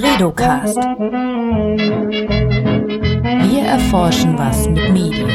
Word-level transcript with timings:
Bredocast. 0.00 0.76
Wir 3.48 3.62
erforschen 3.64 4.38
was 4.38 4.66
mit 4.66 4.90
Medien. 4.94 5.28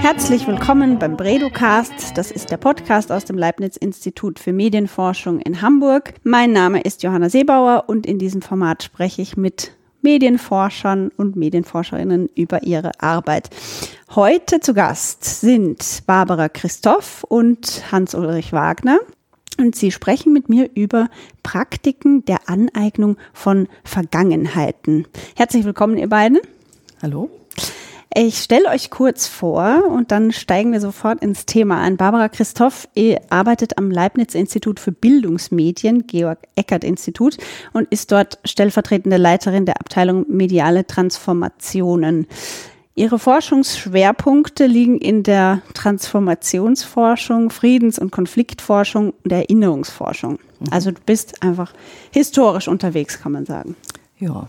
Herzlich 0.00 0.46
willkommen 0.46 1.00
beim 1.00 1.16
Bredocast. 1.16 2.16
Das 2.16 2.30
ist 2.30 2.52
der 2.52 2.58
Podcast 2.58 3.10
aus 3.10 3.24
dem 3.24 3.36
Leibniz-Institut 3.36 4.38
für 4.38 4.52
Medienforschung 4.52 5.40
in 5.40 5.62
Hamburg. 5.62 6.14
Mein 6.22 6.52
Name 6.52 6.80
ist 6.82 7.02
Johanna 7.02 7.28
Seebauer 7.28 7.86
und 7.88 8.06
in 8.06 8.20
diesem 8.20 8.40
Format 8.40 8.84
spreche 8.84 9.20
ich 9.20 9.36
mit 9.36 9.72
Medienforschern 10.02 11.10
und 11.16 11.34
Medienforscherinnen 11.34 12.28
über 12.36 12.62
ihre 12.62 12.92
Arbeit. 13.00 13.50
Heute 14.14 14.60
zu 14.60 14.74
Gast 14.74 15.24
sind 15.24 16.04
Barbara 16.06 16.48
Christoph 16.48 17.24
und 17.24 17.82
Hans-Ulrich 17.90 18.52
Wagner. 18.52 19.00
Und 19.58 19.74
sie 19.74 19.90
sprechen 19.90 20.32
mit 20.32 20.48
mir 20.48 20.70
über 20.74 21.10
Praktiken 21.42 22.24
der 22.24 22.48
Aneignung 22.48 23.16
von 23.32 23.66
Vergangenheiten. 23.82 25.08
Herzlich 25.34 25.64
willkommen, 25.64 25.98
ihr 25.98 26.08
beiden. 26.08 26.38
Hallo. 27.02 27.28
Ich 28.14 28.38
stelle 28.38 28.68
euch 28.68 28.88
kurz 28.90 29.26
vor 29.26 29.84
und 29.88 30.12
dann 30.12 30.32
steigen 30.32 30.72
wir 30.72 30.80
sofort 30.80 31.22
ins 31.22 31.44
Thema 31.44 31.80
ein. 31.80 31.96
Barbara 31.96 32.28
Christoph 32.28 32.88
arbeitet 33.30 33.78
am 33.78 33.90
Leibniz-Institut 33.90 34.80
für 34.80 34.92
Bildungsmedien, 34.92 36.06
Georg-Eckert-Institut, 36.06 37.36
und 37.72 37.88
ist 37.90 38.12
dort 38.12 38.38
stellvertretende 38.44 39.16
Leiterin 39.18 39.66
der 39.66 39.80
Abteilung 39.80 40.24
Mediale 40.28 40.86
Transformationen. 40.86 42.28
Ihre 42.98 43.20
Forschungsschwerpunkte 43.20 44.66
liegen 44.66 44.98
in 44.98 45.22
der 45.22 45.62
Transformationsforschung, 45.72 47.50
Friedens- 47.50 47.98
und 47.98 48.10
Konfliktforschung 48.10 49.14
und 49.22 49.32
Erinnerungsforschung. 49.32 50.32
Mhm. 50.32 50.66
Also 50.72 50.90
du 50.90 51.00
bist 51.06 51.42
einfach 51.42 51.72
historisch 52.10 52.66
unterwegs, 52.66 53.20
kann 53.20 53.32
man 53.32 53.46
sagen. 53.46 53.76
Ja. 54.18 54.48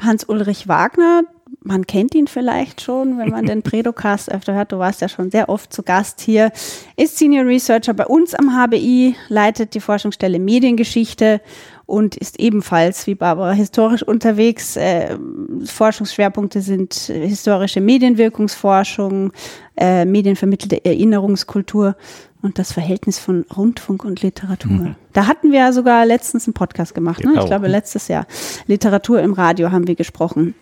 Hans-Ulrich 0.00 0.68
Wagner, 0.68 1.22
man 1.60 1.86
kennt 1.86 2.14
ihn 2.14 2.28
vielleicht 2.28 2.80
schon, 2.80 3.18
wenn 3.18 3.28
man 3.28 3.44
den 3.44 3.62
Predocast 3.64 4.32
öfter 4.32 4.54
hört. 4.54 4.72
Du 4.72 4.78
warst 4.78 5.02
ja 5.02 5.08
schon 5.10 5.30
sehr 5.30 5.50
oft 5.50 5.70
zu 5.70 5.82
Gast 5.82 6.22
hier. 6.22 6.50
Ist 6.96 7.18
Senior 7.18 7.44
Researcher 7.44 7.92
bei 7.92 8.06
uns 8.06 8.34
am 8.34 8.56
HBI, 8.56 9.16
leitet 9.28 9.74
die 9.74 9.80
Forschungsstelle 9.80 10.38
Mediengeschichte 10.38 11.42
und 11.88 12.16
ist 12.16 12.38
ebenfalls 12.38 13.06
wie 13.06 13.14
Barbara 13.14 13.52
historisch 13.52 14.02
unterwegs. 14.02 14.76
Äh, 14.76 15.16
Forschungsschwerpunkte 15.64 16.60
sind 16.60 16.92
historische 16.94 17.80
Medienwirkungsforschung, 17.80 19.32
äh, 19.74 20.04
medienvermittelte 20.04 20.84
Erinnerungskultur 20.84 21.96
und 22.42 22.58
das 22.58 22.72
Verhältnis 22.72 23.18
von 23.18 23.46
Rundfunk 23.56 24.04
und 24.04 24.20
Literatur. 24.20 24.70
Mhm. 24.70 24.94
Da 25.14 25.26
hatten 25.26 25.50
wir 25.50 25.60
ja 25.60 25.72
sogar 25.72 26.04
letztens 26.04 26.46
einen 26.46 26.52
Podcast 26.52 26.94
gemacht, 26.94 27.24
ne? 27.24 27.32
ich 27.38 27.46
glaube 27.46 27.68
letztes 27.68 28.08
Jahr. 28.08 28.26
Literatur 28.66 29.22
im 29.22 29.32
Radio 29.32 29.72
haben 29.72 29.88
wir 29.88 29.94
gesprochen. 29.94 30.54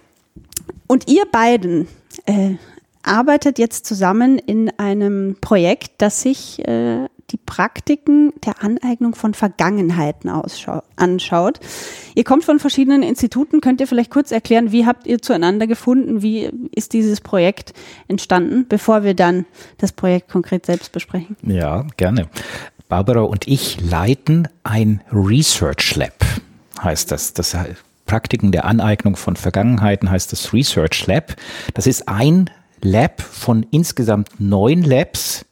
Und 0.86 1.10
ihr 1.10 1.24
beiden 1.32 1.88
äh, 2.26 2.54
arbeitet 3.02 3.58
jetzt 3.58 3.84
zusammen 3.84 4.38
in 4.38 4.70
einem 4.78 5.38
Projekt, 5.40 5.90
das 5.98 6.22
sich 6.22 6.66
äh, 6.68 7.08
die 7.30 7.38
Praktiken 7.38 8.32
der 8.44 8.62
Aneignung 8.62 9.14
von 9.14 9.34
Vergangenheiten 9.34 10.30
anschaut. 10.96 11.60
Ihr 12.14 12.24
kommt 12.24 12.44
von 12.44 12.58
verschiedenen 12.58 13.02
Instituten. 13.02 13.60
Könnt 13.60 13.80
ihr 13.80 13.88
vielleicht 13.88 14.10
kurz 14.10 14.30
erklären, 14.30 14.70
wie 14.70 14.86
habt 14.86 15.06
ihr 15.06 15.20
zueinander 15.20 15.66
gefunden? 15.66 16.22
Wie 16.22 16.50
ist 16.72 16.92
dieses 16.92 17.20
Projekt 17.20 17.72
entstanden, 18.06 18.66
bevor 18.68 19.02
wir 19.02 19.14
dann 19.14 19.44
das 19.78 19.92
Projekt 19.92 20.30
konkret 20.30 20.66
selbst 20.66 20.92
besprechen? 20.92 21.36
Ja, 21.42 21.86
gerne. 21.96 22.28
Barbara 22.88 23.22
und 23.22 23.48
ich 23.48 23.80
leiten 23.80 24.48
ein 24.62 25.02
Research 25.10 25.96
Lab, 25.96 26.24
heißt 26.80 27.10
das. 27.10 27.32
Das 27.32 27.56
Praktiken 28.06 28.52
der 28.52 28.66
Aneignung 28.66 29.16
von 29.16 29.34
Vergangenheiten 29.34 30.08
heißt 30.08 30.30
das 30.30 30.52
Research 30.52 31.08
Lab. 31.08 31.34
Das 31.74 31.88
ist 31.88 32.08
ein 32.08 32.50
Lab 32.82 33.20
von 33.20 33.66
insgesamt 33.72 34.38
neun 34.38 34.82
Labs, 34.82 35.44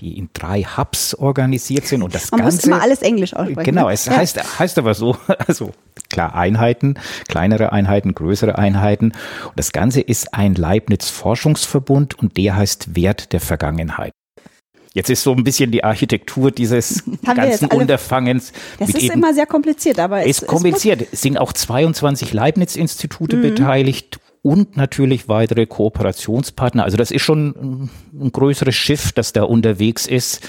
die 0.00 0.18
in 0.18 0.30
drei 0.32 0.62
Hubs 0.62 1.14
organisiert 1.14 1.86
sind 1.86 2.02
und 2.02 2.14
das 2.14 2.30
Man 2.30 2.40
Ganze. 2.40 2.56
muss 2.56 2.64
immer 2.64 2.82
alles 2.82 3.02
Englisch 3.02 3.34
aussprechen. 3.34 3.64
Genau, 3.64 3.88
ne? 3.88 3.92
es 3.92 4.06
ja. 4.06 4.16
heißt, 4.16 4.58
heißt 4.58 4.78
aber 4.78 4.94
so, 4.94 5.16
also 5.46 5.72
klar 6.08 6.34
Einheiten, 6.34 6.94
kleinere 7.28 7.72
Einheiten, 7.72 8.14
größere 8.14 8.58
Einheiten. 8.58 9.12
Und 9.44 9.58
das 9.58 9.72
Ganze 9.72 10.00
ist 10.00 10.34
ein 10.34 10.54
Leibniz-Forschungsverbund 10.54 12.18
und 12.18 12.36
der 12.36 12.56
heißt 12.56 12.96
Wert 12.96 13.32
der 13.32 13.40
Vergangenheit. 13.40 14.12
Jetzt 14.92 15.08
ist 15.08 15.22
so 15.22 15.32
ein 15.32 15.44
bisschen 15.44 15.70
die 15.70 15.84
Architektur 15.84 16.50
dieses 16.50 17.04
ganzen 17.24 17.68
Unterfangens. 17.68 18.52
Das 18.78 18.88
ist 18.90 19.08
immer 19.08 19.32
sehr 19.32 19.46
kompliziert, 19.46 20.00
aber 20.00 20.22
es 20.22 20.42
ist 20.42 20.46
kompliziert. 20.48 21.06
Es 21.12 21.22
sind 21.22 21.38
auch 21.38 21.52
22 21.52 22.32
Leibniz-Institute 22.32 23.36
mhm. 23.36 23.42
beteiligt 23.42 24.18
und 24.42 24.76
natürlich 24.76 25.28
weitere 25.28 25.66
Kooperationspartner. 25.66 26.84
Also 26.84 26.96
das 26.96 27.10
ist 27.10 27.22
schon 27.22 27.90
ein 28.12 28.32
größeres 28.32 28.74
Schiff, 28.74 29.12
das 29.12 29.32
da 29.32 29.42
unterwegs 29.42 30.06
ist. 30.06 30.48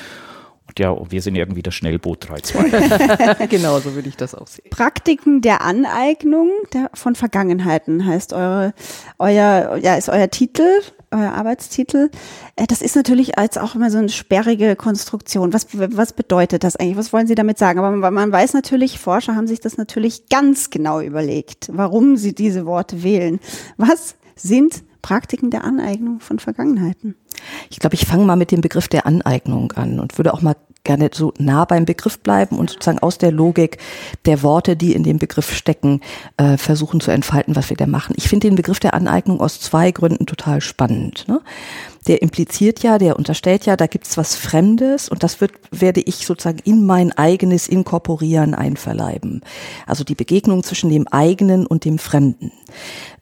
Und 0.67 0.79
ja, 0.79 0.95
wir 1.11 1.21
sind 1.21 1.35
irgendwie 1.35 1.61
das 1.61 1.75
Schnellboot 1.75 2.25
3-2. 2.25 3.47
genau, 3.49 3.79
so 3.79 3.93
würde 3.93 4.07
ich 4.07 4.15
das 4.15 4.33
auch 4.33 4.47
sehen. 4.47 4.69
Praktiken 4.69 5.41
der 5.41 5.61
Aneignung 5.61 6.49
der, 6.73 6.89
von 6.93 7.15
Vergangenheiten 7.15 8.05
heißt 8.05 8.31
eure, 8.31 8.73
euer, 9.19 9.77
ja, 9.81 9.95
ist 9.95 10.07
euer 10.07 10.29
Titel 10.29 10.63
euer 11.11 11.33
Arbeitstitel. 11.33 12.09
Äh, 12.55 12.67
das 12.67 12.81
ist 12.81 12.95
natürlich 12.95 13.37
als 13.37 13.57
auch 13.57 13.75
immer 13.75 13.91
so 13.91 13.97
eine 13.97 14.09
sperrige 14.09 14.75
Konstruktion. 14.75 15.53
Was, 15.53 15.67
was 15.71 16.13
bedeutet 16.13 16.63
das 16.63 16.75
eigentlich? 16.75 16.97
Was 16.97 17.13
wollen 17.13 17.27
Sie 17.27 17.35
damit 17.35 17.57
sagen? 17.57 17.79
Aber 17.79 17.91
man, 17.91 18.13
man 18.13 18.31
weiß 18.31 18.53
natürlich, 18.53 18.99
Forscher 18.99 19.35
haben 19.35 19.47
sich 19.47 19.59
das 19.59 19.77
natürlich 19.77 20.29
ganz 20.29 20.69
genau 20.69 21.01
überlegt, 21.01 21.69
warum 21.73 22.17
sie 22.17 22.33
diese 22.33 22.65
Worte 22.65 23.03
wählen. 23.03 23.39
Was 23.77 24.15
sind 24.35 24.83
Praktiken 25.01 25.49
der 25.49 25.63
Aneignung 25.63 26.19
von 26.19 26.39
Vergangenheiten? 26.39 27.15
Ich 27.69 27.79
glaube, 27.79 27.95
ich 27.95 28.05
fange 28.05 28.25
mal 28.25 28.35
mit 28.35 28.51
dem 28.51 28.61
Begriff 28.61 28.87
der 28.87 29.05
Aneignung 29.05 29.71
an 29.73 29.99
und 29.99 30.17
würde 30.17 30.33
auch 30.33 30.41
mal 30.41 30.55
gerne 30.83 31.09
so 31.13 31.33
nah 31.37 31.65
beim 31.65 31.85
Begriff 31.85 32.19
bleiben 32.19 32.57
und 32.57 32.69
sozusagen 32.69 32.99
aus 32.99 33.17
der 33.17 33.31
Logik 33.31 33.77
der 34.25 34.41
Worte, 34.43 34.75
die 34.75 34.93
in 34.93 35.03
dem 35.03 35.19
Begriff 35.19 35.53
stecken, 35.53 36.01
äh, 36.37 36.57
versuchen 36.57 36.99
zu 37.01 37.11
entfalten, 37.11 37.55
was 37.55 37.69
wir 37.69 37.77
da 37.77 37.87
machen. 37.87 38.15
Ich 38.17 38.27
finde 38.27 38.47
den 38.47 38.55
Begriff 38.55 38.79
der 38.79 38.93
Aneignung 38.93 39.39
aus 39.39 39.59
zwei 39.59 39.91
Gründen 39.91 40.25
total 40.25 40.61
spannend. 40.61 41.25
Ne? 41.27 41.41
Der 42.07 42.21
impliziert 42.21 42.81
ja, 42.81 42.97
der 42.97 43.15
unterstellt 43.17 43.65
ja, 43.65 43.77
da 43.77 43.85
gibt's 43.85 44.17
was 44.17 44.35
Fremdes 44.35 45.07
und 45.07 45.21
das 45.21 45.39
wird, 45.39 45.51
werde 45.71 46.01
ich 46.01 46.25
sozusagen 46.25 46.59
in 46.63 46.85
mein 46.85 47.11
eigenes 47.11 47.67
Inkorporieren 47.67 48.55
einverleiben. 48.55 49.41
Also 49.85 50.03
die 50.03 50.15
Begegnung 50.15 50.63
zwischen 50.63 50.89
dem 50.89 51.07
eigenen 51.07 51.67
und 51.67 51.85
dem 51.85 51.99
Fremden. 51.99 52.51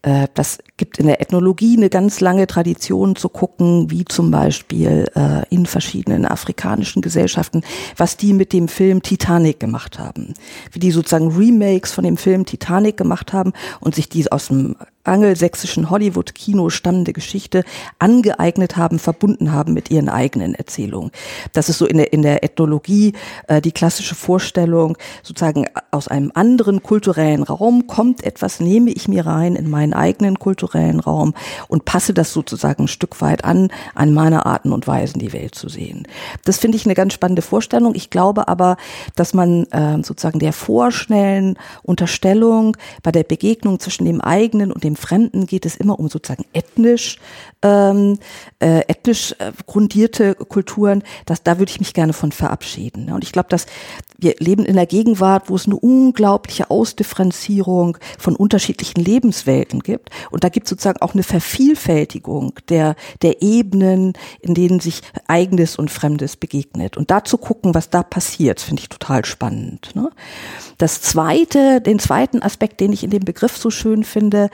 Äh, 0.02 0.28
das 0.34 0.60
gibt 0.78 0.98
in 0.98 1.08
der 1.08 1.20
Ethnologie 1.20 1.76
eine 1.76 1.90
ganz 1.90 2.22
lange 2.22 2.48
Tradition 2.48 3.18
zu 3.18 3.28
gucken, 3.28 3.92
wie 3.92 4.06
zum 4.06 4.32
Beispiel 4.32 5.06
äh, 5.14 5.44
in 5.54 5.66
verschiedenen 5.66 6.26
afrikanischen 6.26 7.02
Gesellschaften, 7.02 7.64
was 7.98 8.16
die 8.16 8.34
mit 8.34 8.54
dem 8.54 8.70
Film 8.70 9.02
Titanic 9.02 9.60
gemacht 9.60 10.00
haben. 10.00 10.34
Wie 10.72 10.80
die 10.80 10.92
sozusagen 10.92 11.36
Remakes 11.36 11.92
von 11.92 12.06
dem 12.06 12.16
Film 12.16 12.46
Titanic 12.46 12.96
gemacht 12.96 13.34
haben 13.34 13.52
und 13.82 13.96
sich 13.96 14.08
die 14.08 14.32
aus 14.32 14.48
dem 14.48 14.78
angelsächsischen 15.10 15.90
Hollywood-Kino 15.90 16.70
stammende 16.70 17.14
Geschichte 17.14 17.64
angeeignet 18.00 18.78
haben, 18.78 19.00
verbunden 19.00 19.52
haben 19.52 19.74
mit 19.74 19.92
ihren 19.92 20.10
eigenen 20.10 20.56
Erzählungen. 20.56 21.12
Das 21.54 21.70
ist 21.70 21.80
so 21.80 21.86
in 21.86 21.98
der, 21.98 22.14
in 22.14 22.22
der 22.22 22.44
Ethnologie 22.44 23.14
äh, 23.48 23.62
die 23.62 23.72
klassische 23.72 24.16
Vorstellung, 24.16 24.98
sozusagen 25.24 25.66
aus 25.92 26.08
einem 26.08 26.32
anderen 26.34 26.84
kulturellen 26.84 27.44
Raum 27.44 27.88
kommt 27.88 28.24
etwas, 28.24 28.60
nehme 28.60 28.92
ich 28.92 29.08
mir 29.08 29.26
rein 29.26 29.56
in 29.56 29.70
meinen 29.70 29.94
eigenen 29.94 30.40
kulturellen 30.40 31.00
Raum 31.00 31.34
und 31.68 31.86
passe 31.86 32.14
das 32.14 32.34
sozusagen 32.34 32.84
ein 32.84 32.88
Stück 32.88 33.22
weit 33.22 33.44
an, 33.44 33.70
an 33.96 34.14
meine 34.14 34.46
Arten 34.46 34.72
und 34.72 34.88
Weisen 34.88 35.20
die 35.20 35.34
Welt 35.34 35.56
zu 35.56 35.70
sehen. 35.70 36.08
Das 36.46 36.58
finde 36.58 36.78
ich 36.78 36.86
eine 36.86 36.96
ganz 36.96 37.14
spannende 37.14 37.42
Vorstellung. 37.42 37.96
Ich 37.96 38.10
glaube 38.10 38.48
aber, 38.48 38.78
dass 39.16 39.34
man 39.34 39.66
äh, 39.72 40.04
sozusagen 40.04 40.40
der 40.40 40.54
vorschnellen 40.54 41.58
Unterstellung 41.84 42.78
bei 43.04 43.12
der 43.12 43.24
Begegnung 43.24 43.80
zwischen 43.80 44.06
dem 44.06 44.22
eigenen 44.22 44.72
und 44.72 44.84
dem 44.84 44.96
Fremden 45.00 45.46
geht 45.46 45.66
es 45.66 45.76
immer 45.76 46.00
um 46.00 46.10
sozusagen 46.10 46.46
ethnisch, 46.54 47.18
ähm, 47.62 48.20
äh, 48.60 48.82
ethnisch 48.88 49.34
äh, 49.40 49.52
grundierte 49.66 50.36
Kulturen. 50.36 51.04
Das, 51.26 51.44
da 51.44 51.58
würde 51.58 51.72
ich 51.72 51.80
mich 51.80 51.94
gerne 51.94 52.14
von 52.14 52.32
verabschieden. 52.32 53.12
Und 53.12 53.24
ich 53.24 53.32
glaube, 53.32 53.50
dass 53.50 53.66
wir 54.18 54.36
leben 54.40 54.66
in 54.66 54.76
der 54.76 54.86
Gegenwart, 54.86 55.50
wo 55.50 55.56
es 55.56 55.66
eine 55.66 55.78
unglaubliche 55.78 56.70
Ausdifferenzierung 56.70 57.98
von 58.18 58.36
unterschiedlichen 58.36 59.02
Lebenswelten 59.02 59.80
gibt. 59.80 60.10
Und 60.30 60.44
da 60.44 60.50
gibt 60.50 60.68
es 60.68 60.70
sozusagen 60.72 61.02
auch 61.02 61.14
eine 61.14 61.24
Vervielfältigung 61.24 62.54
der, 62.70 62.96
der 63.22 63.42
Ebenen, 63.42 64.14
in 64.42 64.54
denen 64.54 64.80
sich 64.80 65.02
Eigenes 65.28 65.78
und 65.78 65.90
Fremdes 65.90 66.36
begegnet. 66.36 66.98
Und 66.98 67.12
da 67.12 67.24
zu 67.24 67.38
gucken, 67.38 67.74
was 67.74 67.90
da 67.90 68.04
passiert, 68.04 68.60
finde 68.60 68.82
ich 68.82 68.90
total 68.90 69.26
spannend. 69.26 69.96
Ne? 69.96 70.10
Das 70.78 71.02
zweite, 71.02 71.82
den 71.82 72.00
zweiten 72.00 72.42
Aspekt, 72.42 72.80
den 72.80 72.94
ich 72.94 73.04
in 73.04 73.10
dem 73.10 73.24
Begriff 73.24 73.58
so 73.58 73.70
schön 73.70 74.04
finde, 74.04 74.50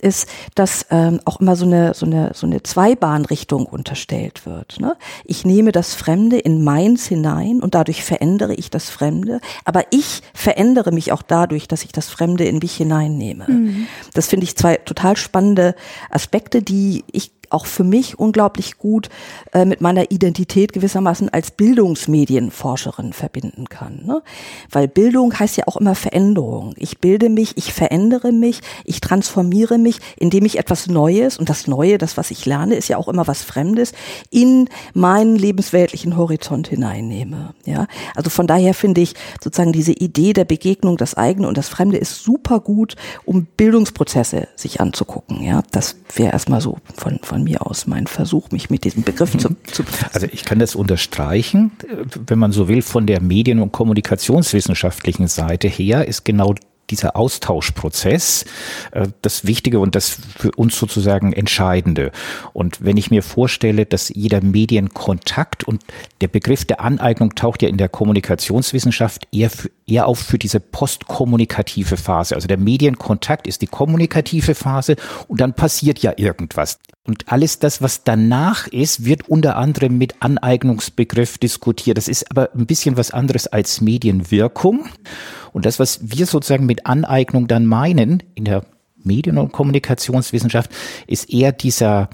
ist, 0.00 0.28
dass 0.54 0.86
ähm, 0.90 1.20
auch 1.24 1.40
immer 1.40 1.56
so 1.56 1.66
eine, 1.66 1.94
so 1.94 2.06
eine, 2.06 2.32
so 2.34 2.46
eine 2.46 2.62
Zweibahnrichtung 2.62 3.66
unterstellt 3.66 4.46
wird. 4.46 4.80
Ne? 4.80 4.96
Ich 5.24 5.44
nehme 5.44 5.72
das 5.72 5.94
Fremde 5.94 6.38
in 6.38 6.64
meins 6.64 7.06
hinein 7.06 7.60
und 7.60 7.74
dadurch 7.74 8.04
verändere 8.04 8.54
ich 8.54 8.70
das 8.70 8.90
Fremde, 8.90 9.40
aber 9.64 9.84
ich 9.90 10.22
verändere 10.34 10.92
mich 10.92 11.12
auch 11.12 11.22
dadurch, 11.22 11.68
dass 11.68 11.84
ich 11.84 11.92
das 11.92 12.08
Fremde 12.08 12.44
in 12.44 12.58
mich 12.58 12.76
hineinnehme. 12.76 13.46
Mhm. 13.48 13.86
Das 14.14 14.28
finde 14.28 14.44
ich 14.44 14.56
zwei 14.56 14.76
total 14.76 15.16
spannende 15.16 15.74
Aspekte, 16.10 16.62
die 16.62 17.04
ich 17.12 17.32
auch 17.50 17.66
für 17.66 17.84
mich 17.84 18.18
unglaublich 18.18 18.78
gut 18.78 19.08
äh, 19.52 19.64
mit 19.64 19.80
meiner 19.80 20.10
Identität 20.10 20.72
gewissermaßen 20.72 21.28
als 21.28 21.50
Bildungsmedienforscherin 21.50 23.12
verbinden 23.12 23.68
kann. 23.68 24.02
Ne? 24.06 24.22
Weil 24.70 24.88
Bildung 24.88 25.38
heißt 25.38 25.56
ja 25.56 25.64
auch 25.66 25.76
immer 25.76 25.94
Veränderung. 25.94 26.74
Ich 26.76 26.98
bilde 26.98 27.28
mich, 27.28 27.56
ich 27.56 27.72
verändere 27.72 28.32
mich, 28.32 28.60
ich 28.84 29.00
transformiere 29.00 29.78
mich, 29.78 29.98
indem 30.16 30.44
ich 30.44 30.58
etwas 30.58 30.86
Neues, 30.86 31.38
und 31.38 31.48
das 31.48 31.66
Neue, 31.66 31.98
das, 31.98 32.16
was 32.16 32.30
ich 32.30 32.46
lerne, 32.46 32.76
ist 32.76 32.88
ja 32.88 32.96
auch 32.96 33.08
immer 33.08 33.26
was 33.26 33.42
Fremdes, 33.42 33.92
in 34.30 34.68
meinen 34.94 35.36
lebensweltlichen 35.36 36.16
Horizont 36.16 36.68
hineinnehme. 36.68 37.54
Ja? 37.64 37.86
Also 38.14 38.30
von 38.30 38.46
daher 38.46 38.74
finde 38.74 39.00
ich 39.00 39.14
sozusagen 39.42 39.72
diese 39.72 39.92
Idee 39.92 40.32
der 40.32 40.44
Begegnung, 40.44 40.96
das 40.96 41.14
eigene 41.14 41.48
und 41.48 41.58
das 41.58 41.68
Fremde 41.68 41.98
ist 41.98 42.22
super 42.22 42.60
gut, 42.60 42.96
um 43.24 43.46
Bildungsprozesse 43.56 44.48
sich 44.56 44.80
anzugucken. 44.80 45.42
Ja? 45.42 45.62
Das 45.72 45.96
wäre 46.14 46.32
erstmal 46.32 46.60
so 46.60 46.78
von, 46.94 47.18
von 47.22 47.39
von 47.40 47.44
mir 47.44 47.66
aus 47.66 47.86
mein 47.86 48.06
Versuch, 48.06 48.50
mich 48.50 48.70
mit 48.70 48.84
diesem 48.84 49.02
Begriff 49.02 49.36
zu, 49.36 49.56
zu 49.72 49.82
befassen. 49.82 50.10
Also 50.12 50.26
ich 50.30 50.44
kann 50.44 50.58
das 50.58 50.74
unterstreichen. 50.74 51.72
Wenn 52.26 52.38
man 52.38 52.52
so 52.52 52.68
will, 52.68 52.82
von 52.82 53.06
der 53.06 53.20
Medien- 53.20 53.60
und 53.60 53.72
Kommunikationswissenschaftlichen 53.72 55.26
Seite 55.26 55.68
her 55.68 56.06
ist 56.06 56.24
genau 56.24 56.54
dieser 56.90 57.16
Austauschprozess 57.16 58.44
äh, 58.90 59.08
das 59.22 59.46
Wichtige 59.46 59.78
und 59.78 59.94
das 59.94 60.18
für 60.36 60.50
uns 60.52 60.78
sozusagen 60.78 61.32
Entscheidende. 61.32 62.10
Und 62.52 62.84
wenn 62.84 62.96
ich 62.96 63.10
mir 63.10 63.22
vorstelle, 63.22 63.86
dass 63.86 64.10
jeder 64.14 64.42
Medienkontakt 64.42 65.64
und 65.64 65.84
der 66.20 66.28
Begriff 66.28 66.64
der 66.64 66.80
Aneignung 66.80 67.34
taucht 67.34 67.62
ja 67.62 67.68
in 67.68 67.76
der 67.76 67.88
Kommunikationswissenschaft 67.88 69.28
eher, 69.32 69.50
für, 69.50 69.70
eher 69.86 70.06
auf 70.06 70.18
für 70.18 70.38
diese 70.38 70.60
postkommunikative 70.60 71.96
Phase. 71.96 72.34
Also 72.34 72.48
der 72.48 72.58
Medienkontakt 72.58 73.46
ist 73.46 73.62
die 73.62 73.66
kommunikative 73.66 74.54
Phase 74.54 74.96
und 75.28 75.40
dann 75.40 75.54
passiert 75.54 76.00
ja 76.00 76.12
irgendwas. 76.16 76.78
Und 77.06 77.32
alles 77.32 77.58
das, 77.58 77.80
was 77.80 78.04
danach 78.04 78.66
ist, 78.66 79.04
wird 79.04 79.28
unter 79.28 79.56
anderem 79.56 79.96
mit 79.96 80.16
Aneignungsbegriff 80.20 81.38
diskutiert. 81.38 81.96
Das 81.96 82.08
ist 82.08 82.30
aber 82.30 82.50
ein 82.54 82.66
bisschen 82.66 82.96
was 82.96 83.10
anderes 83.10 83.46
als 83.46 83.80
Medienwirkung. 83.80 84.86
Und 85.52 85.66
das, 85.66 85.78
was 85.78 86.00
wir 86.02 86.26
sozusagen 86.26 86.66
mit 86.66 86.86
Aneignung 86.86 87.48
dann 87.48 87.64
meinen 87.66 88.22
in 88.34 88.44
der 88.44 88.64
Medien- 89.02 89.38
und 89.38 89.52
Kommunikationswissenschaft, 89.52 90.70
ist 91.06 91.30
eher 91.30 91.52
dieser 91.52 92.10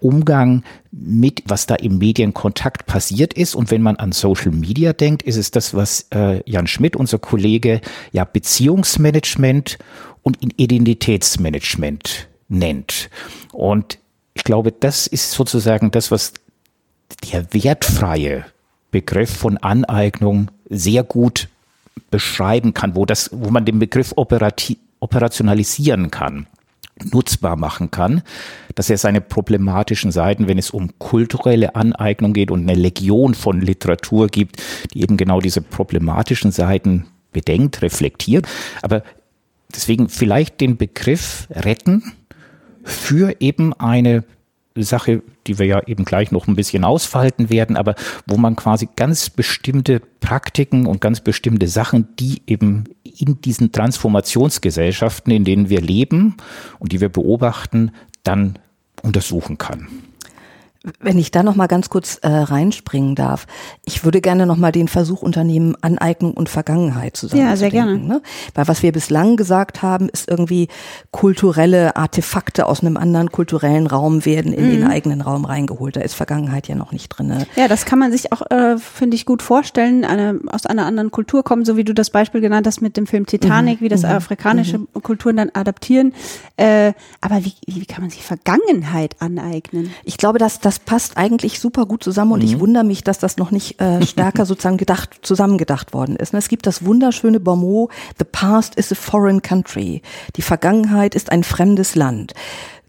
Umgang 0.00 0.62
mit, 0.90 1.42
was 1.46 1.66
da 1.66 1.74
im 1.74 1.96
Medienkontakt 1.96 2.84
passiert 2.84 3.32
ist. 3.32 3.54
Und 3.54 3.70
wenn 3.70 3.80
man 3.82 3.96
an 3.96 4.12
Social 4.12 4.52
Media 4.52 4.92
denkt, 4.92 5.22
ist 5.22 5.36
es 5.36 5.50
das, 5.50 5.74
was 5.74 6.08
äh, 6.14 6.48
Jan 6.48 6.66
Schmidt, 6.66 6.96
unser 6.96 7.18
Kollege, 7.18 7.80
ja 8.12 8.24
Beziehungsmanagement 8.24 9.78
und 10.22 10.38
Identitätsmanagement 10.58 12.28
nennt. 12.48 13.08
Und 13.52 13.98
ich 14.34 14.44
glaube, 14.44 14.72
das 14.72 15.06
ist 15.06 15.32
sozusagen 15.32 15.90
das, 15.90 16.10
was 16.10 16.32
der 17.32 17.52
wertfreie 17.52 18.46
Begriff 18.90 19.30
von 19.30 19.58
Aneignung 19.58 20.50
sehr 20.68 21.02
gut 21.02 21.48
beschreiben 22.10 22.74
kann, 22.74 22.94
wo 22.94 23.06
das, 23.06 23.30
wo 23.32 23.50
man 23.50 23.64
den 23.64 23.78
Begriff 23.78 24.14
operationalisieren 24.16 26.10
kann, 26.10 26.46
nutzbar 27.10 27.56
machen 27.56 27.90
kann, 27.90 28.22
dass 28.74 28.90
er 28.90 28.98
seine 28.98 29.20
problematischen 29.20 30.12
Seiten, 30.12 30.48
wenn 30.48 30.58
es 30.58 30.70
um 30.70 30.98
kulturelle 30.98 31.74
Aneignung 31.74 32.32
geht 32.32 32.50
und 32.50 32.68
eine 32.68 32.78
Legion 32.78 33.34
von 33.34 33.60
Literatur 33.60 34.28
gibt, 34.28 34.62
die 34.92 35.02
eben 35.02 35.16
genau 35.16 35.40
diese 35.40 35.62
problematischen 35.62 36.52
Seiten 36.52 37.06
bedenkt, 37.32 37.82
reflektiert, 37.82 38.46
aber 38.82 39.02
deswegen 39.74 40.08
vielleicht 40.08 40.60
den 40.60 40.76
Begriff 40.76 41.48
retten, 41.50 42.12
für 42.84 43.40
eben 43.40 43.72
eine 43.74 44.24
Sache, 44.76 45.22
die 45.46 45.58
wir 45.58 45.66
ja 45.66 45.82
eben 45.86 46.04
gleich 46.04 46.32
noch 46.32 46.46
ein 46.46 46.56
bisschen 46.56 46.84
ausfalten 46.84 47.50
werden, 47.50 47.76
aber 47.76 47.94
wo 48.26 48.36
man 48.36 48.56
quasi 48.56 48.88
ganz 48.96 49.28
bestimmte 49.28 50.00
Praktiken 50.20 50.86
und 50.86 51.00
ganz 51.00 51.20
bestimmte 51.20 51.68
Sachen, 51.68 52.08
die 52.18 52.42
eben 52.46 52.84
in 53.04 53.40
diesen 53.40 53.72
Transformationsgesellschaften, 53.72 55.32
in 55.32 55.44
denen 55.44 55.68
wir 55.68 55.80
leben 55.80 56.36
und 56.78 56.92
die 56.92 57.00
wir 57.00 57.10
beobachten, 57.10 57.92
dann 58.22 58.58
untersuchen 59.02 59.58
kann. 59.58 59.88
Wenn 60.98 61.18
ich 61.18 61.30
da 61.30 61.42
noch 61.42 61.54
mal 61.54 61.68
ganz 61.68 61.90
kurz 61.90 62.16
äh, 62.22 62.28
reinspringen 62.28 63.14
darf, 63.14 63.46
ich 63.84 64.04
würde 64.04 64.20
gerne 64.20 64.46
noch 64.46 64.56
mal 64.56 64.72
den 64.72 64.88
Versuch 64.88 65.22
unternehmen, 65.22 65.76
Aneignung 65.80 66.34
und 66.34 66.48
Vergangenheit 66.48 67.16
zusammen 67.16 67.42
Ja, 67.42 67.56
sehr 67.56 67.70
gerne. 67.70 67.98
Ne? 67.98 68.20
Weil 68.54 68.66
was 68.66 68.82
wir 68.82 68.90
bislang 68.90 69.36
gesagt 69.36 69.82
haben, 69.82 70.08
ist 70.08 70.28
irgendwie 70.28 70.68
kulturelle 71.12 71.94
Artefakte 71.94 72.66
aus 72.66 72.80
einem 72.80 72.96
anderen 72.96 73.30
kulturellen 73.30 73.86
Raum 73.86 74.24
werden 74.24 74.52
in 74.52 74.66
mhm. 74.66 74.70
den 74.70 74.84
eigenen 74.84 75.20
Raum 75.20 75.44
reingeholt. 75.44 75.96
Da 75.96 76.00
ist 76.00 76.14
Vergangenheit 76.14 76.66
ja 76.66 76.74
noch 76.74 76.90
nicht 76.90 77.08
drin. 77.10 77.46
Ja, 77.54 77.68
das 77.68 77.84
kann 77.84 77.98
man 77.98 78.10
sich 78.10 78.32
auch, 78.32 78.42
äh, 78.50 78.76
finde 78.78 79.14
ich, 79.14 79.24
gut 79.24 79.42
vorstellen, 79.42 80.04
eine, 80.04 80.40
aus 80.48 80.66
einer 80.66 80.86
anderen 80.86 81.10
Kultur 81.12 81.44
kommen, 81.44 81.64
so 81.64 81.76
wie 81.76 81.84
du 81.84 81.94
das 81.94 82.10
Beispiel 82.10 82.40
genannt 82.40 82.66
hast 82.66 82.82
mit 82.82 82.96
dem 82.96 83.06
Film 83.06 83.26
Titanic, 83.26 83.80
mhm. 83.80 83.84
wie 83.84 83.88
das 83.88 84.02
mhm. 84.02 84.10
afrikanische 84.10 84.78
mhm. 84.78 84.88
Kulturen 85.02 85.36
dann 85.36 85.50
adaptieren. 85.50 86.12
Äh, 86.56 86.92
aber 87.20 87.44
wie, 87.44 87.54
wie 87.66 87.86
kann 87.86 88.02
man 88.02 88.10
sich 88.10 88.24
Vergangenheit 88.24 89.16
aneignen? 89.20 89.92
Ich 90.04 90.16
glaube, 90.16 90.38
dass 90.38 90.60
das 90.60 90.71
das 90.72 90.78
passt 90.78 91.18
eigentlich 91.18 91.60
super 91.60 91.84
gut 91.84 92.02
zusammen 92.02 92.32
und 92.32 92.38
mhm. 92.38 92.46
ich 92.46 92.58
wundere 92.58 92.82
mich, 92.82 93.04
dass 93.04 93.18
das 93.18 93.36
noch 93.36 93.50
nicht 93.50 93.78
äh, 93.78 94.02
stärker 94.06 94.46
sozusagen 94.46 94.78
gedacht, 94.78 95.10
zusammengedacht 95.20 95.92
worden 95.92 96.16
ist. 96.16 96.32
Es 96.32 96.48
gibt 96.48 96.66
das 96.66 96.86
wunderschöne 96.86 97.40
Bonmot, 97.40 97.90
The 98.18 98.24
past 98.24 98.76
is 98.76 98.90
a 98.90 98.94
foreign 98.94 99.42
country. 99.42 100.00
Die 100.36 100.40
Vergangenheit 100.40 101.14
ist 101.14 101.30
ein 101.30 101.44
fremdes 101.44 101.94
Land. 101.94 102.32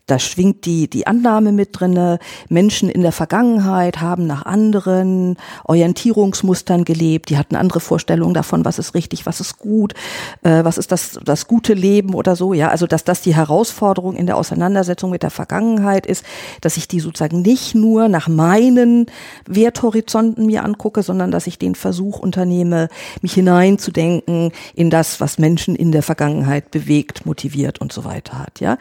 Da 0.05 0.19
schwingt 0.19 0.65
die, 0.65 0.89
die 0.89 1.07
Annahme 1.07 1.53
mit 1.53 1.79
drinne. 1.79 2.19
Menschen 2.49 2.89
in 2.89 3.03
der 3.03 3.13
Vergangenheit 3.13 4.01
haben 4.01 4.27
nach 4.27 4.45
anderen 4.45 5.37
Orientierungsmustern 5.63 6.83
gelebt. 6.83 7.29
Die 7.29 7.37
hatten 7.37 7.55
andere 7.55 7.79
Vorstellungen 7.79 8.33
davon, 8.33 8.65
was 8.65 8.79
ist 8.79 8.95
richtig, 8.95 9.25
was 9.25 9.39
ist 9.39 9.59
gut, 9.59 9.93
äh, 10.41 10.65
was 10.65 10.77
ist 10.77 10.91
das, 10.91 11.17
das 11.23 11.47
gute 11.47 11.73
Leben 11.73 12.15
oder 12.15 12.35
so. 12.35 12.53
Ja, 12.53 12.67
also, 12.67 12.85
dass 12.85 13.05
das 13.05 13.21
die 13.21 13.33
Herausforderung 13.33 14.17
in 14.17 14.25
der 14.25 14.35
Auseinandersetzung 14.35 15.09
mit 15.09 15.23
der 15.23 15.29
Vergangenheit 15.29 16.05
ist, 16.05 16.25
dass 16.59 16.75
ich 16.75 16.89
die 16.89 16.99
sozusagen 16.99 17.41
nicht 17.41 17.73
nur 17.73 18.09
nach 18.09 18.27
meinen 18.27 19.05
Werthorizonten 19.47 20.45
mir 20.45 20.65
angucke, 20.65 21.01
sondern 21.01 21.31
dass 21.31 21.47
ich 21.47 21.59
den 21.59 21.75
Versuch 21.75 22.19
unternehme, 22.19 22.89
mich 23.21 23.35
hineinzudenken 23.35 24.51
in 24.75 24.89
das, 24.89 25.21
was 25.21 25.37
Menschen 25.37 25.77
in 25.77 25.93
der 25.93 26.03
Vergangenheit 26.03 26.71
bewegt, 26.71 27.25
motiviert 27.25 27.79
und 27.79 27.93
so 27.93 28.03
weiter 28.03 28.37
hat. 28.37 28.59
Ja, 28.59 28.77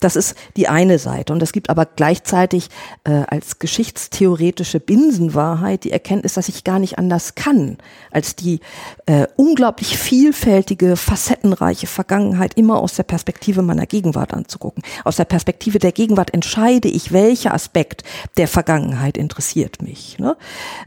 das 0.00 0.16
ist 0.16 0.34
die 0.56 0.63
die 0.64 0.68
eine 0.68 0.98
Seite. 0.98 1.34
Und 1.34 1.42
es 1.42 1.52
gibt 1.52 1.68
aber 1.68 1.84
gleichzeitig 1.84 2.70
äh, 3.04 3.22
als 3.28 3.58
geschichtstheoretische 3.58 4.80
Binsenwahrheit 4.80 5.84
die 5.84 5.92
Erkenntnis, 5.92 6.34
dass 6.34 6.48
ich 6.48 6.64
gar 6.64 6.78
nicht 6.78 6.98
anders 6.98 7.34
kann, 7.34 7.76
als 8.10 8.34
die 8.34 8.60
äh, 9.04 9.26
unglaublich 9.36 9.98
vielfältige, 9.98 10.96
facettenreiche 10.96 11.86
Vergangenheit 11.86 12.54
immer 12.54 12.78
aus 12.78 12.94
der 12.94 13.02
Perspektive 13.02 13.60
meiner 13.60 13.84
Gegenwart 13.84 14.32
anzugucken. 14.32 14.82
Aus 15.04 15.16
der 15.16 15.26
Perspektive 15.26 15.78
der 15.78 15.92
Gegenwart 15.92 16.32
entscheide 16.32 16.88
ich, 16.88 17.12
welcher 17.12 17.52
Aspekt 17.52 18.02
der 18.38 18.48
Vergangenheit 18.48 19.18
interessiert 19.18 19.82
mich. 19.82 20.18
Ne? 20.18 20.34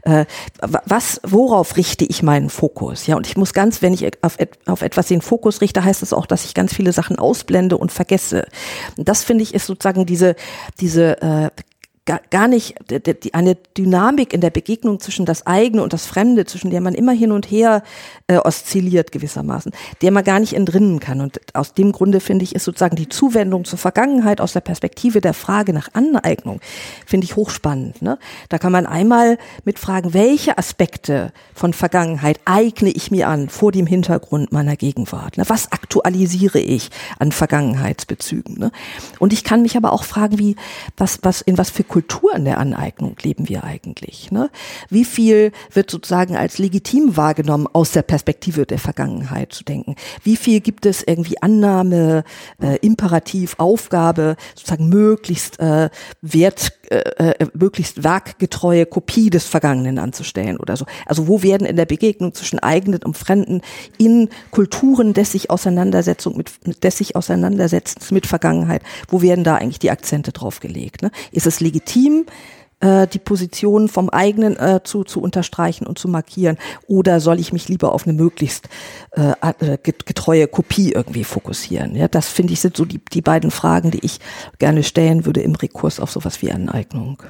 Äh, 0.02 0.24
was, 0.60 1.20
worauf 1.22 1.76
richte 1.76 2.04
ich 2.04 2.24
meinen 2.24 2.50
Fokus? 2.50 3.06
Ja, 3.06 3.14
und 3.14 3.28
ich 3.28 3.36
muss 3.36 3.52
ganz, 3.52 3.80
wenn 3.80 3.92
ich 3.92 4.10
auf, 4.24 4.38
auf 4.66 4.82
etwas 4.82 5.06
den 5.06 5.22
Fokus 5.22 5.60
richte, 5.60 5.84
heißt 5.84 6.02
das 6.02 6.12
auch, 6.12 6.26
dass 6.26 6.44
ich 6.44 6.54
ganz 6.54 6.74
viele 6.74 6.92
Sachen 6.92 7.16
ausblende 7.16 7.76
und 7.76 7.92
vergesse. 7.92 8.44
Das 8.96 9.22
finde 9.22 9.44
ich 9.44 9.54
ist 9.54 9.67
sozusagen 9.68 10.04
diese, 10.04 10.34
diese 10.80 11.22
äh, 11.22 11.50
gar 12.08 12.48
nicht 12.48 12.74
eine 13.32 13.56
Dynamik 13.76 14.32
in 14.32 14.40
der 14.40 14.50
Begegnung 14.50 15.00
zwischen 15.00 15.26
das 15.26 15.46
eigene 15.46 15.82
und 15.82 15.92
das 15.92 16.06
Fremde, 16.06 16.46
zwischen 16.46 16.70
der 16.70 16.80
man 16.80 16.94
immer 16.94 17.12
hin 17.12 17.32
und 17.32 17.50
her 17.50 17.82
äh, 18.26 18.38
oszilliert 18.38 19.12
gewissermaßen, 19.12 19.72
der 20.02 20.10
man 20.10 20.24
gar 20.24 20.40
nicht 20.40 20.54
entrinnen 20.54 21.00
kann. 21.00 21.20
Und 21.20 21.40
aus 21.54 21.74
dem 21.74 21.92
Grunde 21.92 22.20
finde 22.20 22.44
ich, 22.44 22.54
ist 22.54 22.64
sozusagen 22.64 22.96
die 22.96 23.08
Zuwendung 23.08 23.64
zur 23.64 23.78
Vergangenheit 23.78 24.40
aus 24.40 24.52
der 24.52 24.60
Perspektive 24.60 25.20
der 25.20 25.34
Frage 25.34 25.72
nach 25.72 25.88
Aneignung, 25.92 26.60
finde 27.06 27.24
ich 27.26 27.36
hochspannend. 27.36 28.02
Ne? 28.02 28.18
Da 28.48 28.58
kann 28.58 28.72
man 28.72 28.86
einmal 28.86 29.38
mitfragen, 29.64 30.14
welche 30.14 30.58
Aspekte 30.58 31.32
von 31.54 31.72
Vergangenheit 31.72 32.40
eigne 32.44 32.90
ich 32.90 33.10
mir 33.10 33.28
an 33.28 33.48
vor 33.48 33.72
dem 33.72 33.86
Hintergrund 33.86 34.52
meiner 34.52 34.76
Gegenwart? 34.76 35.38
Ne? 35.38 35.44
Was 35.48 35.72
aktualisiere 35.72 36.58
ich 36.58 36.90
an 37.18 37.32
Vergangenheitsbezügen? 37.32 38.58
Ne? 38.58 38.72
Und 39.18 39.32
ich 39.32 39.44
kann 39.44 39.62
mich 39.62 39.76
aber 39.76 39.92
auch 39.92 40.04
fragen, 40.04 40.38
wie, 40.38 40.56
was, 40.96 41.18
was, 41.22 41.40
in 41.40 41.58
was 41.58 41.70
für 41.70 41.84
der 42.44 42.58
Aneignung 42.58 43.16
leben 43.22 43.48
wir 43.48 43.64
eigentlich? 43.64 44.30
Ne? 44.30 44.50
Wie 44.90 45.04
viel 45.04 45.52
wird 45.72 45.90
sozusagen 45.90 46.36
als 46.36 46.58
legitim 46.58 47.16
wahrgenommen, 47.16 47.66
aus 47.72 47.92
der 47.92 48.02
Perspektive 48.02 48.66
der 48.66 48.78
Vergangenheit 48.78 49.52
zu 49.52 49.64
denken? 49.64 49.96
Wie 50.22 50.36
viel 50.36 50.60
gibt 50.60 50.86
es 50.86 51.02
irgendwie 51.02 51.40
Annahme, 51.40 52.24
äh, 52.62 52.76
Imperativ, 52.76 53.54
Aufgabe, 53.58 54.36
sozusagen 54.54 54.88
möglichst 54.88 55.60
äh, 55.60 55.90
wert, 56.22 56.77
äh, 56.90 57.30
äh, 57.30 57.46
möglichst 57.54 58.02
werkgetreue 58.04 58.86
Kopie 58.86 59.30
des 59.30 59.44
Vergangenen 59.44 59.98
anzustellen 59.98 60.58
oder 60.58 60.76
so? 60.76 60.86
Also 61.06 61.28
wo 61.28 61.42
werden 61.42 61.66
in 61.66 61.76
der 61.76 61.86
Begegnung 61.86 62.34
zwischen 62.34 62.58
eigenen 62.58 63.02
und 63.02 63.16
Fremden 63.16 63.62
in 63.98 64.28
Kulturen 64.50 65.14
des 65.14 65.32
sich 65.32 65.50
Auseinandersetzung 65.50 66.36
mit, 66.36 66.50
des 66.82 66.98
sich 66.98 67.16
Auseinandersetzens 67.16 68.10
mit 68.10 68.26
Vergangenheit, 68.26 68.82
wo 69.08 69.22
werden 69.22 69.44
da 69.44 69.56
eigentlich 69.56 69.78
die 69.78 69.90
Akzente 69.90 70.32
drauf 70.32 70.60
gelegt? 70.60 71.02
Ne? 71.02 71.10
Ist 71.32 71.46
es 71.46 71.60
legitim, 71.60 72.26
äh, 72.80 73.06
die 73.06 73.18
Position 73.18 73.88
vom 73.88 74.08
eigenen 74.08 74.56
äh, 74.56 74.80
zu, 74.84 75.04
zu 75.04 75.20
unterstreichen 75.20 75.86
und 75.86 75.98
zu 75.98 76.08
markieren? 76.08 76.58
Oder 76.86 77.20
soll 77.20 77.40
ich 77.40 77.52
mich 77.52 77.68
lieber 77.68 77.92
auf 77.92 78.06
eine 78.06 78.12
möglichst 78.12 78.68
äh, 79.12 79.32
äh 79.40 79.78
getreue 79.82 80.46
Kopie 80.46 80.92
irgendwie 80.92 81.24
fokussieren? 81.24 81.94
Ja, 81.96 82.08
das 82.08 82.28
finde 82.28 82.52
ich 82.52 82.60
sind 82.60 82.76
so 82.76 82.84
die, 82.84 82.98
die 82.98 83.22
beiden 83.22 83.50
Fragen, 83.50 83.90
die 83.90 84.04
ich 84.04 84.20
gerne 84.58 84.82
stellen 84.82 85.26
würde 85.26 85.40
im 85.40 85.54
Rekurs 85.54 86.00
auf 86.00 86.10
sowas 86.10 86.42
wie 86.42 86.52
Aneignung. 86.52 87.22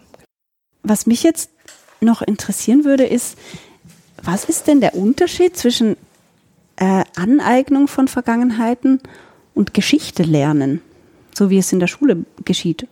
Was 0.83 1.07
mich 1.07 1.23
jetzt 1.23 1.51
noch 2.01 2.23
interessieren 2.23 2.85
würde, 2.85 3.05
ist, 3.05 3.37
was 4.23 4.45
ist 4.45 4.67
denn 4.67 4.81
der 4.81 4.95
Unterschied 4.95 5.57
zwischen 5.57 5.97
äh, 6.77 7.05
Aneignung 7.17 7.89
von 7.89 8.09
Vergangenheiten 8.09 9.01
und 9.55 9.75
Geschichte 9.75 10.23
lernen, 10.23 10.81
so 11.35 11.51
wie 11.51 11.59
es 11.59 11.73
in 11.73 11.81
der 11.81 11.87
Schule 11.87 12.25
geschieht? 12.45 12.87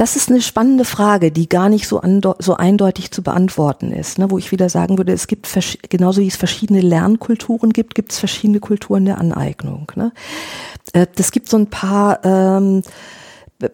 Das 0.00 0.16
ist 0.16 0.30
eine 0.30 0.40
spannende 0.40 0.86
Frage, 0.86 1.30
die 1.30 1.46
gar 1.46 1.68
nicht 1.68 1.86
so, 1.86 2.00
so 2.38 2.56
eindeutig 2.56 3.10
zu 3.10 3.22
beantworten 3.22 3.92
ist. 3.92 4.18
Ne? 4.18 4.30
Wo 4.30 4.38
ich 4.38 4.50
wieder 4.50 4.70
sagen 4.70 4.96
würde, 4.96 5.12
es 5.12 5.26
gibt 5.26 5.46
genauso 5.90 6.22
wie 6.22 6.26
es 6.26 6.36
verschiedene 6.36 6.80
Lernkulturen 6.80 7.70
gibt, 7.70 7.94
gibt 7.94 8.12
es 8.12 8.18
verschiedene 8.18 8.60
Kulturen 8.60 9.04
der 9.04 9.18
Aneignung. 9.18 9.92
Ne? 9.96 10.12
Äh, 10.94 11.06
das 11.16 11.32
gibt 11.32 11.50
so 11.50 11.58
ein 11.58 11.66
paar 11.66 12.24
ähm, 12.24 12.80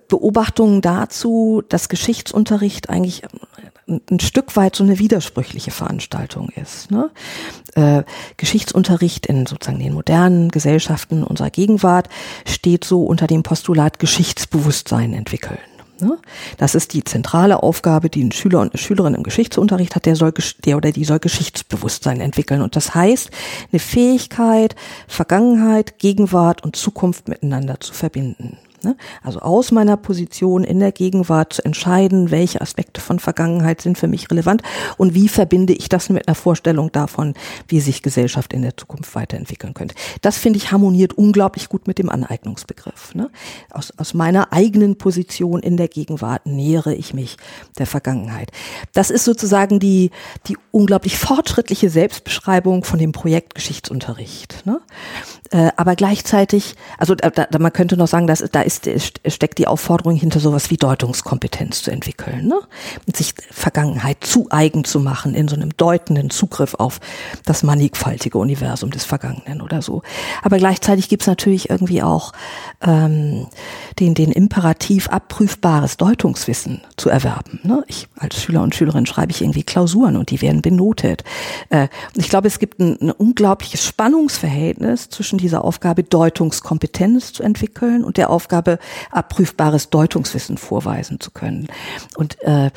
Beobachtungen 0.08 0.80
dazu, 0.80 1.62
dass 1.68 1.88
Geschichtsunterricht 1.88 2.90
eigentlich 2.90 3.22
ein 3.86 4.18
Stück 4.18 4.56
weit 4.56 4.74
so 4.74 4.82
eine 4.82 4.98
widersprüchliche 4.98 5.70
Veranstaltung 5.70 6.48
ist. 6.48 6.90
Ne? 6.90 7.08
Äh, 7.76 8.02
Geschichtsunterricht 8.36 9.26
in 9.26 9.46
sozusagen 9.46 9.78
den 9.78 9.94
modernen 9.94 10.50
Gesellschaften 10.50 11.22
unserer 11.22 11.50
Gegenwart 11.50 12.08
steht 12.44 12.82
so 12.82 13.04
unter 13.04 13.28
dem 13.28 13.44
Postulat 13.44 14.00
Geschichtsbewusstsein 14.00 15.12
entwickeln. 15.12 15.60
Ne? 16.00 16.18
Das 16.58 16.74
ist 16.74 16.92
die 16.92 17.04
zentrale 17.04 17.62
Aufgabe, 17.62 18.10
die 18.10 18.24
ein 18.24 18.32
Schüler 18.32 18.60
und 18.60 18.72
eine 18.72 18.78
Schülerin 18.78 19.14
im 19.14 19.22
Geschichtsunterricht 19.22 19.94
hat, 19.94 20.06
der 20.06 20.16
soll, 20.16 20.32
der 20.64 20.76
oder 20.76 20.92
die 20.92 21.04
soll 21.04 21.18
Geschichtsbewusstsein 21.18 22.20
entwickeln. 22.20 22.62
Und 22.62 22.76
das 22.76 22.94
heißt, 22.94 23.30
eine 23.72 23.78
Fähigkeit, 23.78 24.74
Vergangenheit, 25.08 25.98
Gegenwart 25.98 26.62
und 26.64 26.76
Zukunft 26.76 27.28
miteinander 27.28 27.80
zu 27.80 27.94
verbinden. 27.94 28.58
Ne? 28.82 28.96
Also 29.22 29.40
aus 29.40 29.72
meiner 29.72 29.96
Position 29.96 30.64
in 30.64 30.80
der 30.80 30.92
Gegenwart 30.92 31.54
zu 31.54 31.64
entscheiden, 31.64 32.30
welche 32.30 32.60
Aspekte 32.60 33.00
von 33.00 33.18
Vergangenheit 33.18 33.80
sind 33.80 33.98
für 33.98 34.08
mich 34.08 34.30
relevant 34.30 34.62
und 34.96 35.14
wie 35.14 35.28
verbinde 35.28 35.72
ich 35.72 35.88
das 35.88 36.08
mit 36.08 36.26
einer 36.26 36.34
Vorstellung 36.34 36.92
davon, 36.92 37.34
wie 37.68 37.80
sich 37.80 38.02
Gesellschaft 38.02 38.52
in 38.52 38.62
der 38.62 38.76
Zukunft 38.76 39.14
weiterentwickeln 39.14 39.74
könnte. 39.74 39.94
Das 40.22 40.38
finde 40.38 40.58
ich 40.58 40.72
harmoniert 40.72 41.14
unglaublich 41.14 41.68
gut 41.68 41.86
mit 41.86 41.98
dem 41.98 42.10
Aneignungsbegriff. 42.10 43.14
Ne? 43.14 43.30
Aus, 43.70 43.92
aus 43.96 44.14
meiner 44.14 44.52
eigenen 44.52 44.96
Position 44.98 45.60
in 45.60 45.76
der 45.76 45.88
Gegenwart 45.88 46.46
nähere 46.46 46.94
ich 46.94 47.14
mich 47.14 47.36
der 47.78 47.86
Vergangenheit. 47.86 48.50
Das 48.92 49.10
ist 49.10 49.24
sozusagen 49.24 49.80
die, 49.80 50.10
die 50.46 50.56
unglaublich 50.70 51.18
fortschrittliche 51.18 51.90
Selbstbeschreibung 51.90 52.84
von 52.84 52.98
dem 52.98 53.12
Projekt 53.12 53.54
Geschichtsunterricht. 53.54 54.64
Ne? 54.66 54.80
Äh, 55.50 55.70
aber 55.76 55.96
gleichzeitig, 55.96 56.74
also 56.98 57.14
da, 57.14 57.30
da, 57.30 57.58
man 57.58 57.72
könnte 57.72 57.96
noch 57.96 58.08
sagen, 58.08 58.26
dass 58.26 58.44
da 58.50 58.62
ist 58.62 58.88
steckt 59.26 59.58
die 59.58 59.66
Aufforderung 59.66 60.16
hinter 60.16 60.40
sowas 60.40 60.70
wie 60.70 60.76
Deutungskompetenz 60.76 61.82
zu 61.82 61.90
entwickeln, 61.90 62.46
ne? 62.46 62.58
Und 63.06 63.16
sich 63.16 63.34
Vergangenheit 63.50 64.18
zu 64.20 64.48
eigen 64.50 64.84
zu 64.84 65.00
machen 65.00 65.34
in 65.34 65.48
so 65.48 65.56
einem 65.56 65.76
deutenden 65.76 66.30
Zugriff 66.30 66.74
auf 66.74 67.00
das 67.44 67.62
mannigfaltige 67.62 68.38
Universum 68.38 68.90
des 68.90 69.04
Vergangenen 69.04 69.60
oder 69.62 69.82
so. 69.82 70.02
Aber 70.42 70.58
gleichzeitig 70.58 71.08
gibt's 71.08 71.26
natürlich 71.26 71.70
irgendwie 71.70 72.02
auch 72.02 72.32
ähm, 72.82 73.46
den 73.98 74.14
den 74.14 74.32
Imperativ 74.32 75.08
abprüfbares 75.08 75.96
Deutungswissen 75.96 76.82
zu 76.96 77.08
erwerben. 77.08 77.60
Ne? 77.62 77.84
Ich 77.86 78.08
als 78.18 78.40
Schüler 78.40 78.62
und 78.62 78.74
Schülerin 78.74 79.06
schreibe 79.06 79.32
ich 79.32 79.42
irgendwie 79.42 79.62
Klausuren 79.62 80.16
und 80.16 80.30
die 80.30 80.40
werden 80.40 80.62
benotet. 80.62 81.24
Äh, 81.70 81.88
ich 82.14 82.28
glaube, 82.28 82.48
es 82.48 82.58
gibt 82.58 82.78
ein, 82.78 82.98
ein 83.00 83.10
unglaubliches 83.10 83.84
Spannungsverhältnis 83.84 85.08
zwischen 85.08 85.35
zwischen 85.36 85.38
dieser 85.38 85.64
Aufgabe 85.64 86.02
Deutungskompetenz 86.02 87.32
zu 87.32 87.42
entwickeln 87.42 88.04
und 88.04 88.16
der 88.16 88.30
Aufgabe 88.30 88.78
abprüfbares 89.10 89.90
Deutungswissen 89.90 90.58
vorweisen 90.58 91.20
zu 91.20 91.30
können. 91.30 91.68
Und 92.16 92.42
äh, 92.42 92.70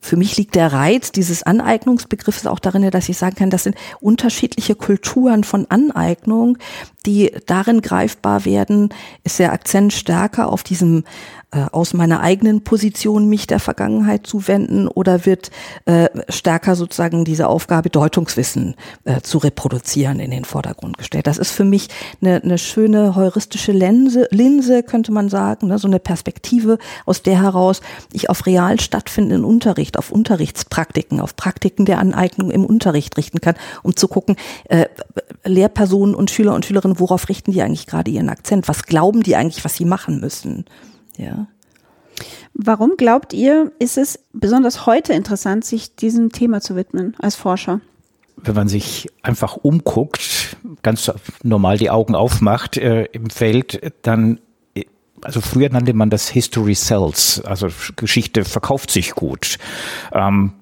für 0.00 0.16
mich 0.16 0.36
liegt 0.36 0.56
der 0.56 0.72
Reiz 0.72 1.12
dieses 1.12 1.44
Aneignungsbegriffs 1.44 2.46
auch 2.46 2.58
darin, 2.58 2.90
dass 2.90 3.08
ich 3.08 3.16
sagen 3.16 3.36
kann, 3.36 3.50
das 3.50 3.62
sind 3.62 3.76
unterschiedliche 4.00 4.74
Kulturen 4.74 5.44
von 5.44 5.66
Aneignung, 5.70 6.58
die 7.06 7.30
darin 7.46 7.80
greifbar 7.82 8.44
werden, 8.44 8.88
ist 9.22 9.38
der 9.38 9.52
Akzent 9.52 9.92
stärker 9.92 10.48
auf 10.48 10.64
diesem 10.64 11.04
äh, 11.52 11.66
aus 11.70 11.92
meiner 11.92 12.20
eigenen 12.20 12.64
Position 12.64 13.28
mich 13.28 13.46
der 13.46 13.60
Vergangenheit 13.60 14.26
zuwenden 14.26 14.88
oder 14.88 15.26
wird 15.26 15.50
äh, 15.84 16.08
stärker 16.28 16.76
sozusagen 16.76 17.24
diese 17.24 17.48
Aufgabe 17.48 17.90
Deutungswissen 17.90 18.74
äh, 19.04 19.20
zu 19.20 19.38
reproduzieren 19.38 20.18
in 20.18 20.30
den 20.30 20.46
Vordergrund 20.46 20.96
gestellt. 20.96 21.26
Das 21.26 21.36
ist 21.36 21.50
für 21.50 21.64
mich 21.64 21.88
eine, 22.22 22.42
eine 22.42 22.56
schöne 22.56 23.14
heuristische 23.16 23.72
Linse, 23.72 24.28
Linse, 24.30 24.82
könnte 24.82 25.12
man 25.12 25.28
sagen, 25.28 25.68
ne? 25.68 25.78
so 25.78 25.88
eine 25.88 25.98
Perspektive, 25.98 26.78
aus 27.04 27.22
der 27.22 27.42
heraus 27.42 27.82
ich 28.12 28.30
auf 28.30 28.46
real 28.46 28.80
stattfindenden 28.80 29.44
Unterricht, 29.44 29.98
auf 29.98 30.10
Unterrichtspraktiken, 30.10 31.20
auf 31.20 31.36
Praktiken 31.36 31.84
der 31.84 31.98
Aneignung 31.98 32.50
im 32.50 32.64
Unterricht 32.64 33.16
richten 33.16 33.40
kann, 33.40 33.56
um 33.82 33.94
zu 33.94 34.08
gucken, 34.08 34.36
äh, 34.70 34.86
Lehrpersonen 35.44 36.14
und 36.14 36.30
Schüler 36.30 36.54
und 36.54 36.64
Schülerinnen, 36.64 36.98
worauf 36.98 37.28
richten 37.28 37.52
die 37.52 37.60
eigentlich 37.60 37.86
gerade 37.86 38.10
ihren 38.10 38.30
Akzent? 38.30 38.68
Was 38.68 38.84
glauben 38.84 39.22
die 39.22 39.36
eigentlich, 39.36 39.64
was 39.64 39.76
sie 39.76 39.84
machen 39.84 40.20
müssen? 40.20 40.64
Ja. 41.22 41.46
Warum 42.54 42.96
glaubt 42.96 43.32
ihr, 43.32 43.72
ist 43.78 43.96
es 43.96 44.18
besonders 44.32 44.86
heute 44.86 45.14
interessant, 45.14 45.64
sich 45.64 45.96
diesem 45.96 46.32
Thema 46.32 46.60
zu 46.60 46.76
widmen 46.76 47.16
als 47.18 47.34
Forscher? 47.34 47.80
Wenn 48.36 48.54
man 48.54 48.68
sich 48.68 49.08
einfach 49.22 49.56
umguckt, 49.56 50.56
ganz 50.82 51.10
normal 51.42 51.78
die 51.78 51.90
Augen 51.90 52.14
aufmacht 52.14 52.76
äh, 52.76 53.04
im 53.12 53.30
Feld, 53.30 53.92
dann 54.02 54.40
äh, 54.74 54.84
also 55.22 55.40
früher 55.40 55.70
nannte 55.70 55.94
man 55.94 56.10
das 56.10 56.28
History 56.28 56.74
Sells, 56.74 57.40
also 57.44 57.68
Geschichte 57.96 58.44
verkauft 58.44 58.90
sich 58.90 59.12
gut. 59.12 59.58
Ähm, 60.12 60.52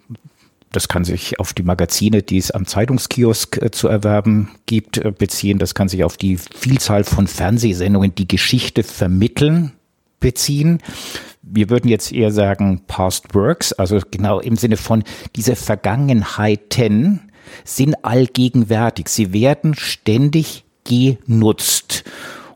das 0.73 0.87
kann 0.87 1.05
sich 1.05 1.41
auf 1.41 1.53
die 1.53 1.65
Magazine, 1.65 2.23
die 2.23 2.39
es 2.39 2.53
am 2.53 2.67
Zeitungskiosk 2.67 3.61
äh, 3.61 3.71
zu 3.71 3.89
erwerben 3.89 4.51
gibt, 4.67 4.99
äh, 4.99 5.11
beziehen. 5.11 5.59
Das 5.59 5.75
kann 5.75 5.89
sich 5.89 6.05
auf 6.05 6.17
die 6.17 6.37
Vielzahl 6.37 7.03
von 7.03 7.27
Fernsehsendungen, 7.27 8.15
die 8.15 8.29
Geschichte 8.29 8.85
vermitteln, 8.85 9.73
beziehen. 10.21 10.79
Wir 11.43 11.71
würden 11.71 11.89
jetzt 11.89 12.13
eher 12.13 12.31
sagen 12.31 12.83
Past 12.87 13.35
Works, 13.35 13.73
also 13.73 13.99
genau 14.11 14.41
im 14.41 14.57
Sinne 14.57 14.77
von 14.77 15.03
diese 15.35 15.57
Vergangenheiten 15.57 17.31
sind 17.65 18.05
allgegenwärtig. 18.05 19.09
Sie 19.09 19.33
werden 19.33 19.75
ständig 19.75 20.65
genutzt. 20.85 22.05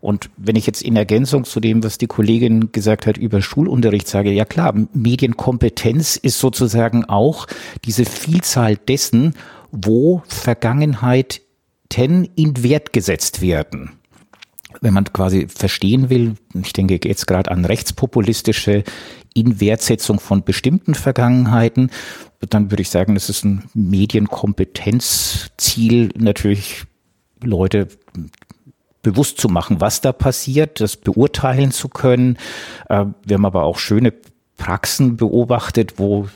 Und 0.00 0.28
wenn 0.36 0.54
ich 0.54 0.66
jetzt 0.66 0.82
in 0.82 0.96
Ergänzung 0.96 1.44
zu 1.44 1.60
dem, 1.60 1.82
was 1.82 1.96
die 1.96 2.06
Kollegin 2.06 2.72
gesagt 2.72 3.06
hat 3.06 3.16
über 3.16 3.40
Schulunterricht 3.40 4.06
sage, 4.06 4.30
ja 4.30 4.44
klar, 4.44 4.74
Medienkompetenz 4.92 6.16
ist 6.16 6.38
sozusagen 6.38 7.06
auch 7.06 7.46
diese 7.86 8.04
Vielzahl 8.04 8.76
dessen, 8.76 9.34
wo 9.72 10.22
Vergangenheiten 10.26 11.40
in 12.36 12.62
Wert 12.62 12.92
gesetzt 12.92 13.40
werden 13.40 13.92
wenn 14.80 14.94
man 14.94 15.12
quasi 15.12 15.48
verstehen 15.48 16.10
will, 16.10 16.34
ich 16.54 16.72
denke 16.72 17.00
jetzt 17.04 17.26
gerade 17.26 17.50
an 17.50 17.64
rechtspopulistische 17.64 18.84
Inwertsetzung 19.34 20.20
von 20.20 20.44
bestimmten 20.44 20.94
Vergangenheiten, 20.94 21.90
dann 22.48 22.70
würde 22.70 22.82
ich 22.82 22.90
sagen, 22.90 23.14
das 23.14 23.28
ist 23.28 23.44
ein 23.44 23.64
Medienkompetenzziel, 23.74 26.10
natürlich 26.16 26.84
Leute 27.42 27.88
bewusst 29.02 29.40
zu 29.40 29.48
machen, 29.48 29.80
was 29.80 30.00
da 30.00 30.12
passiert, 30.12 30.80
das 30.80 30.96
beurteilen 30.96 31.70
zu 31.70 31.88
können. 31.88 32.38
Äh, 32.88 33.04
wir 33.24 33.34
haben 33.34 33.44
aber 33.44 33.64
auch 33.64 33.78
schöne 33.78 34.14
Praxen 34.56 35.16
beobachtet, 35.16 35.98
wo 35.98 36.28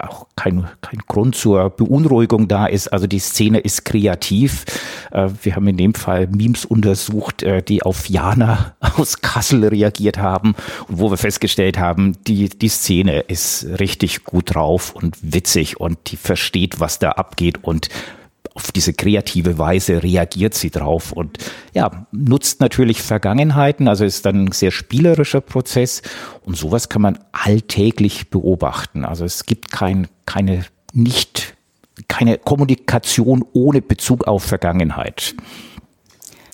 auch 0.00 0.26
kein, 0.34 0.66
kein 0.80 1.00
Grund 1.06 1.36
zur 1.36 1.70
Beunruhigung 1.70 2.48
da 2.48 2.66
ist. 2.66 2.88
Also 2.88 3.06
die 3.06 3.18
Szene 3.18 3.60
ist 3.60 3.84
kreativ. 3.84 4.64
Äh, 5.14 5.30
wir 5.42 5.56
haben 5.56 5.68
in 5.68 5.76
dem 5.76 5.94
Fall 5.94 6.26
Memes 6.26 6.64
untersucht, 6.64 7.42
äh, 7.42 7.62
die 7.62 7.82
auf 7.82 8.08
Jana 8.08 8.74
aus 8.96 9.22
Kassel 9.22 9.64
reagiert 9.64 10.18
haben 10.18 10.54
und 10.88 10.98
wo 10.98 11.10
wir 11.10 11.16
festgestellt 11.16 11.78
haben, 11.78 12.16
die, 12.26 12.48
die 12.48 12.68
Szene 12.68 13.20
ist 13.20 13.66
richtig 13.78 14.24
gut 14.24 14.54
drauf 14.54 14.94
und 14.94 15.16
witzig 15.22 15.80
und 15.80 15.98
die 16.10 16.16
versteht, 16.16 16.80
was 16.80 16.98
da 16.98 17.12
abgeht 17.12 17.62
und 17.62 17.88
auf 18.54 18.70
diese 18.70 18.92
kreative 18.92 19.58
Weise 19.58 20.02
reagiert 20.02 20.54
sie 20.54 20.70
drauf 20.70 21.10
und 21.10 21.38
ja, 21.72 22.06
nutzt 22.12 22.60
natürlich 22.60 23.02
Vergangenheiten, 23.02 23.88
also 23.88 24.04
ist 24.04 24.26
dann 24.26 24.44
ein 24.44 24.52
sehr 24.52 24.70
spielerischer 24.70 25.40
Prozess 25.40 26.02
und 26.44 26.56
sowas 26.56 26.88
kann 26.88 27.02
man 27.02 27.18
alltäglich 27.32 28.30
beobachten. 28.30 29.04
Also 29.04 29.24
es 29.24 29.46
gibt 29.46 29.72
kein, 29.72 30.06
keine 30.24 30.64
nicht, 30.92 31.56
keine 32.08 32.38
Kommunikation 32.38 33.44
ohne 33.52 33.82
Bezug 33.82 34.26
auf 34.26 34.42
Vergangenheit. 34.44 35.34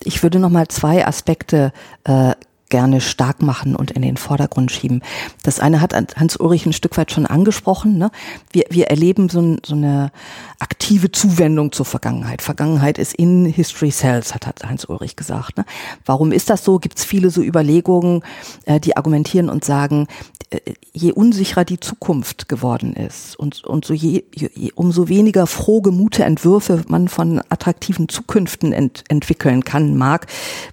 Ich 0.03 0.23
würde 0.23 0.39
noch 0.39 0.49
mal 0.49 0.67
zwei 0.67 1.05
Aspekte 1.05 1.71
äh, 2.03 2.33
gerne 2.71 3.01
stark 3.01 3.43
machen 3.43 3.75
und 3.75 3.91
in 3.91 4.01
den 4.01 4.17
Vordergrund 4.17 4.71
schieben. 4.71 5.03
Das 5.43 5.59
eine 5.59 5.81
hat 5.81 5.93
Hans-Ulrich 5.93 6.65
ein 6.65 6.73
Stück 6.73 6.97
weit 6.97 7.11
schon 7.11 7.27
angesprochen. 7.27 7.99
Ne? 7.99 8.09
Wir, 8.51 8.63
wir 8.71 8.87
erleben 8.87 9.29
so, 9.29 9.57
so 9.63 9.75
eine 9.75 10.11
aktive 10.57 11.11
Zuwendung 11.11 11.71
zur 11.71 11.85
Vergangenheit. 11.85 12.41
Vergangenheit 12.41 12.97
ist 12.97 13.13
in 13.13 13.45
History 13.45 13.91
Cells, 13.91 14.33
hat, 14.33 14.47
hat 14.47 14.63
Hans-Ulrich 14.63 15.15
gesagt. 15.15 15.57
Ne? 15.57 15.65
Warum 16.05 16.31
ist 16.31 16.49
das 16.49 16.63
so? 16.63 16.79
Gibt 16.79 16.97
es 16.97 17.05
viele 17.05 17.29
so 17.29 17.43
Überlegungen, 17.43 18.23
äh, 18.65 18.79
die 18.79 18.97
argumentieren 18.97 19.49
und 19.49 19.63
sagen, 19.63 20.07
äh, 20.51 20.59
je 20.93 21.13
unsicherer 21.13 21.63
die 21.63 21.79
Zukunft 21.79 22.49
geworden 22.49 22.93
ist 22.93 23.37
und, 23.39 23.63
und 23.63 23.85
so 23.85 23.93
je, 23.93 24.23
je, 24.35 24.71
umso 24.75 25.07
weniger 25.07 25.47
frohgemute 25.47 26.25
Entwürfe 26.25 26.83
man 26.87 27.07
von 27.07 27.41
attraktiven 27.49 28.09
Zukünften 28.09 28.73
ent, 28.73 29.03
entwickeln 29.07 29.63
kann, 29.63 29.95
mag, 29.97 30.27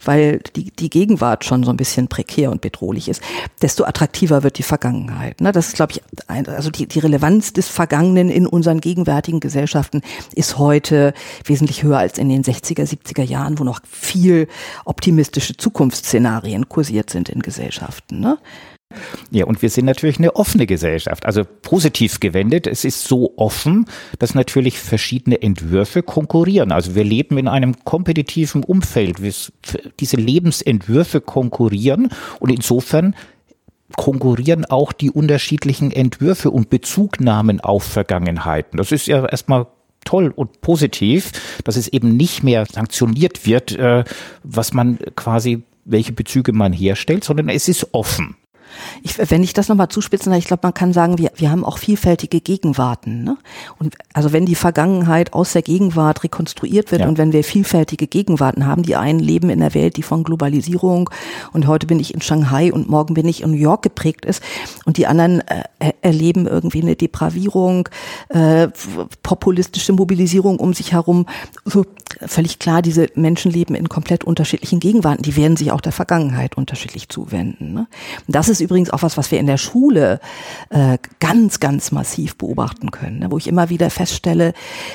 weil 0.05 0.40
die, 0.57 0.73
die 0.73 0.90
Gegenwart 0.90 1.45
schon 1.45 1.62
so 1.62 1.71
ein 1.71 1.76
bisschen 1.76 1.88
prekär 2.09 2.50
und 2.50 2.61
bedrohlich 2.61 3.09
ist, 3.09 3.23
desto 3.62 3.85
attraktiver 3.85 4.42
wird 4.42 4.59
die 4.59 4.62
Vergangenheit. 4.62 5.40
Ne? 5.40 5.52
Das 5.52 5.68
ist, 5.68 5.76
glaube 5.76 5.92
ich, 5.92 6.02
ein, 6.28 6.47
also 6.47 6.71
die, 6.71 6.87
die 6.87 6.99
Relevanz 6.99 7.52
des 7.52 7.68
Vergangenen 7.68 8.28
in 8.30 8.47
unseren 8.47 8.80
gegenwärtigen 8.80 9.40
Gesellschaften 9.40 10.02
ist 10.35 10.59
heute 10.59 11.14
wesentlich 11.45 11.83
höher 11.83 11.99
als 11.99 12.18
in 12.18 12.28
den 12.28 12.45
60er, 12.45 12.88
70er 12.88 13.23
Jahren, 13.23 13.59
wo 13.59 13.64
noch 13.64 13.80
viel 13.88 14.49
optimistische 14.85 15.57
Zukunftsszenarien 15.57 16.68
kursiert 16.68 17.11
sind 17.11 17.28
in 17.28 17.40
Gesellschaften. 17.40 18.21
Ne? 18.21 18.38
Ja, 19.30 19.45
und 19.45 19.61
wir 19.61 19.68
sind 19.68 19.85
natürlich 19.85 20.18
eine 20.18 20.35
offene 20.37 20.66
Gesellschaft, 20.66 21.26
also 21.26 21.42
positiv 21.45 22.21
gewendet. 22.21 22.66
Es 22.66 22.85
ist 22.85 23.04
so 23.04 23.35
offen, 23.37 23.87
dass 24.18 24.35
natürlich 24.35 24.78
verschiedene 24.78 25.42
Entwürfe 25.42 26.02
konkurrieren. 26.02 26.73
Also 26.73 26.95
wir 26.95 27.04
leben 27.04 27.37
in 27.37 27.49
einem 27.49 27.85
kompetitiven 27.85 28.64
Umfeld. 28.64 29.18
Diese 30.00 30.16
Lebensentwürfe 30.16 31.21
konkurrieren 31.21 32.09
und 32.40 32.50
insofern 32.50 33.14
konkurrieren 33.97 34.64
auch 34.64 34.92
die 34.92 35.11
unterschiedlichen 35.11 35.90
Entwürfe 35.90 36.50
und 36.50 36.71
Bezugnahmen 36.71 37.61
auf 37.61 37.85
Vergangenheiten. 37.85 38.78
Das 38.78 38.92
ist 38.92 39.07
ja 39.07 39.25
erstmal 39.26 39.66
toll 40.04 40.33
und 40.35 40.61
positiv, 40.62 41.33
dass 41.64 41.76
es 41.76 41.88
eben 41.88 42.16
nicht 42.16 42.42
mehr 42.42 42.64
sanktioniert 42.64 43.47
wird, 43.47 43.73
äh, 43.73 44.04
was 44.42 44.73
man 44.73 44.99
quasi 45.16 45.62
welche 45.85 46.12
Bezüge 46.12 46.52
man 46.52 46.73
herstellt, 46.73 47.25
sondern 47.25 47.49
es 47.49 47.68
ist 47.68 47.92
offen. 47.92 48.37
Ich, 49.03 49.19
wenn 49.31 49.43
ich 49.43 49.53
das 49.53 49.69
nochmal 49.69 49.89
zuspitzen 49.89 50.33
ich 50.33 50.47
glaube, 50.47 50.61
man 50.63 50.75
kann 50.75 50.93
sagen, 50.93 51.19
wir, 51.19 51.33
wir 51.37 51.51
haben 51.51 51.65
auch 51.65 51.79
vielfältige 51.79 52.41
Gegenwarten. 52.41 53.25
Ne? 53.25 53.37
Und 53.79 53.97
also 54.13 54.33
wenn 54.33 54.47
die 54.47 54.55
Vergangenheit 54.55 55.33
aus 55.33 55.53
der 55.53 55.63
Gegenwart 55.63 56.23
rekonstruiert 56.25 56.91
wird 56.91 57.03
ja. 57.03 57.09
und 57.09 57.19
wenn 57.19 57.33
wir 57.33 57.45
vielfältige 57.45 58.07
Gegenwarten 58.07 58.67
haben, 58.67 58.83
die 58.83 58.97
einen 58.97 59.21
leben 59.21 59.51
in 59.51 59.61
der 59.61 59.75
Welt, 59.75 59.97
die 59.97 60.03
von 60.03 60.25
Globalisierung 60.25 61.11
und 61.53 61.67
heute 61.67 61.87
bin 61.87 61.99
ich 61.99 62.15
in 62.15 62.21
Shanghai 62.21 62.73
und 62.73 62.89
morgen 62.89 63.15
bin 63.15 63.27
ich 63.27 63.43
in 63.43 63.51
New 63.51 63.57
York 63.57 63.83
geprägt 63.83 64.25
ist 64.25 64.43
und 64.85 64.97
die 64.97 65.07
anderen 65.07 65.41
äh, 65.49 65.93
erleben 66.03 66.47
irgendwie 66.47 66.83
eine 66.83 66.97
Depravierung, 66.97 67.89
äh, 68.29 68.69
populistische 69.23 69.93
Mobilisierung 69.93 70.59
um 70.59 70.75
sich 70.75 70.93
herum. 70.93 71.27
So 71.65 71.85
völlig 72.27 72.59
klar, 72.59 72.83
diese 72.83 73.09
Menschen 73.15 73.51
leben 73.51 73.75
in 73.75 73.89
komplett 73.89 74.25
unterschiedlichen 74.25 74.81
Gegenwarten. 74.81 75.23
Die 75.23 75.37
werden 75.37 75.57
sich 75.57 75.73
auch 75.73 75.81
der 75.81 75.93
Vergangenheit 75.93 76.57
unterschiedlich 76.57 77.09
zuwenden. 77.09 77.73
Ne? 77.73 77.87
Und 78.27 78.35
das 78.35 78.49
ist 78.49 78.58
übrigens 78.61 78.91
auch 78.91 79.03
was, 79.03 79.17
was 79.17 79.31
wir 79.31 79.38
in 79.38 79.47
der 79.47 79.59
Schule 79.59 80.21
äh, 80.71 80.99
ganz, 81.21 81.61
ganz 81.61 81.93
massiv 81.93 82.37
beobachten 82.37 82.91
können, 82.91 83.21
ne? 83.21 83.31
wo 83.31 83.38
ich 83.38 83.47
immer 83.47 83.71
wieder 83.71 83.91
feststelle, 83.91 84.53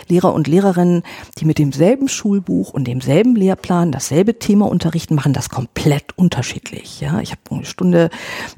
Lehrer 0.08 0.34
und 0.34 0.48
Lehrerinnen, 0.48 1.04
die 1.38 1.45
mit 1.45 1.60
demselben 1.60 2.08
Schulbuch 2.08 2.73
und 2.73 2.86
demselben 2.86 3.36
Lehrplan 3.36 3.91
dasselbe 3.91 4.39
Thema 4.39 4.67
unterrichten, 4.69 5.15
machen 5.15 5.34
das 5.34 5.49
komplett 5.49 6.17
unterschiedlich. 6.17 7.02
Ja, 7.02 7.19
ich 7.19 7.32
habe 7.32 7.41
eine 7.52 7.65
Stunde 7.65 8.10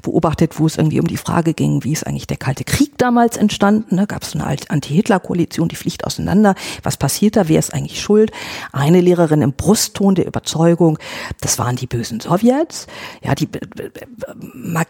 beobachtet, 0.02 0.58
wo 0.58 0.66
es 0.66 0.76
irgendwie 0.76 1.00
um 1.00 1.06
die 1.06 1.16
Frage 1.16 1.54
ging, 1.54 1.84
wie 1.84 1.92
ist 1.92 2.06
eigentlich 2.06 2.26
der 2.26 2.36
Kalte 2.36 2.64
Krieg 2.64 2.96
damals 2.98 3.36
entstanden? 3.36 3.96
Ne? 3.96 4.06
Gab 4.06 4.22
es 4.22 4.34
eine 4.34 4.46
Anti-Hitler-Koalition, 4.46 5.68
die 5.68 5.76
fliegt 5.76 6.04
auseinander? 6.04 6.54
Was 6.82 6.96
passiert 6.96 7.36
da? 7.36 7.48
Wer 7.48 7.58
ist 7.58 7.74
eigentlich 7.74 8.00
schuld? 8.00 8.30
Eine 8.72 9.00
Lehrerin 9.00 9.42
im 9.42 9.52
Brustton 9.52 10.14
der 10.14 10.26
Überzeugung, 10.26 10.98
das 11.40 11.58
waren 11.58 11.76
die 11.76 11.86
bösen 11.86 12.20
Sowjets. 12.20 12.86
Ja, 13.22 13.34
die 13.34 13.48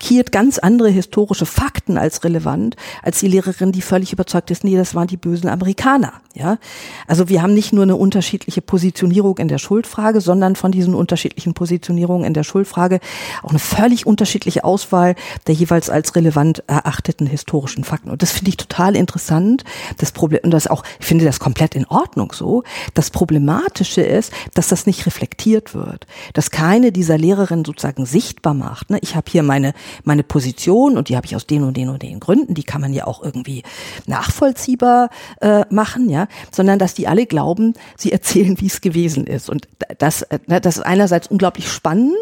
markiert 0.06 0.30
ganz 0.30 0.60
andere 0.60 0.88
historische 0.88 1.46
Fakten 1.46 1.98
als 1.98 2.22
relevant, 2.22 2.76
als 3.02 3.18
die 3.18 3.26
Lehrerin, 3.26 3.72
die 3.72 3.82
völlig 3.82 4.12
überzeugt 4.12 4.52
ist, 4.52 4.62
nee, 4.62 4.76
das 4.76 4.94
waren 4.94 5.08
die 5.08 5.16
bösen 5.16 5.48
Amerikaner. 5.48 6.12
Ja, 6.36 6.58
also 7.06 7.30
wir 7.30 7.40
haben 7.40 7.54
nicht 7.54 7.72
nur 7.72 7.84
eine 7.84 7.96
unterschiedliche 7.96 8.60
Positionierung 8.60 9.38
in 9.38 9.48
der 9.48 9.56
Schuldfrage, 9.56 10.20
sondern 10.20 10.54
von 10.54 10.70
diesen 10.70 10.94
unterschiedlichen 10.94 11.54
Positionierungen 11.54 12.26
in 12.26 12.34
der 12.34 12.44
Schuldfrage 12.44 13.00
auch 13.42 13.48
eine 13.48 13.58
völlig 13.58 14.06
unterschiedliche 14.06 14.62
Auswahl 14.62 15.14
der 15.46 15.54
jeweils 15.54 15.88
als 15.88 16.14
relevant 16.14 16.62
erachteten 16.66 17.26
historischen 17.26 17.84
Fakten. 17.84 18.10
Und 18.10 18.20
das 18.20 18.32
finde 18.32 18.50
ich 18.50 18.58
total 18.58 18.96
interessant. 18.96 19.64
Das 19.96 20.12
Problem, 20.12 20.40
und 20.42 20.50
das 20.50 20.66
auch, 20.66 20.84
ich 21.00 21.06
finde 21.06 21.24
das 21.24 21.40
komplett 21.40 21.74
in 21.74 21.86
Ordnung 21.86 22.32
so. 22.34 22.64
Das 22.92 23.10
Problematische 23.10 24.02
ist, 24.02 24.30
dass 24.52 24.68
das 24.68 24.84
nicht 24.84 25.06
reflektiert 25.06 25.74
wird, 25.74 26.06
dass 26.34 26.50
keine 26.50 26.92
dieser 26.92 27.16
Lehrerinnen 27.16 27.64
sozusagen 27.64 28.04
sichtbar 28.04 28.52
macht. 28.52 28.90
Ne? 28.90 28.98
Ich 29.00 29.16
habe 29.16 29.30
hier 29.30 29.42
meine, 29.42 29.72
meine 30.04 30.22
Position 30.22 30.96
und 30.96 31.08
die 31.08 31.16
habe 31.16 31.26
ich 31.26 31.36
aus 31.36 31.46
den 31.46 31.62
und 31.62 31.76
den 31.76 31.88
und 31.88 32.02
den 32.02 32.20
Gründen, 32.20 32.54
die 32.54 32.62
kann 32.62 32.80
man 32.80 32.92
ja 32.92 33.06
auch 33.06 33.22
irgendwie 33.22 33.62
nachvollziehbar 34.06 35.10
äh, 35.40 35.64
machen, 35.70 36.08
ja, 36.08 36.28
sondern 36.50 36.78
dass 36.78 36.94
die 36.94 37.08
alle 37.08 37.26
glauben, 37.26 37.74
sie 37.96 38.12
erzählen, 38.12 38.60
wie 38.60 38.66
es 38.66 38.80
gewesen 38.80 39.26
ist. 39.26 39.50
Und 39.50 39.68
das, 39.98 40.22
äh, 40.22 40.38
ne, 40.46 40.60
das 40.60 40.78
ist 40.78 40.82
einerseits 40.82 41.28
unglaublich 41.28 41.68
spannend, 41.68 42.14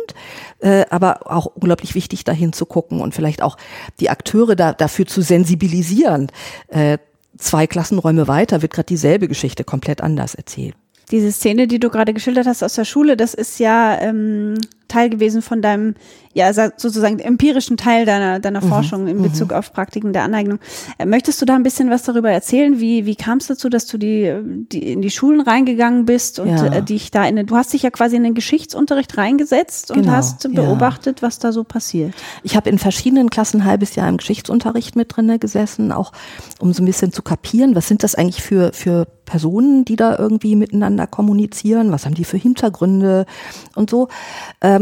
äh, 0.61 0.85
aber 0.91 1.31
auch 1.31 1.47
unglaublich 1.47 1.95
wichtig, 1.95 2.25
dahin 2.25 2.53
zu 2.53 2.67
gucken 2.67 3.01
und 3.01 3.15
vielleicht 3.15 3.43
auch 3.43 3.57
die 4.01 4.11
Akteure 4.11 4.57
da, 4.57 4.73
dafür 4.73 5.07
zu 5.07 5.23
sensibilisieren. 5.23 6.29
Äh, 6.69 6.99
zwei 7.39 7.67
Klassenräume 7.67 8.29
weiter 8.29 8.63
wird 8.63 8.73
gerade 8.73 8.87
dieselbe 8.87 9.29
Geschichte 9.29 9.65
komplett 9.65 10.01
anders 10.01 10.35
erzählt. 10.35 10.75
Diese 11.11 11.33
Szene, 11.33 11.67
die 11.67 11.79
du 11.79 11.91
gerade 11.91 12.15
geschildert 12.15 12.47
hast 12.47 12.63
aus 12.63 12.75
der 12.75 12.85
Schule, 12.85 13.17
das 13.17 13.35
ist 13.35 13.59
ja 13.59 14.01
ähm, 14.01 14.55
Teil 14.95 15.11
gewesen 15.11 15.43
von 15.43 15.61
deinem, 15.61 15.95
ja, 16.35 16.53
sozusagen 16.53 17.19
empirischen 17.19 17.77
Teil 17.77 18.07
deiner, 18.07 18.39
deiner 18.39 18.65
mhm. 18.65 18.69
Forschung 18.69 19.07
in 19.09 19.23
Bezug 19.23 19.51
mhm. 19.51 19.57
auf 19.57 19.73
Praktiken 19.73 20.13
der 20.13 20.23
Aneignung. 20.23 20.61
Äh, 20.99 21.07
möchtest 21.07 21.43
du 21.43 21.47
da 21.47 21.57
ein 21.57 21.65
bisschen 21.65 21.91
was 21.91 22.05
darüber 22.05 22.31
erzählen? 22.31 22.79
Wie, 22.79 23.05
wie 23.07 23.17
kam 23.17 23.39
es 23.39 23.49
dazu, 23.49 23.69
dass 23.69 23.87
du 23.87 23.99
die, 23.99 24.33
die 24.71 24.93
in 24.93 25.03
die 25.03 25.11
Schulen 25.11 25.41
reingegangen 25.41 26.05
bist 26.07 26.39
und 26.39 26.49
ja. 26.49 26.67
äh, 26.67 26.83
dich 26.83 27.11
da 27.11 27.25
in, 27.25 27.45
du 27.45 27.57
hast 27.57 27.73
dich 27.73 27.83
ja 27.83 27.91
quasi 27.91 28.17
in 28.17 28.23
den 28.23 28.35
Geschichtsunterricht 28.35 29.17
reingesetzt 29.19 29.91
und 29.91 30.03
genau, 30.03 30.13
hast 30.13 30.53
beobachtet, 30.55 31.21
ja. 31.21 31.27
was 31.27 31.41
da 31.41 31.51
so 31.51 31.65
passiert. 31.65 32.15
Ich 32.45 32.55
habe 32.55 32.71
in 32.71 32.79
verschiedenen 32.79 33.31
Klassen 33.31 33.63
ein 33.63 33.65
halbes 33.65 33.97
Jahr 33.97 34.09
im 34.09 34.19
Geschichtsunterricht 34.19 34.95
mit 34.95 35.17
drinne 35.17 35.39
gesessen, 35.39 35.91
auch 35.91 36.13
um 36.61 36.73
so 36.73 36.83
ein 36.83 36.87
bisschen 36.87 37.13
zu 37.13 37.23
kapieren, 37.23 37.75
was 37.75 37.89
sind 37.89 38.03
das 38.03 38.15
eigentlich 38.15 38.43
für, 38.43 38.73
für 38.73 39.07
Personen, 39.25 39.85
die 39.85 39.97
da 39.97 40.17
irgendwie 40.19 40.57
miteinander 40.57 41.07
kommunizieren, 41.07 41.93
was 41.93 42.05
haben 42.05 42.15
die 42.15 42.25
für 42.25 42.37
Hintergründe 42.37 43.27
und 43.75 43.91
so. 43.91 44.09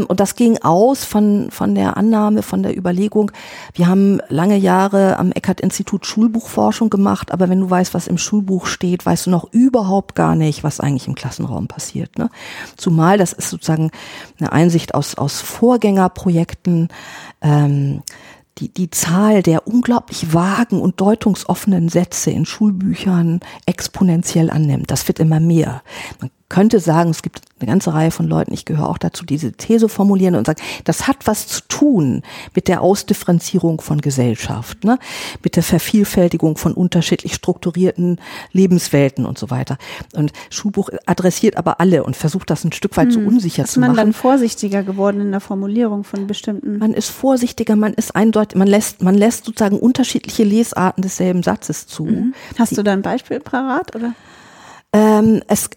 Ähm, 0.03 0.07
und 0.07 0.19
das 0.19 0.35
ging 0.35 0.57
aus 0.59 1.03
von, 1.03 1.49
von 1.51 1.75
der 1.75 1.97
Annahme, 1.97 2.41
von 2.43 2.63
der 2.63 2.77
Überlegung, 2.77 3.31
wir 3.73 3.87
haben 3.87 4.19
lange 4.29 4.57
Jahre 4.57 5.17
am 5.17 5.31
Eckert-Institut 5.31 6.05
Schulbuchforschung 6.05 6.89
gemacht, 6.89 7.31
aber 7.31 7.49
wenn 7.49 7.61
du 7.61 7.69
weißt, 7.69 7.93
was 7.93 8.07
im 8.07 8.17
Schulbuch 8.17 8.65
steht, 8.65 9.05
weißt 9.05 9.27
du 9.27 9.29
noch 9.29 9.51
überhaupt 9.51 10.15
gar 10.15 10.35
nicht, 10.35 10.63
was 10.63 10.79
eigentlich 10.79 11.07
im 11.07 11.15
Klassenraum 11.15 11.67
passiert. 11.67 12.17
Ne? 12.17 12.29
Zumal 12.77 13.17
das 13.17 13.33
ist 13.33 13.49
sozusagen 13.49 13.91
eine 14.39 14.51
Einsicht 14.51 14.95
aus, 14.95 15.15
aus 15.15 15.41
Vorgängerprojekten, 15.41 16.89
ähm, 17.41 18.03
die, 18.59 18.69
die 18.69 18.91
Zahl 18.91 19.41
der 19.41 19.67
unglaublich 19.67 20.31
vagen 20.31 20.79
und 20.79 21.01
deutungsoffenen 21.01 21.89
Sätze 21.89 22.29
in 22.29 22.45
Schulbüchern 22.45 23.39
exponentiell 23.65 24.51
annimmt. 24.51 24.91
Das 24.91 25.07
wird 25.07 25.19
immer 25.19 25.39
mehr. 25.39 25.81
Man 26.19 26.29
könnte 26.53 26.79
sagen, 26.79 27.09
es 27.09 27.23
gibt 27.23 27.41
eine 27.59 27.67
ganze 27.67 27.95
Reihe 27.95 28.11
von 28.11 28.27
Leuten, 28.27 28.53
ich 28.53 28.63
gehöre 28.63 28.87
auch 28.87 28.99
dazu, 28.99 29.25
diese 29.25 29.53
These 29.53 29.89
formulieren 29.89 30.35
und 30.35 30.45
sagen, 30.45 30.61
das 30.83 31.07
hat 31.07 31.25
was 31.25 31.47
zu 31.47 31.61
tun 31.67 32.21
mit 32.53 32.67
der 32.67 32.81
Ausdifferenzierung 32.81 33.81
von 33.81 34.01
Gesellschaft, 34.01 34.83
ne? 34.83 34.99
mit 35.43 35.55
der 35.55 35.63
Vervielfältigung 35.63 36.55
von 36.57 36.73
unterschiedlich 36.73 37.33
strukturierten 37.33 38.21
Lebenswelten 38.51 39.25
und 39.25 39.39
so 39.39 39.49
weiter. 39.49 39.79
Und 40.13 40.31
Schulbuch 40.51 40.91
adressiert 41.07 41.57
aber 41.57 41.79
alle 41.79 42.03
und 42.03 42.15
versucht 42.15 42.51
das 42.51 42.63
ein 42.65 42.71
Stück 42.71 42.97
weit 42.97 43.07
hm. 43.07 43.11
so 43.13 43.19
unsicher 43.21 43.65
zu 43.65 43.79
machen. 43.79 43.91
Ist 43.91 43.97
man 43.97 44.05
dann 44.05 44.13
vorsichtiger 44.13 44.83
geworden 44.83 45.21
in 45.21 45.31
der 45.31 45.39
Formulierung 45.39 46.03
von 46.03 46.27
bestimmten? 46.27 46.77
Man 46.77 46.93
ist 46.93 47.09
vorsichtiger, 47.09 47.75
man 47.75 47.95
ist 47.95 48.15
eindeutig, 48.15 48.59
man 48.59 48.67
lässt, 48.67 49.01
man 49.01 49.15
lässt 49.15 49.45
sozusagen 49.45 49.79
unterschiedliche 49.79 50.43
Lesarten 50.43 51.01
desselben 51.01 51.41
Satzes 51.41 51.87
zu. 51.87 52.05
Mhm. 52.05 52.35
Hast 52.59 52.77
du 52.77 52.83
da 52.83 52.93
ein 52.93 53.01
Beispiel 53.01 53.39
parat, 53.39 53.95
oder? 53.95 54.13
Ähm, 54.95 55.41
es, 55.47 55.71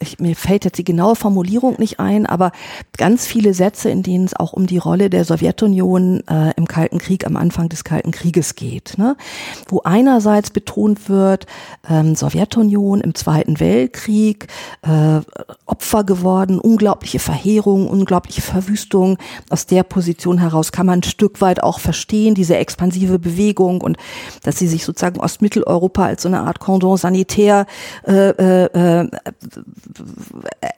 ich, 0.00 0.18
mir 0.18 0.34
fällt 0.34 0.64
jetzt 0.64 0.78
die 0.78 0.84
genaue 0.84 1.14
Formulierung 1.14 1.76
nicht 1.78 2.00
ein, 2.00 2.26
aber 2.26 2.50
ganz 2.96 3.26
viele 3.26 3.54
Sätze, 3.54 3.90
in 3.90 4.02
denen 4.02 4.24
es 4.24 4.34
auch 4.34 4.52
um 4.52 4.66
die 4.66 4.78
Rolle 4.78 5.08
der 5.08 5.24
Sowjetunion 5.24 6.24
äh, 6.26 6.52
im 6.56 6.66
Kalten 6.66 6.98
Krieg 6.98 7.26
am 7.26 7.36
Anfang 7.36 7.68
des 7.68 7.84
Kalten 7.84 8.10
Krieges 8.10 8.56
geht, 8.56 8.94
ne? 8.98 9.16
wo 9.68 9.82
einerseits 9.84 10.50
betont 10.50 11.08
wird, 11.08 11.46
ähm, 11.88 12.16
Sowjetunion 12.16 13.00
im 13.00 13.14
Zweiten 13.14 13.60
Weltkrieg, 13.60 14.48
äh, 14.82 15.20
Opfer 15.66 16.02
geworden, 16.02 16.58
unglaubliche 16.58 17.20
Verheerung, 17.20 17.86
unglaubliche 17.86 18.42
Verwüstung. 18.42 19.16
Aus 19.48 19.66
der 19.66 19.84
Position 19.84 20.38
heraus 20.38 20.72
kann 20.72 20.86
man 20.86 21.00
ein 21.00 21.02
Stück 21.04 21.40
weit 21.40 21.62
auch 21.62 21.78
verstehen, 21.78 22.34
diese 22.34 22.56
expansive 22.56 23.20
Bewegung 23.20 23.80
und 23.80 23.96
dass 24.42 24.58
sie 24.58 24.66
sich 24.66 24.84
sozusagen 24.84 25.20
Ostmitteleuropa 25.20 26.04
als 26.04 26.22
so 26.22 26.28
eine 26.28 26.40
Art 26.40 26.58
Cordon 26.58 26.96
sanitär 26.96 27.66
äh, 28.02 28.23
äh, 28.30 29.02
äh, 29.02 29.08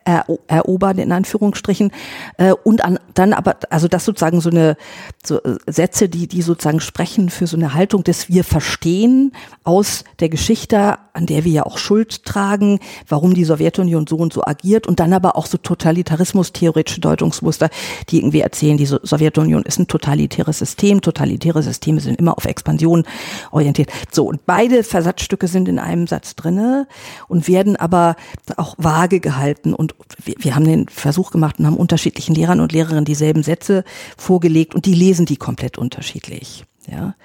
er, 0.05 0.25
erobern, 0.47 0.97
in 0.97 1.11
Anführungsstrichen. 1.11 1.91
Äh, 2.37 2.53
und 2.63 2.83
an, 2.83 2.99
dann 3.13 3.33
aber, 3.33 3.57
also 3.69 3.87
das 3.87 4.05
sozusagen 4.05 4.41
so 4.41 4.49
eine 4.49 4.77
so 5.25 5.41
äh, 5.43 5.57
Sätze, 5.67 6.09
die, 6.09 6.27
die 6.27 6.41
sozusagen 6.41 6.79
sprechen 6.79 7.29
für 7.29 7.47
so 7.47 7.57
eine 7.57 7.73
Haltung, 7.73 8.03
dass 8.03 8.29
wir 8.29 8.43
verstehen 8.43 9.33
aus 9.63 10.03
der 10.19 10.29
Geschichte, 10.29 10.97
an 11.13 11.25
der 11.25 11.43
wir 11.43 11.51
ja 11.51 11.63
auch 11.65 11.77
Schuld 11.77 12.23
tragen, 12.23 12.79
warum 13.07 13.33
die 13.33 13.43
Sowjetunion 13.43 14.07
so 14.07 14.17
und 14.17 14.33
so 14.33 14.43
agiert 14.43 14.87
und 14.87 14.99
dann 14.99 15.13
aber 15.13 15.35
auch 15.35 15.45
so 15.45 15.57
Totalitarismus-theoretische 15.57 17.01
Deutungsmuster, 17.01 17.69
die 18.09 18.19
irgendwie 18.19 18.41
erzählen, 18.41 18.77
die 18.77 18.85
Sowjetunion 18.85 19.63
ist 19.63 19.79
ein 19.79 19.87
totalitäres 19.87 20.59
System, 20.59 21.01
totalitäre 21.01 21.63
Systeme 21.63 21.99
sind 21.99 22.19
immer 22.19 22.37
auf 22.37 22.45
Expansion 22.45 23.03
orientiert. 23.51 23.91
So, 24.11 24.25
und 24.25 24.45
beide 24.45 24.83
Versatzstücke 24.83 25.47
sind 25.47 25.67
in 25.67 25.79
einem 25.79 26.07
Satz 26.07 26.35
drinne 26.35 26.87
und 27.27 27.36
werden 27.45 27.75
aber 27.75 28.15
auch 28.55 28.75
vage 28.77 29.19
gehalten. 29.19 29.73
Und 29.73 29.95
wir, 30.23 30.35
wir 30.37 30.55
haben 30.55 30.65
den 30.65 30.87
Versuch 30.87 31.31
gemacht 31.31 31.59
und 31.59 31.65
haben 31.65 31.75
unterschiedlichen 31.75 32.33
Lehrern 32.33 32.61
und 32.61 32.71
Lehrerinnen 32.71 33.05
dieselben 33.05 33.43
Sätze 33.43 33.83
vorgelegt 34.17 34.73
und 34.75 34.85
die 34.85 34.93
lesen 34.93 35.25
die 35.25 35.37
komplett 35.37 35.77
unterschiedlich. 35.77 36.65
Ja. 36.89 37.15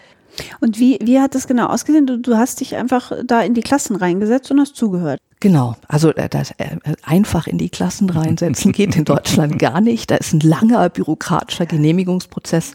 Und 0.60 0.78
wie, 0.78 0.98
wie 1.02 1.20
hat 1.20 1.34
das 1.34 1.46
genau 1.46 1.66
ausgesehen? 1.66 2.06
Du, 2.06 2.18
du 2.18 2.36
hast 2.36 2.60
dich 2.60 2.76
einfach 2.76 3.12
da 3.24 3.42
in 3.42 3.54
die 3.54 3.60
Klassen 3.60 3.96
reingesetzt 3.96 4.50
und 4.50 4.60
hast 4.60 4.76
zugehört. 4.76 5.20
Genau, 5.40 5.74
also 5.88 6.10
äh, 6.14 6.28
das 6.28 6.52
äh, 6.52 6.76
einfach 7.02 7.46
in 7.46 7.58
die 7.58 7.68
Klassen 7.68 8.08
reinsetzen 8.08 8.72
geht 8.72 8.96
in 8.96 9.04
Deutschland 9.04 9.58
gar 9.58 9.80
nicht. 9.80 10.10
Da 10.10 10.16
ist 10.16 10.32
ein 10.32 10.40
langer 10.40 10.88
bürokratischer 10.88 11.66
Genehmigungsprozess 11.66 12.74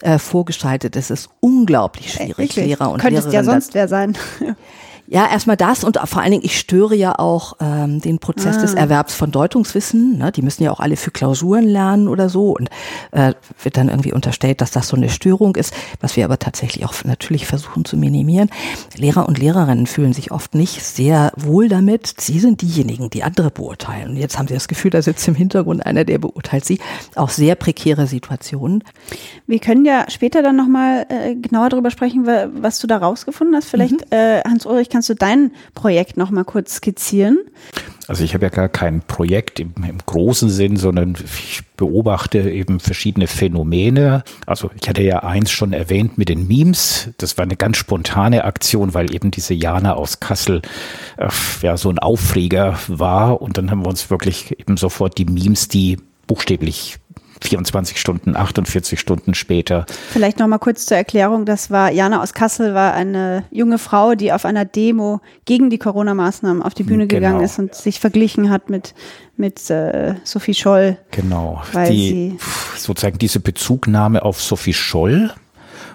äh, 0.00 0.18
vorgeschaltet. 0.18 0.96
Es 0.96 1.10
ist 1.10 1.28
unglaublich 1.40 2.14
schwierig, 2.14 2.56
Lehrer 2.56 2.90
und 2.90 3.00
Könntest 3.00 3.30
Lehrerinnen. 3.30 3.46
ja 3.46 3.52
sonst 3.52 3.74
wer 3.74 3.88
sein. 3.88 4.16
Ja, 5.08 5.30
erstmal 5.30 5.56
das 5.56 5.84
und 5.84 5.98
vor 6.04 6.20
allen 6.22 6.32
Dingen, 6.32 6.44
ich 6.44 6.58
störe 6.58 6.94
ja 6.94 7.18
auch 7.18 7.54
ähm, 7.60 8.00
den 8.00 8.18
Prozess 8.18 8.58
ah. 8.58 8.60
des 8.60 8.74
Erwerbs 8.74 9.14
von 9.14 9.30
Deutungswissen. 9.30 10.18
Ne? 10.18 10.32
Die 10.32 10.42
müssen 10.42 10.64
ja 10.64 10.72
auch 10.72 10.80
alle 10.80 10.96
für 10.96 11.10
Klausuren 11.10 11.64
lernen 11.64 12.08
oder 12.08 12.28
so 12.28 12.56
und 12.56 12.68
äh, 13.12 13.34
wird 13.62 13.76
dann 13.76 13.88
irgendwie 13.88 14.12
unterstellt, 14.12 14.60
dass 14.60 14.70
das 14.70 14.88
so 14.88 14.96
eine 14.96 15.08
Störung 15.08 15.56
ist, 15.56 15.72
was 16.00 16.16
wir 16.16 16.24
aber 16.24 16.38
tatsächlich 16.38 16.84
auch 16.84 16.94
natürlich 17.04 17.46
versuchen 17.46 17.84
zu 17.84 17.96
minimieren. 17.96 18.50
Lehrer 18.96 19.28
und 19.28 19.38
Lehrerinnen 19.38 19.86
fühlen 19.86 20.12
sich 20.12 20.32
oft 20.32 20.54
nicht 20.54 20.84
sehr 20.84 21.32
wohl 21.36 21.68
damit. 21.68 22.14
Sie 22.18 22.40
sind 22.40 22.62
diejenigen, 22.62 23.10
die 23.10 23.22
andere 23.22 23.50
beurteilen. 23.50 24.10
Und 24.10 24.16
jetzt 24.16 24.38
haben 24.38 24.48
sie 24.48 24.54
das 24.54 24.68
Gefühl, 24.68 24.90
da 24.90 25.02
sitzt 25.02 25.26
im 25.28 25.34
Hintergrund 25.34 25.86
einer, 25.86 26.04
der 26.04 26.18
beurteilt 26.18 26.64
sie. 26.64 26.80
Auch 27.14 27.30
sehr 27.30 27.54
prekäre 27.54 28.06
Situationen. 28.06 28.82
Wir 29.46 29.60
können 29.60 29.84
ja 29.84 30.06
später 30.08 30.42
dann 30.42 30.56
nochmal 30.56 31.06
äh, 31.08 31.34
genauer 31.34 31.68
darüber 31.68 31.90
sprechen, 31.90 32.26
was 32.26 32.80
du 32.80 32.86
da 32.86 32.98
rausgefunden 32.98 33.54
hast. 33.54 33.68
Vielleicht, 33.68 33.92
mhm. 33.92 34.06
äh, 34.10 34.42
Hans-Ulrich, 34.42 34.88
kannst 34.96 35.10
du 35.10 35.14
dein 35.14 35.52
Projekt 35.74 36.16
noch 36.16 36.30
mal 36.30 36.44
kurz 36.44 36.76
skizzieren? 36.76 37.38
Also 38.08 38.24
ich 38.24 38.32
habe 38.32 38.46
ja 38.46 38.48
gar 38.48 38.70
kein 38.70 39.02
Projekt 39.02 39.60
im, 39.60 39.74
im, 39.86 39.98
großen 40.06 40.48
Sinn, 40.48 40.78
sondern 40.78 41.18
ich 41.22 41.60
beobachte 41.76 42.38
eben 42.50 42.80
verschiedene 42.80 43.26
Phänomene. 43.26 44.24
Also 44.46 44.70
ich 44.80 44.88
hatte 44.88 45.02
ja 45.02 45.22
eins 45.22 45.50
schon 45.50 45.74
erwähnt 45.74 46.16
mit 46.16 46.30
den 46.30 46.48
Memes. 46.48 47.10
Das 47.18 47.36
war 47.36 47.42
eine 47.42 47.56
ganz 47.56 47.76
spontane 47.76 48.44
Aktion, 48.44 48.94
weil 48.94 49.14
eben 49.14 49.30
diese 49.30 49.52
Jana 49.52 49.92
aus 49.92 50.18
Kassel 50.18 50.62
äh, 51.18 51.28
ja 51.60 51.76
so 51.76 51.90
ein 51.90 51.98
Aufreger 51.98 52.78
war. 52.88 53.42
Und 53.42 53.58
dann 53.58 53.70
haben 53.70 53.84
wir 53.84 53.90
uns 53.90 54.08
wirklich 54.08 54.58
eben 54.58 54.78
sofort 54.78 55.18
die 55.18 55.26
Memes, 55.26 55.68
die 55.68 55.98
buchstäblich 56.26 56.96
24 57.42 58.00
Stunden, 58.00 58.36
48 58.36 58.98
Stunden 58.98 59.34
später. 59.34 59.86
Vielleicht 60.10 60.38
noch 60.38 60.46
mal 60.46 60.58
kurz 60.58 60.86
zur 60.86 60.96
Erklärung. 60.96 61.44
Das 61.44 61.70
war, 61.70 61.90
Jana 61.90 62.22
aus 62.22 62.34
Kassel 62.34 62.74
war 62.74 62.94
eine 62.94 63.44
junge 63.50 63.78
Frau, 63.78 64.14
die 64.14 64.32
auf 64.32 64.44
einer 64.44 64.64
Demo 64.64 65.20
gegen 65.44 65.70
die 65.70 65.78
Corona-Maßnahmen 65.78 66.62
auf 66.62 66.74
die 66.74 66.82
Bühne 66.82 67.06
genau. 67.06 67.20
gegangen 67.20 67.44
ist 67.44 67.58
und 67.58 67.74
sich 67.74 68.00
verglichen 68.00 68.50
hat 68.50 68.70
mit, 68.70 68.94
mit 69.36 69.70
äh, 69.70 70.14
Sophie 70.24 70.54
Scholl. 70.54 70.98
Genau. 71.10 71.62
Weil 71.72 71.90
die, 71.90 72.08
sie 72.08 72.38
sozusagen 72.76 73.18
diese 73.18 73.40
Bezugnahme 73.40 74.24
auf 74.24 74.40
Sophie 74.40 74.74
Scholl 74.74 75.30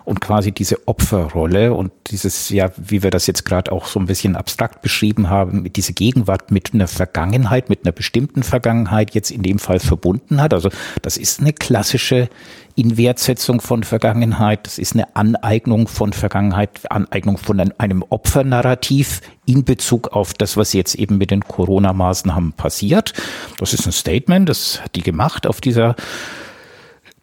und 0.06 0.22
quasi 0.22 0.52
diese 0.52 0.88
Opferrolle 0.88 1.74
und 1.74 1.92
dieses, 2.08 2.50
ja, 2.50 2.72
wie 2.78 3.04
wir 3.04 3.12
das 3.12 3.28
jetzt 3.28 3.46
gerade 3.46 3.72
auch 3.72 3.86
so 3.86 4.00
ein 4.00 4.06
bisschen 4.06 4.36
abstrakt 4.36 4.82
beschrieben 4.82 5.30
haben, 5.30 5.62
mit 5.62 5.76
diese 5.76 5.94
Gegenwart 5.94 6.52
mit 6.52 6.74
einer 6.74 6.88
Vergangenheit, 6.88 7.70
mit 7.70 7.86
einer 7.86 7.92
bestimmten 7.92 8.44
Vergangenheit 8.44 9.14
jetzt 9.14 9.32
in 9.32 9.44
dem 9.44 9.60
Fall 9.60 9.80
verbunden 9.80 10.42
hat. 10.42 10.54
Also 10.54 10.70
das 11.02 11.18
ist 11.18 11.40
eine 11.40 11.54
klassische 11.54 12.30
Inwertsetzung 12.76 13.62
von 13.62 13.84
Vergangenheit, 13.84 14.66
das 14.66 14.78
ist 14.78 14.94
eine 14.94 15.16
Aneignung 15.16 15.88
von 15.88 16.14
Vergangenheit, 16.14 16.92
Aneignung 16.92 17.38
von 17.38 17.60
einem 17.60 18.04
Opfernarrativ 18.10 19.22
in 19.46 19.66
Bezug 19.66 20.10
auf 20.10 20.34
das, 20.34 20.58
was 20.58 20.74
jetzt 20.74 20.96
eben 20.96 21.18
mit 21.18 21.32
den 21.32 21.42
Corona-Maßnahmen 21.42 22.54
passiert. 22.54 23.14
Das 23.60 23.74
ist 23.74 23.86
ein 23.86 23.92
Statement, 23.92 24.48
das 24.48 24.82
hat 24.82 24.96
die 24.96 25.04
gemacht 25.04 25.48
auf 25.48 25.62
dieser 25.62 25.96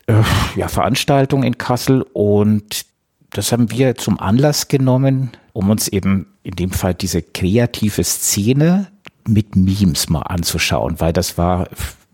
äh, 0.08 0.22
ja, 0.56 0.68
Veranstaltung 0.68 1.44
in 1.44 1.58
Kassel 1.58 2.02
und 2.12 2.86
das 3.30 3.52
haben 3.52 3.70
wir 3.70 3.94
zum 3.94 4.18
Anlass 4.18 4.68
genommen, 4.68 5.30
um 5.52 5.70
uns 5.70 5.86
eben 5.88 6.26
in 6.42 6.56
dem 6.56 6.70
Fall 6.70 6.94
diese 6.94 7.22
kreative 7.22 8.02
Szene 8.02 8.88
mit 9.26 9.54
Memes 9.54 10.08
mal 10.08 10.22
anzuschauen, 10.22 10.98
weil 11.00 11.12
das 11.12 11.36
war 11.36 11.68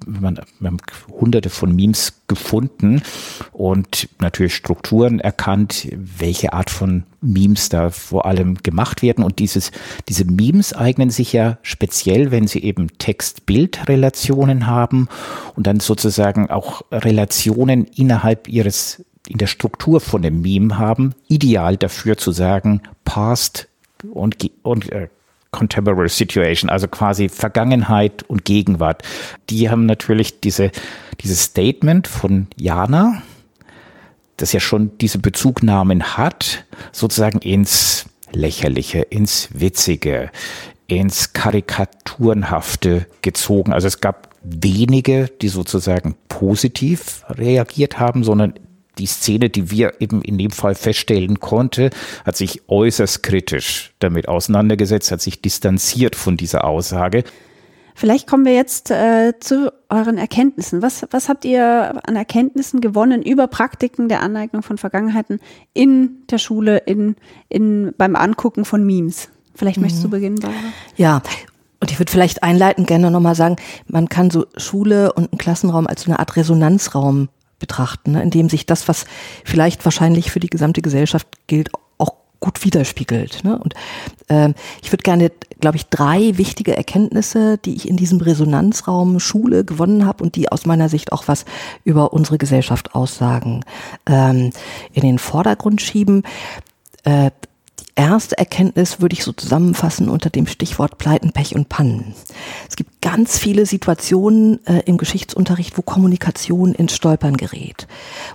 man, 0.07 0.41
wir 0.61 0.69
haben 0.69 0.79
hunderte 1.11 1.51
von 1.51 1.75
Memes 1.75 2.23
gefunden 2.27 3.03
und 3.53 4.09
natürlich 4.21 4.55
Strukturen 4.55 5.21
erkannt, 5.21 5.89
welche 5.93 6.53
Art 6.53 6.71
von 6.71 7.05
Memes 7.21 7.69
da 7.69 7.91
vor 7.91 8.27
allem 8.27 8.57
gemacht 8.63 9.03
werden. 9.03 9.25
Und 9.25 9.39
dieses, 9.39 9.71
diese 10.09 10.25
Memes 10.25 10.73
eignen 10.73 11.11
sich 11.11 11.33
ja 11.33 11.59
speziell, 11.63 12.31
wenn 12.31 12.47
sie 12.47 12.63
eben 12.63 12.89
Text-Bild-Relationen 12.99 14.67
haben 14.67 15.09
und 15.55 15.67
dann 15.67 15.81
sozusagen 15.81 16.51
auch 16.51 16.83
Relationen 16.91 17.85
innerhalb 17.85 18.49
ihres 18.49 19.05
in 19.27 19.39
der 19.39 19.47
Struktur 19.47 20.01
von 20.01 20.23
dem 20.23 20.43
Meme 20.43 20.79
haben, 20.79 21.15
ideal 21.29 21.77
dafür 21.77 22.19
zu 22.19 22.31
sagen, 22.31 22.83
past 23.07 23.69
und, 24.13 24.37
und 24.63 24.93
äh, 24.93 25.09
Contemporary 25.55 26.09
Situation, 26.09 26.69
also 26.69 26.89
quasi 26.89 27.29
Vergangenheit 27.29 28.25
und 28.25 28.45
Gegenwart. 28.45 29.05
Die 29.51 29.71
haben 29.71 29.87
natürlich 29.87 30.41
diese, 30.41 30.73
dieses 31.21 31.45
Statement 31.45 32.09
von 32.09 32.49
Jana, 32.57 33.23
das 34.37 34.53
ja 34.53 34.59
schon 34.59 34.99
diese 34.99 35.19
Bezugnahmen 35.19 36.17
hat, 36.17 36.65
sozusagen 36.91 37.39
ins 37.39 38.07
Lächerliche, 38.33 39.03
ins 39.03 39.49
Witzige, 39.53 40.31
ins 40.89 41.33
Karikaturenhafte 41.33 43.07
gezogen. 43.23 43.73
Also 43.73 43.87
es 43.87 44.01
gab 44.01 44.31
wenige, 44.43 45.29
die 45.41 45.49
sozusagen 45.49 46.17
positiv 46.29 47.23
reagiert 47.29 48.01
haben, 48.01 48.25
sondern 48.25 48.55
die 48.99 49.07
Szene, 49.07 49.51
die 49.51 49.71
wir 49.71 50.01
eben 50.01 50.23
in 50.23 50.39
dem 50.39 50.51
Fall 50.51 50.75
feststellen 50.75 51.41
konnte, 51.41 51.91
hat 52.25 52.37
sich 52.37 52.63
äußerst 52.69 53.23
kritisch 53.23 53.93
damit 53.99 54.29
auseinandergesetzt, 54.29 55.11
hat 55.11 55.21
sich 55.21 55.43
distanziert 55.43 56.17
von 56.17 56.37
dieser 56.37 56.65
Aussage. 56.65 57.25
Vielleicht 57.97 58.27
kommen 58.27 58.45
wir 58.45 58.55
jetzt 58.55 58.91
äh, 58.91 59.35
zu 59.39 59.73
euren 59.89 60.19
Erkenntnissen. 60.19 60.83
Was, 60.83 61.07
was 61.11 61.29
habt 61.29 61.45
ihr 61.45 61.95
an 62.07 62.17
Erkenntnissen 62.17 62.81
gewonnen 62.81 63.23
über 63.23 63.47
Praktiken 63.47 64.09
der 64.09 64.21
Aneignung 64.21 64.63
von 64.63 64.79
Vergangenheiten 64.79 65.39
in 65.75 66.25
der 66.29 66.39
Schule, 66.39 66.79
in, 66.79 67.15
in, 67.49 67.95
beim 67.97 68.17
Angucken 68.17 68.65
von 68.65 68.85
Memes? 68.85 69.29
Vielleicht 69.55 69.81
möchtest 69.81 70.03
mhm. 70.03 70.07
du 70.09 70.11
beginnen, 70.11 70.37
Barbara? 70.41 70.61
Ja, 70.97 71.23
Und 71.85 71.93
ich 71.93 72.01
würde 72.01 72.11
vielleicht 72.11 72.43
einleitend 72.43 72.89
gerne 72.89 73.11
nochmal 73.11 73.35
sagen, 73.35 73.57
man 73.87 74.09
kann 74.09 74.31
so 74.31 74.47
Schule 74.57 75.13
und 75.13 75.31
einen 75.31 75.39
Klassenraum 75.39 75.87
als 75.87 76.03
so 76.03 76.11
eine 76.11 76.19
Art 76.19 76.35
Resonanzraum 76.35 77.29
betrachten, 77.59 78.13
ne, 78.13 78.23
in 78.23 78.31
dem 78.31 78.49
sich 78.49 78.67
das, 78.67 78.89
was 78.89 79.07
vielleicht 79.45 79.85
wahrscheinlich 79.85 80.31
für 80.31 80.41
die 80.41 80.51
gesamte 80.51 80.83
Gesellschaft 80.83 81.29
gilt, 81.47 81.71
auch 81.99 82.15
gut 82.41 82.65
widerspiegelt. 82.65 83.45
Ne? 83.45 83.59
Und 83.59 83.75
ähm, 84.29 84.55
ich 84.83 84.93
würde 84.93 85.03
gerne, 85.03 85.33
glaube 85.61 85.77
ich, 85.77 85.87
drei 85.87 86.37
wichtige 86.37 86.77
Erkenntnisse, 86.77 87.59
die 87.59 87.75
ich 87.75 87.89
in 87.89 87.97
diesem 87.97 88.21
Resonanzraum 88.21 89.19
Schule 89.19 89.65
gewonnen 89.65 90.05
habe 90.05 90.23
und 90.23 90.37
die 90.37 90.53
aus 90.53 90.67
meiner 90.67 90.89
Sicht 90.89 91.13
auch 91.13 91.27
was 91.27 91.45
über 91.85 92.13
unsere 92.13 92.39
Gesellschaft 92.39 92.95
aussagen, 92.95 93.65
ähm, 94.07 94.51
in 94.93 95.03
den 95.03 95.19
Vordergrund 95.19 95.81
schieben. 95.81 96.23
Äh, 97.05 97.31
erste 97.97 98.37
Erkenntnis 98.39 99.01
würde 99.01 99.15
ich 99.15 99.25
so 99.25 99.33
zusammenfassen 99.33 100.09
unter 100.09 100.31
dem 100.31 100.47
Stichwort 100.47 100.99
Pleiten, 100.99 101.33
Pech 101.33 101.55
und 101.55 101.69
Pannen. 101.69 102.15
Es 102.69 102.77
gibt 102.77 103.01
ganz 103.01 103.39
viele 103.39 103.67
Situationen 103.67 104.65
äh, 104.67 104.81
im 104.87 104.97
Geschichtsunterricht, 104.97 105.79
wo 105.79 105.83
Kommunikation 105.83 106.75
ins 106.75 106.95
Stolpern 106.95 107.37
gerät, 107.37 107.87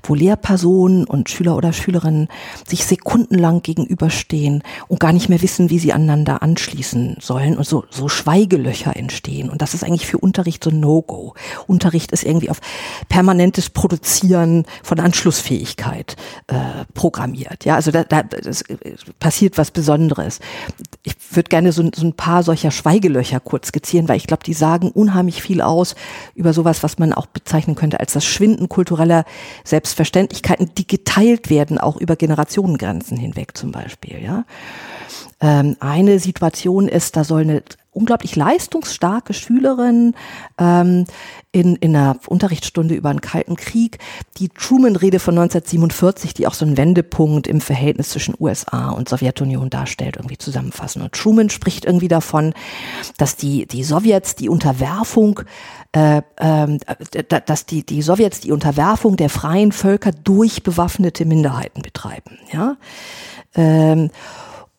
wo 0.04 0.16
Lehrpersonen 0.16 1.06
und 1.06 1.30
Schüler 1.30 1.58
oder 1.58 1.74
Schülerinnen 1.74 2.28
sich 2.68 2.86
sekundenlang 2.86 3.62
gegenüberstehen 3.62 4.64
und 4.88 5.00
gar 5.00 5.12
nicht 5.12 5.28
mehr 5.28 5.42
wissen, 5.42 5.70
wie 5.70 5.80
sie 5.80 5.92
aneinander 5.92 6.42
anschließen 6.42 7.18
sollen 7.20 7.58
und 7.58 7.66
so, 7.66 7.86
so 7.90 8.08
Schweigelöcher 8.08 8.96
entstehen. 8.96 9.50
Und 9.50 9.62
das 9.62 9.74
ist 9.74 9.84
eigentlich 9.84 10.08
für 10.08 10.20
Unterricht 10.20 10.64
so 10.64 10.70
ein 10.70 10.80
No-Go. 10.80 11.34
Unterricht 11.68 12.12
ist 12.12 12.24
irgendwie 12.24 12.50
auf 12.50 12.62
permanentes 13.10 13.70
Produzieren 13.70 14.66
von 14.84 15.00
Anschlussfähigkeit 15.00 16.16
äh, 16.48 16.86
programmiert. 16.94 17.66
Ja, 17.66 17.76
also 17.76 17.92
da, 17.92 18.04
da 18.04 18.24
das 18.24 18.64
passiert 19.20 19.49
passiert 19.50 19.58
was 19.58 19.72
Besonderes. 19.72 20.40
Ich 21.04 21.16
würde 21.32 21.50
gerne 21.50 21.72
so, 21.72 21.90
so 21.94 22.06
ein 22.06 22.14
paar 22.14 22.44
solcher 22.44 22.72
Schweigelöcher 22.72 23.40
kurz 23.40 23.68
skizzieren, 23.68 24.08
weil 24.08 24.18
ich 24.18 24.28
glaube, 24.28 24.44
die 24.44 24.54
sagen 24.54 24.92
unheimlich 24.92 25.42
viel 25.42 25.62
aus 25.62 25.96
über 26.36 26.54
sowas, 26.54 26.84
was 26.84 27.00
man 27.00 27.14
auch 27.14 27.26
bezeichnen 27.26 27.76
könnte 27.76 28.00
als 28.00 28.14
das 28.14 28.26
Schwinden 28.26 28.70
kultureller 28.70 29.26
Selbstverständlichkeiten, 29.64 30.72
die 30.78 30.88
geteilt 30.88 31.50
werden, 31.50 31.78
auch 31.78 31.98
über 31.98 32.16
Generationengrenzen 32.16 33.18
hinweg 33.18 33.58
zum 33.58 33.72
Beispiel. 33.72 34.22
Ja. 34.24 34.46
Ähm, 35.42 35.76
eine 35.80 36.20
Situation 36.20 36.88
ist, 36.88 37.16
da 37.16 37.24
soll 37.24 37.42
eine 37.42 37.64
unglaublich 37.92 38.36
leistungsstarke 38.36 39.34
Schülerin 39.34 40.14
ähm, 40.58 41.06
in, 41.52 41.76
in 41.78 41.96
einer 41.96 42.18
Unterrichtsstunde 42.28 42.94
über 42.94 43.10
einen 43.10 43.22
Kalten 43.22 43.56
Krieg 43.56 43.98
die 44.38 44.50
Truman-Rede 44.50 45.20
von 45.20 45.34
1947, 45.38 46.34
die 46.34 46.48
auch 46.48 46.54
so 46.54 46.66
einen 46.66 46.78
Wendepunkt 46.78 47.48
im 47.48 47.62
Verhältnis 47.62 48.10
zwischen 48.10 48.36
USA 48.40 48.92
und 48.92 49.10
Sowjetunion 49.10 49.70
darstellt, 49.70 50.18
irgendwie 50.18 50.38
zusammenfassen. 50.38 51.02
Und 51.02 51.14
Truman 51.14 51.50
spricht 51.50 51.86
irgendwie 51.86 52.08
davon, 52.08 52.54
dass 53.18 53.36
die, 53.36 53.66
die 53.66 53.84
Sowjets 53.84 54.36
die 54.36 54.50
Unterwerfung 54.50 55.42
äh, 55.92 56.22
äh, 56.36 56.78
dass 57.46 57.66
die, 57.66 57.84
die 57.84 58.04
Sowjets 58.04 58.42
die 58.42 58.52
Unterwerfung 58.52 59.18
der 59.18 59.30
freien 59.30 59.72
Völker 59.72 60.12
durch 60.12 60.62
bewaffnete 60.62 61.26
Minderheiten 61.26 61.82
betreiben. 61.82 62.38
Ja? 62.52 62.78
Ähm, 63.56 64.12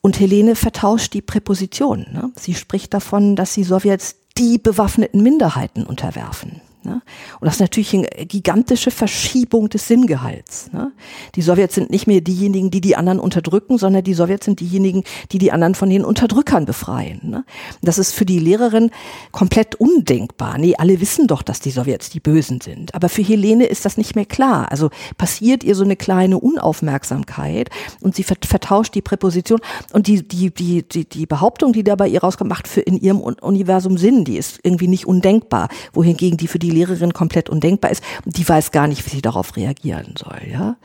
und 0.01 0.19
Helene 0.19 0.57
vertauscht 0.57 1.15
die 1.15 1.23
Präposition. 1.23 2.07
Ne? 2.13 2.33
Sie 2.37 2.55
spricht 2.55 2.95
davon, 2.95 3.37
dass 3.37 3.55
die 3.55 3.65
Sowjets 3.65 4.17
die 4.39 4.59
bewaffneten 4.59 5.23
Minderheiten 5.23 5.85
unterwerfen. 5.85 6.61
Ne? 6.83 7.03
Und 7.41 7.47
das 7.47 7.55
ist 7.55 7.61
natürlich 7.61 7.95
eine 7.95 8.27
gigantische 8.27 8.91
Verschiebung 8.91 9.69
des 9.69 9.87
Sinngehalts. 9.87 10.73
Ne? 10.73 10.93
Die 11.35 11.43
Sowjets 11.43 11.75
sind 11.75 11.91
nicht 11.91 12.07
mehr 12.07 12.23
diejenigen, 12.23 12.71
die 12.71 12.81
die 12.81 12.97
anderen 12.97 13.21
unterdrücken, 13.21 13.77
sondern 13.77 14.03
die 14.03 14.15
Sowjets 14.15 14.47
sind 14.47 14.61
diejenigen, 14.61 15.05
die 15.33 15.39
die 15.39 15.53
anderen 15.53 15.75
von 15.75 15.91
den 15.91 16.05
Unterdrückern 16.05 16.65
befreien. 16.65 17.21
Ne? 17.23 17.45
Das 17.83 17.99
ist 17.99 18.15
für 18.15 18.25
die 18.25 18.39
Lehrerin 18.39 18.91
komplett 19.31 19.75
undenkbar. 19.75 20.57
Nee, 20.57 20.75
alle 20.79 21.01
wissen 21.01 21.27
doch, 21.27 21.43
dass 21.43 21.61
die 21.61 21.71
Sowjets 21.71 22.09
die 22.09 22.21
Bösen 22.21 22.61
sind. 22.63 22.95
Aber 22.95 23.11
für 23.11 23.23
Helene 23.23 23.67
ist 23.67 23.85
das 23.85 23.99
nicht 23.99 24.17
mehr 24.17 24.27
klar. 24.27 24.73
Also 24.73 24.89
passiert 25.19 25.63
ihr 25.65 25.75
so 25.75 25.85
eine 25.85 25.97
kleine 25.97 26.39
Unaufmerksamkeit 26.39 27.69
und 28.01 28.15
sie 28.15 28.25
vertauscht 28.25 28.95
die 28.95 29.03
Präposition 29.03 29.61
und 29.93 30.07
die, 30.07 30.27
die, 30.27 30.51
die, 30.51 30.83
die, 30.83 31.05
die 31.05 31.27
Behauptung, 31.27 31.75
die 31.75 31.85
da 31.85 31.95
bei 31.97 32.09
ihr 32.09 32.23
rauskommt, 32.23 32.49
macht 32.49 32.69
für 32.69 32.81
in 32.81 32.99
ihrem 32.99 33.21
Universum 33.21 33.99
Sinn. 33.99 34.25
Die 34.25 34.39
ist 34.39 34.61
irgendwie 34.63 34.89
nicht 34.89 35.07
undenkbar. 35.07 35.69
Wohingegen 35.93 36.39
die 36.39 36.49
für 36.49 36.59
die 36.59 36.70
die 36.71 36.77
Lehrerin 36.77 37.13
komplett 37.13 37.49
undenkbar 37.49 37.91
ist 37.91 38.03
die 38.25 38.49
weiß 38.49 38.71
gar 38.71 38.87
nicht, 38.87 39.05
wie 39.07 39.11
sie 39.11 39.23
darauf 39.23 39.57
reagieren 39.57 40.15
soll, 40.17 40.41
ja. 40.51 40.77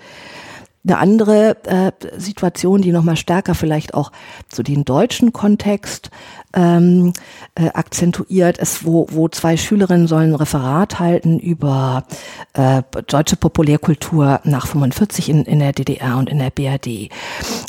Eine 0.86 0.98
andere 1.00 1.58
äh, 1.65 1.91
Situation, 2.17 2.82
die 2.82 2.91
nochmal 2.91 3.17
stärker 3.17 3.56
vielleicht 3.56 3.95
auch 3.95 4.12
zu 4.50 4.62
den 4.62 4.86
deutschen 4.86 5.34
Kontext 5.34 6.12
ähm, 6.54 7.13
äh, 7.56 7.69
akzentuiert, 7.69 8.60
ist, 8.60 8.86
wo, 8.86 9.08
wo 9.10 9.28
zwei 9.28 9.58
Schülerinnen 9.58 10.08
sollen 10.08 10.32
ein 10.32 10.36
Referat 10.36 11.00
halten 11.00 11.39
über 11.39 12.06
äh, 12.54 12.84
deutsche 13.08 13.36
Populärkultur 13.36 14.41
nach 14.43 14.67
45 14.67 15.30
in, 15.30 15.43
in 15.45 15.60
der 15.60 15.74
DDR 15.74 16.17
und 16.17 16.30
in 16.30 16.38
der 16.38 16.52
BRD. 16.52 17.10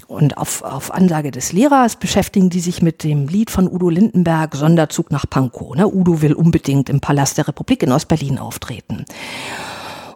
Und 0.07 0.37
auf, 0.37 0.63
auf 0.63 0.93
Ansage 0.93 1.31
des 1.31 1.53
Lehrers 1.53 1.97
beschäftigen 1.97 2.51
die 2.51 2.61
sich 2.61 2.83
mit 2.83 3.03
dem 3.03 3.29
Lied 3.29 3.51
von 3.51 3.67
Udo 3.67 3.89
Lindenberg, 3.89 4.55
Sonderzug 4.55 5.11
nach 5.11 5.25
Pankow. 5.29 5.75
Ne? 5.75 5.89
Udo 5.89 6.21
will 6.21 6.35
unbedingt 6.35 6.91
im 6.91 7.01
Palast 7.01 7.39
der 7.39 7.49
Republik 7.49 7.83
in 7.83 7.93
Ostberlin 7.93 8.39
auftreten. 8.39 9.05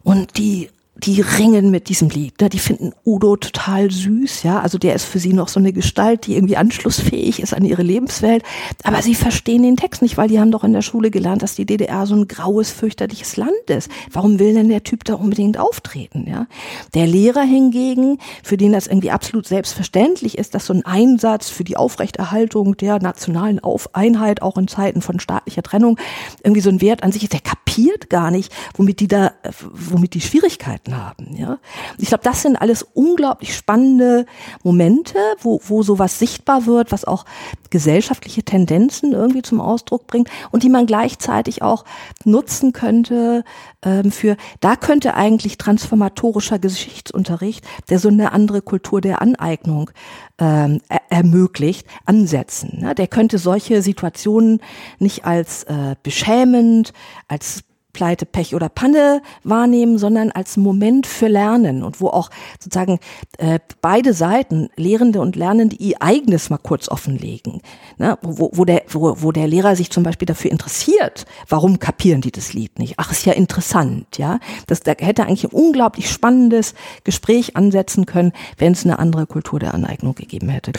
Und 0.03 0.37
die 0.39 0.69
die 1.01 1.21
ringen 1.21 1.71
mit 1.71 1.89
diesem 1.89 2.11
Lied. 2.11 2.41
Ne? 2.41 2.49
Die 2.49 2.59
finden 2.59 2.93
Udo 3.05 3.37
total 3.37 3.91
süß, 3.91 4.43
ja. 4.43 4.61
Also 4.61 4.79
der 4.79 4.95
ist 4.95 5.05
für 5.05 5.19
sie 5.19 5.33
noch 5.33 5.49
so 5.49 5.59
eine 5.59 5.73
Gestalt, 5.73 6.27
die 6.27 6.37
irgendwie 6.37 6.57
anschlussfähig 6.57 7.41
ist 7.41 7.55
an 7.55 7.65
ihre 7.65 7.83
Lebenswelt. 7.83 8.43
Aber 8.83 9.01
sie 9.03 9.15
verstehen 9.15 9.63
den 9.63 9.77
Text 9.77 10.03
nicht, 10.03 10.17
weil 10.17 10.29
die 10.29 10.39
haben 10.39 10.51
doch 10.51 10.65
in 10.65 10.73
der 10.73 10.83
Schule 10.83 11.11
gelernt, 11.11 11.43
dass 11.43 11.55
die 11.55 11.67
DDR 11.67 12.07
so 12.07 12.15
ein 12.15 12.29
graues, 12.29 12.71
fürchterliches 12.71 13.37
Land 13.37 13.51
ist. 13.69 13.91
Warum 14.13 14.39
will 14.39 14.55
denn 14.55 14.69
der 14.69 14.85
Typ 14.85 15.05
da 15.05 15.15
unbedingt 15.15 15.59
auftreten, 15.59 16.27
ja? 16.29 16.47
Der 16.95 17.07
Lehrer 17.07 17.43
hingegen, 17.43 18.19
für 18.43 18.57
den 18.57 18.73
das 18.73 18.87
irgendwie 18.87 19.11
absolut 19.11 19.47
selbstverständlich 19.47 20.39
ist, 20.39 20.55
dass 20.55 20.67
so 20.67 20.75
ein 20.75 20.85
Einsatz 20.85 21.49
für 21.49 21.65
die 21.65 21.77
Aufrechterhaltung 21.77 22.77
der 22.77 23.01
nationalen 23.01 23.61
Auf 23.61 23.95
Einheit 23.95 24.43
auch 24.43 24.59
in 24.59 24.69
Zeiten 24.69 25.01
von 25.01 25.21
staatlicher 25.21 25.63
Trennung 25.63 25.99
irgendwie 26.45 26.61
so 26.61 26.71
ein 26.71 26.81
Wert 26.81 27.03
an 27.03 27.13
sich 27.13 27.23
ist, 27.23 27.33
der 27.33 27.41
kapiert 27.41 28.11
gar 28.11 28.31
nicht, 28.31 28.53
womit 28.75 29.01
die 29.01 29.09
da, 29.09 29.33
womit 29.73 30.15
die 30.15 30.21
Schwierigkeiten 30.21 30.90
gehalten 30.91 30.99
haben. 30.99 31.37
Ja? 31.37 31.59
Ich 31.99 32.09
glaube, 32.09 32.25
das 32.25 32.43
sind 32.43 32.57
alles 32.57 32.83
unglaublich 32.83 33.55
spannende 33.55 34.27
Momente, 34.63 35.19
wo, 35.41 35.61
wo 35.67 35.83
sowas 35.83 36.19
sichtbar 36.19 36.67
wird, 36.67 36.93
was 36.93 37.05
auch 37.05 37.25
gesellschaftliche 37.71 38.43
Tendenzen 38.43 39.13
irgendwie 39.13 39.43
zum 39.43 39.61
Ausdruck 39.61 40.07
bringt 40.07 40.29
und 40.51 40.63
die 40.63 40.69
man 40.69 40.87
gleichzeitig 40.87 41.63
auch 41.63 41.85
nutzen 42.25 42.73
könnte 42.73 43.45
ähm, 43.83 44.11
für, 44.11 44.37
da 44.61 44.77
könnte 44.77 45.15
eigentlich 45.15 45.57
transformatorischer 45.57 46.59
Geschichtsunterricht, 46.59 47.65
der 47.89 47.99
so 47.99 48.09
eine 48.09 48.33
andere 48.33 48.63
Kultur 48.63 49.01
der 49.01 49.23
Aneignung 49.23 49.91
ähm, 50.39 50.81
er 50.89 51.01
ermöglicht, 51.11 51.87
ansetzen. 52.07 52.81
Ne? 52.81 52.95
Der 52.95 53.07
könnte 53.07 53.39
solche 53.39 53.83
Situationen 53.83 54.61
nicht 54.99 55.25
als 55.25 55.65
äh, 55.65 55.97
beschämend, 56.03 56.93
als 57.29 57.63
Pleite, 57.93 58.27
Pech 58.27 58.55
oder 58.55 58.69
Panne 58.69 59.23
wahrnehmen, 59.45 59.99
sondern 59.99 60.31
als 60.31 60.57
Moment 60.57 61.07
für 61.07 61.29
Lernen 61.29 61.83
und 61.83 62.01
wo 62.01 62.09
auch 62.09 62.31
sozusagen 62.59 62.99
äh, 63.39 63.59
beide 63.81 64.15
Seiten, 64.15 64.69
Lehrende 64.77 65.21
und 65.21 65.37
Lernende, 65.37 65.77
ihr 65.77 65.97
eigenes 66.01 66.51
mal 66.51 66.59
kurz 66.59 66.89
offenlegen. 66.89 67.63
Ne? 67.99 68.19
Wo, 68.23 68.51
wo, 68.53 68.65
der, 68.65 68.83
wo, 68.89 69.23
wo 69.23 69.33
der 69.33 69.47
Lehrer 69.47 69.77
sich 69.77 69.91
zum 69.91 70.03
Beispiel 70.03 70.27
dafür 70.27 70.51
interessiert, 70.51 71.27
warum 71.49 71.79
kapieren 71.79 72.21
die 72.21 72.33
das 72.33 72.53
Lied 72.53 72.79
nicht? 72.79 72.95
Ach, 72.97 73.11
ist 73.11 73.27
ja 73.27 73.33
interessant, 73.33 74.19
ja. 74.19 74.39
Das 74.67 74.81
da 74.81 74.93
hätte 74.99 75.25
eigentlich 75.25 75.45
ein 75.45 75.53
unglaublich 75.53 76.11
spannendes 76.11 76.75
Gespräch 77.05 77.57
ansetzen 77.57 78.07
können, 78.07 78.33
wenn 78.59 78.73
es 78.73 78.85
eine 78.85 78.99
andere 78.99 79.27
Kultur 79.27 79.59
der 79.59 79.75
Aneignung 79.75 80.15
gegeben 80.15 80.49
hätte 80.49 80.73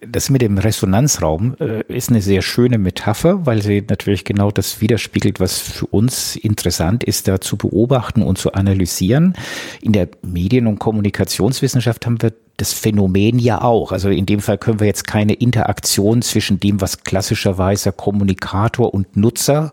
das 0.00 0.28
mit 0.28 0.42
dem 0.42 0.58
Resonanzraum 0.58 1.56
äh, 1.58 1.82
ist 1.88 2.10
eine 2.10 2.20
sehr 2.20 2.42
schöne 2.42 2.76
Metapher, 2.76 3.46
weil 3.46 3.62
sie 3.62 3.82
natürlich 3.88 4.24
genau 4.24 4.50
das 4.50 4.80
widerspiegelt, 4.80 5.40
was 5.40 5.58
für 5.58 5.86
uns 5.86 6.36
interessant 6.36 7.02
ist, 7.02 7.28
da 7.28 7.40
zu 7.40 7.56
beobachten 7.56 8.22
und 8.22 8.36
zu 8.36 8.52
analysieren. 8.52 9.34
In 9.80 9.92
der 9.92 10.08
Medien- 10.22 10.66
und 10.66 10.78
Kommunikationswissenschaft 10.78 12.04
haben 12.04 12.20
wir 12.20 12.34
das 12.58 12.74
Phänomen 12.74 13.38
ja 13.38 13.62
auch. 13.62 13.92
Also 13.92 14.10
in 14.10 14.26
dem 14.26 14.40
Fall 14.40 14.58
können 14.58 14.80
wir 14.80 14.86
jetzt 14.86 15.06
keine 15.06 15.32
Interaktion 15.32 16.20
zwischen 16.20 16.60
dem, 16.60 16.80
was 16.80 17.04
klassischerweise 17.04 17.92
Kommunikator 17.92 18.92
und 18.92 19.16
Nutzer 19.16 19.72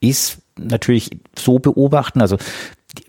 ist, 0.00 0.38
natürlich 0.58 1.10
so 1.38 1.58
beobachten. 1.58 2.20
Also 2.20 2.36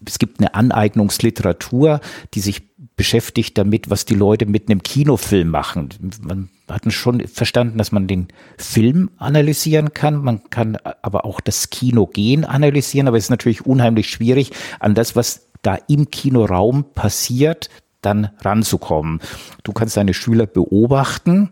es 0.06 0.18
gibt 0.18 0.40
eine 0.40 0.54
Aneignungsliteratur, 0.56 2.00
die 2.34 2.40
sich 2.40 2.62
beschäftigt 2.96 3.58
damit, 3.58 3.90
was 3.90 4.06
die 4.06 4.16
Leute 4.16 4.46
mit 4.46 4.70
einem 4.70 4.84
Kinofilm 4.84 5.50
machen. 5.50 5.90
Man 6.22 6.50
hat 6.70 6.92
schon 6.94 7.28
verstanden, 7.28 7.78
dass 7.78 7.92
man 7.92 8.08
den 8.08 8.28
Film 8.58 9.10
analysieren 9.18 9.94
kann. 9.94 10.24
Man 10.24 10.50
kann 10.50 10.78
aber 11.02 11.26
auch 11.26 11.42
das 11.42 11.70
Kinogehen 11.70 12.46
analysieren, 12.46 13.08
aber 13.08 13.18
es 13.18 13.26
ist 13.26 13.30
natürlich 13.30 13.66
unheimlich 13.66 14.10
schwierig, 14.10 14.52
an 14.80 14.96
das, 14.96 15.16
was 15.16 15.48
da 15.62 15.78
im 15.88 16.10
Kinoraum 16.10 16.86
passiert, 16.94 17.70
dann 18.02 18.30
ranzukommen. 18.42 19.20
Du 19.64 19.72
kannst 19.72 19.98
deine 19.98 20.14
Schüler 20.14 20.46
beobachten. 20.46 21.52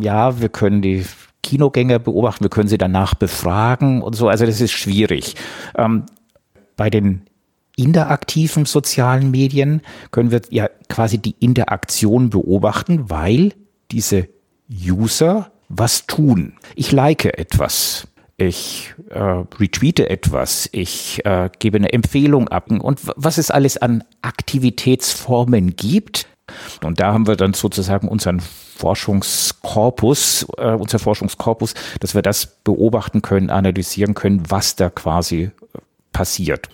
Ja, 0.00 0.40
wir 0.40 0.48
können 0.48 0.82
die 0.82 1.04
Kinogänger 1.42 1.98
beobachten, 1.98 2.44
wir 2.44 2.50
können 2.50 2.68
sie 2.68 2.78
danach 2.78 3.14
befragen 3.14 4.02
und 4.02 4.14
so. 4.14 4.28
Also 4.28 4.44
das 4.44 4.60
ist 4.60 4.72
schwierig. 4.72 5.34
Ähm, 5.76 6.04
bei 6.76 6.90
den 6.90 7.22
interaktiven 7.76 8.64
sozialen 8.64 9.30
Medien 9.30 9.82
können 10.10 10.30
wir 10.30 10.42
ja 10.50 10.68
quasi 10.88 11.18
die 11.18 11.36
Interaktion 11.38 12.28
beobachten, 12.30 13.08
weil 13.08 13.52
diese 13.90 14.28
User 14.70 15.50
was 15.68 16.06
tun. 16.06 16.54
Ich 16.74 16.92
like 16.92 17.24
etwas. 17.24 18.08
Ich 18.40 18.94
äh, 19.10 19.18
retweete 19.18 20.10
etwas, 20.10 20.68
ich 20.70 21.26
äh, 21.26 21.50
gebe 21.58 21.78
eine 21.78 21.92
Empfehlung 21.92 22.46
ab 22.46 22.70
und 22.70 23.00
was 23.16 23.36
es 23.36 23.50
alles 23.50 23.78
an 23.78 24.04
Aktivitätsformen 24.22 25.74
gibt. 25.74 26.28
Und 26.84 27.00
da 27.00 27.12
haben 27.12 27.26
wir 27.26 27.34
dann 27.34 27.52
sozusagen 27.52 28.06
unseren 28.06 28.38
Forschungskorpus, 28.38 30.46
äh, 30.56 30.70
unser 30.70 31.00
Forschungskorpus, 31.00 31.74
dass 31.98 32.14
wir 32.14 32.22
das 32.22 32.60
beobachten 32.62 33.22
können, 33.22 33.50
analysieren 33.50 34.14
können, 34.14 34.44
was 34.48 34.76
da 34.76 34.88
quasi 34.88 35.42
äh, 35.42 35.50
passiert. 36.12 36.68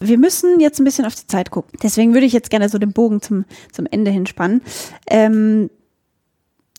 Wir 0.00 0.18
müssen 0.18 0.60
jetzt 0.60 0.80
ein 0.80 0.84
bisschen 0.84 1.06
auf 1.06 1.14
die 1.14 1.26
Zeit 1.26 1.50
gucken. 1.50 1.78
Deswegen 1.82 2.12
würde 2.12 2.26
ich 2.26 2.34
jetzt 2.34 2.50
gerne 2.50 2.68
so 2.68 2.76
den 2.76 2.92
Bogen 2.92 3.22
zum, 3.22 3.46
zum 3.72 3.86
Ende 3.86 4.10
hinspannen. 4.10 4.60
Ähm, 5.08 5.70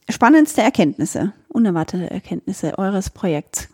spannendste 0.09 0.61
Erkenntnisse, 0.61 1.33
unerwartete 1.49 2.09
Erkenntnisse 2.09 2.77
eures 2.77 3.09
Projekts. 3.09 3.69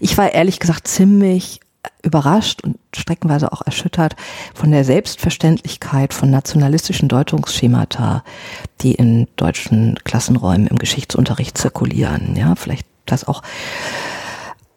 Ich 0.00 0.16
war 0.16 0.32
ehrlich 0.32 0.60
gesagt 0.60 0.86
ziemlich 0.88 1.60
überrascht 2.02 2.62
und 2.62 2.78
streckenweise 2.94 3.52
auch 3.52 3.62
erschüttert 3.64 4.16
von 4.54 4.70
der 4.70 4.84
Selbstverständlichkeit 4.84 6.14
von 6.14 6.30
nationalistischen 6.30 7.08
Deutungsschemata, 7.08 8.24
die 8.80 8.94
in 8.94 9.28
deutschen 9.36 9.96
Klassenräumen 10.04 10.66
im 10.66 10.78
Geschichtsunterricht 10.78 11.56
zirkulieren. 11.56 12.36
Ja, 12.36 12.54
vielleicht 12.54 12.86
das 13.06 13.26
auch 13.26 13.42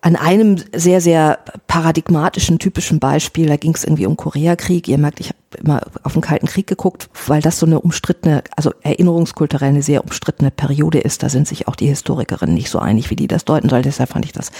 an 0.01 0.15
einem 0.15 0.57
sehr, 0.73 1.01
sehr 1.01 1.39
paradigmatischen, 1.67 2.57
typischen 2.57 2.99
Beispiel, 2.99 3.47
da 3.47 3.57
ging 3.57 3.73
es 3.73 3.83
irgendwie 3.83 4.05
um 4.05 4.15
Koreakrieg. 4.15 4.87
Ihr 4.87 4.97
merkt, 4.97 5.19
ich 5.19 5.27
habe 5.27 5.39
immer 5.57 5.81
auf 6.03 6.13
den 6.13 6.21
Kalten 6.21 6.47
Krieg 6.47 6.67
geguckt, 6.67 7.09
weil 7.27 7.41
das 7.41 7.59
so 7.59 7.65
eine 7.65 7.81
umstrittene, 7.81 8.43
also 8.55 8.71
erinnerungskulturell 8.81 9.69
eine 9.69 9.81
sehr 9.81 10.03
umstrittene 10.03 10.51
Periode 10.51 10.99
ist. 10.99 11.21
Da 11.21 11.29
sind 11.29 11.47
sich 11.49 11.67
auch 11.67 11.75
die 11.75 11.87
Historikerinnen 11.87 12.55
nicht 12.55 12.69
so 12.69 12.79
einig, 12.79 13.09
wie 13.09 13.17
die 13.17 13.27
das 13.27 13.43
deuten 13.43 13.67
sollen. 13.67 13.83
Deshalb 13.83 14.09
fand 14.09 14.23
ich 14.23 14.31
das 14.31 14.51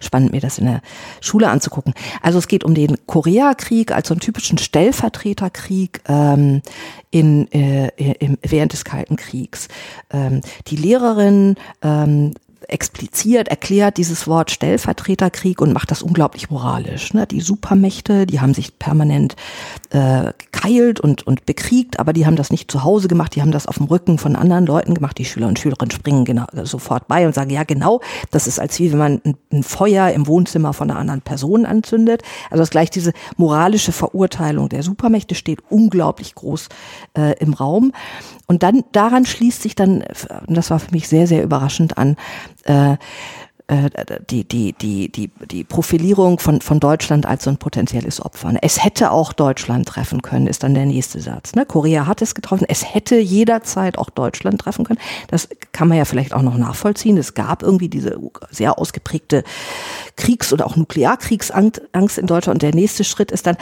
spannend, 0.00 0.32
mir 0.32 0.40
das 0.40 0.58
in 0.58 0.66
der 0.66 0.82
Schule 1.20 1.50
anzugucken. 1.50 1.94
Also 2.20 2.38
es 2.38 2.48
geht 2.48 2.64
um 2.64 2.74
den 2.74 2.96
Koreakrieg 3.06 3.92
als 3.92 4.08
so 4.08 4.14
einen 4.14 4.20
typischen 4.20 4.58
Stellvertreterkrieg 4.58 6.00
ähm, 6.08 6.62
in, 7.12 7.50
äh, 7.52 7.88
im, 8.18 8.38
während 8.42 8.72
des 8.72 8.84
Kalten 8.84 9.14
Kriegs. 9.14 9.68
Ähm, 10.12 10.40
die 10.66 10.76
Lehrerin 10.76 11.54
ähm, 11.82 12.34
expliziert, 12.68 13.48
erklärt 13.48 13.96
dieses 13.96 14.26
Wort 14.26 14.50
Stellvertreterkrieg 14.50 15.60
und 15.60 15.72
macht 15.72 15.90
das 15.90 16.02
unglaublich 16.02 16.50
moralisch. 16.50 17.14
Ne? 17.14 17.26
Die 17.26 17.40
Supermächte, 17.40 18.26
die 18.26 18.40
haben 18.40 18.54
sich 18.54 18.78
permanent 18.78 19.36
äh, 19.90 20.32
gekeilt 20.38 21.00
und, 21.00 21.26
und 21.26 21.46
bekriegt, 21.46 21.98
aber 21.98 22.12
die 22.12 22.26
haben 22.26 22.36
das 22.36 22.50
nicht 22.50 22.70
zu 22.70 22.84
Hause 22.84 23.08
gemacht, 23.08 23.34
die 23.34 23.42
haben 23.42 23.52
das 23.52 23.66
auf 23.66 23.76
dem 23.76 23.86
Rücken 23.86 24.18
von 24.18 24.36
anderen 24.36 24.66
Leuten 24.66 24.94
gemacht. 24.94 25.18
Die 25.18 25.24
Schüler 25.24 25.48
und 25.48 25.58
Schülerinnen 25.58 25.90
springen 25.90 26.24
genau, 26.24 26.46
sofort 26.64 27.08
bei 27.08 27.26
und 27.26 27.34
sagen, 27.34 27.50
ja 27.50 27.64
genau, 27.64 28.00
das 28.30 28.46
ist 28.46 28.58
als 28.58 28.78
wie 28.78 28.92
wenn 28.92 28.98
man 28.98 29.20
ein, 29.24 29.36
ein 29.52 29.62
Feuer 29.62 30.10
im 30.10 30.26
Wohnzimmer 30.26 30.72
von 30.72 30.90
einer 30.90 30.98
anderen 30.98 31.22
Person 31.22 31.66
anzündet. 31.66 32.22
Also 32.50 32.62
das 32.62 32.70
gleich 32.70 32.90
diese 32.90 33.12
moralische 33.36 33.92
Verurteilung 33.92 34.68
der 34.68 34.82
Supermächte 34.82 35.34
steht 35.34 35.60
unglaublich 35.70 36.34
groß 36.34 36.68
äh, 37.16 37.38
im 37.38 37.54
Raum. 37.54 37.92
Und 38.46 38.62
dann 38.64 38.82
daran 38.92 39.26
schließt 39.26 39.62
sich 39.62 39.76
dann, 39.76 40.02
und 40.46 40.56
das 40.56 40.70
war 40.70 40.80
für 40.80 40.90
mich 40.90 41.08
sehr, 41.08 41.26
sehr 41.26 41.44
überraschend 41.44 41.98
an, 41.98 42.16
äh, 42.64 42.92
äh, 42.92 42.96
die, 44.30 44.44
die, 44.44 44.72
die, 44.72 45.12
die, 45.12 45.30
die 45.50 45.62
Profilierung 45.62 46.40
von, 46.40 46.60
von 46.60 46.80
Deutschland 46.80 47.24
als 47.24 47.44
so 47.44 47.50
ein 47.50 47.56
potenzielles 47.56 48.20
Opfer. 48.20 48.52
Es 48.62 48.82
hätte 48.82 49.12
auch 49.12 49.32
Deutschland 49.32 49.86
treffen 49.86 50.22
können, 50.22 50.48
ist 50.48 50.64
dann 50.64 50.74
der 50.74 50.86
nächste 50.86 51.20
Satz. 51.20 51.54
Ne? 51.54 51.64
Korea 51.66 52.06
hat 52.06 52.20
es 52.20 52.34
getroffen, 52.34 52.64
es 52.68 52.94
hätte 52.94 53.16
jederzeit 53.16 53.96
auch 53.96 54.10
Deutschland 54.10 54.60
treffen 54.60 54.84
können. 54.84 54.98
Das 55.28 55.48
kann 55.70 55.86
man 55.86 55.98
ja 55.98 56.04
vielleicht 56.04 56.34
auch 56.34 56.42
noch 56.42 56.56
nachvollziehen. 56.56 57.16
Es 57.16 57.34
gab 57.34 57.62
irgendwie 57.62 57.88
diese 57.88 58.18
sehr 58.50 58.76
ausgeprägte 58.78 59.44
Kriegs- 60.16 60.52
oder 60.52 60.66
auch 60.66 60.74
Nuklearkriegsangst 60.74 62.18
in 62.18 62.26
Deutschland. 62.26 62.56
Und 62.56 62.62
der 62.62 62.74
nächste 62.74 63.04
Schritt 63.04 63.30
ist 63.30 63.46
dann 63.46 63.56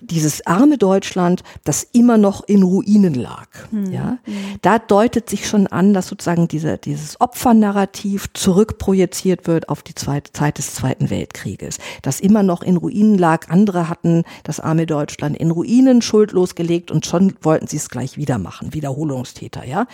dieses 0.00 0.46
arme 0.46 0.78
Deutschland, 0.78 1.42
das 1.64 1.86
immer 1.92 2.16
noch 2.16 2.44
in 2.48 2.62
Ruinen 2.62 3.12
lag. 3.14 3.48
Mhm. 3.70 3.92
Ja? 3.92 4.18
Da 4.62 4.78
deutet 4.78 5.28
sich 5.28 5.46
schon 5.46 5.66
an, 5.66 5.92
dass 5.92 6.08
sozusagen 6.08 6.48
diese, 6.48 6.78
dieses 6.78 7.20
Opfernarrativ 7.20 8.32
zurückprojiziert 8.32 9.46
wird 9.46 9.49
wird 9.50 9.68
auf 9.68 9.82
die 9.82 9.94
zweite, 9.94 10.32
Zeit 10.32 10.58
des 10.58 10.74
Zweiten 10.74 11.10
Weltkrieges, 11.10 11.78
das 12.02 12.20
immer 12.20 12.42
noch 12.44 12.62
in 12.62 12.76
Ruinen 12.76 13.18
lag. 13.18 13.48
Andere 13.48 13.88
hatten 13.88 14.22
das 14.44 14.60
arme 14.60 14.86
Deutschland 14.86 15.36
in 15.36 15.50
Ruinen 15.50 16.02
schuldlos 16.02 16.54
gelegt 16.54 16.92
und 16.92 17.04
schon 17.04 17.34
wollten 17.42 17.66
sie 17.66 17.78
es 17.78 17.90
gleich 17.90 18.16
wieder 18.16 18.38
machen. 18.38 18.72
Wiederholungstäter, 18.72 19.66
ja. 19.66 19.86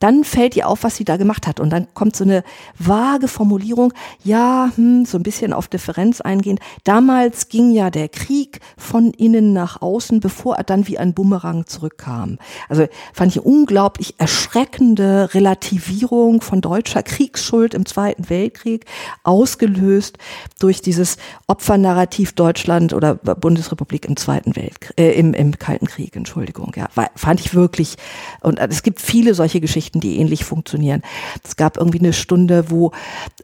Dann 0.00 0.24
fällt 0.24 0.56
ihr 0.56 0.68
auf, 0.68 0.82
was 0.82 0.96
sie 0.96 1.04
da 1.04 1.16
gemacht 1.16 1.46
hat. 1.46 1.60
Und 1.60 1.70
dann 1.70 1.86
kommt 1.94 2.14
so 2.14 2.24
eine 2.24 2.44
vage 2.78 3.26
Formulierung, 3.28 3.94
ja, 4.22 4.70
hm, 4.74 5.06
so 5.06 5.16
ein 5.16 5.22
bisschen 5.22 5.54
auf 5.54 5.68
Differenz 5.68 6.20
eingehend. 6.20 6.60
Damals 6.82 7.48
ging 7.48 7.70
ja 7.70 7.88
der 7.90 8.08
Krieg 8.08 8.60
von 8.76 9.12
innen 9.12 9.52
nach 9.54 9.80
außen, 9.80 10.20
bevor 10.20 10.56
er 10.56 10.64
dann 10.64 10.88
wie 10.88 10.98
ein 10.98 11.14
Bumerang 11.14 11.66
zurückkam. 11.66 12.38
Also 12.68 12.86
fand 13.14 13.34
ich 13.34 13.42
unglaublich 13.42 14.16
erschreckende 14.18 15.32
Relativierung 15.32 16.42
von 16.42 16.60
deutscher 16.60 17.02
Kriegsschuld 17.02 17.72
im 17.72 17.86
Zweiten 17.86 18.28
Weltkrieg 18.28 18.73
Weltkrieg, 18.74 18.84
ausgelöst 19.22 20.18
durch 20.58 20.80
dieses 20.80 21.16
Opfernarrativ 21.46 22.32
Deutschland 22.32 22.92
oder 22.92 23.14
Bundesrepublik 23.14 24.06
im 24.06 24.16
Zweiten 24.16 24.56
Weltkrieg, 24.56 24.94
äh, 24.98 25.12
im, 25.12 25.34
im 25.34 25.58
Kalten 25.58 25.86
Krieg, 25.86 26.16
Entschuldigung. 26.16 26.72
Ja, 26.76 26.88
war, 26.94 27.10
fand 27.14 27.40
ich 27.40 27.54
wirklich, 27.54 27.96
und 28.40 28.58
es 28.58 28.82
gibt 28.82 29.00
viele 29.00 29.34
solche 29.34 29.60
Geschichten, 29.60 30.00
die 30.00 30.18
ähnlich 30.18 30.44
funktionieren. 30.44 31.02
Es 31.42 31.56
gab 31.56 31.76
irgendwie 31.76 32.00
eine 32.00 32.12
Stunde, 32.12 32.70
wo 32.70 32.92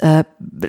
äh, 0.01 0.25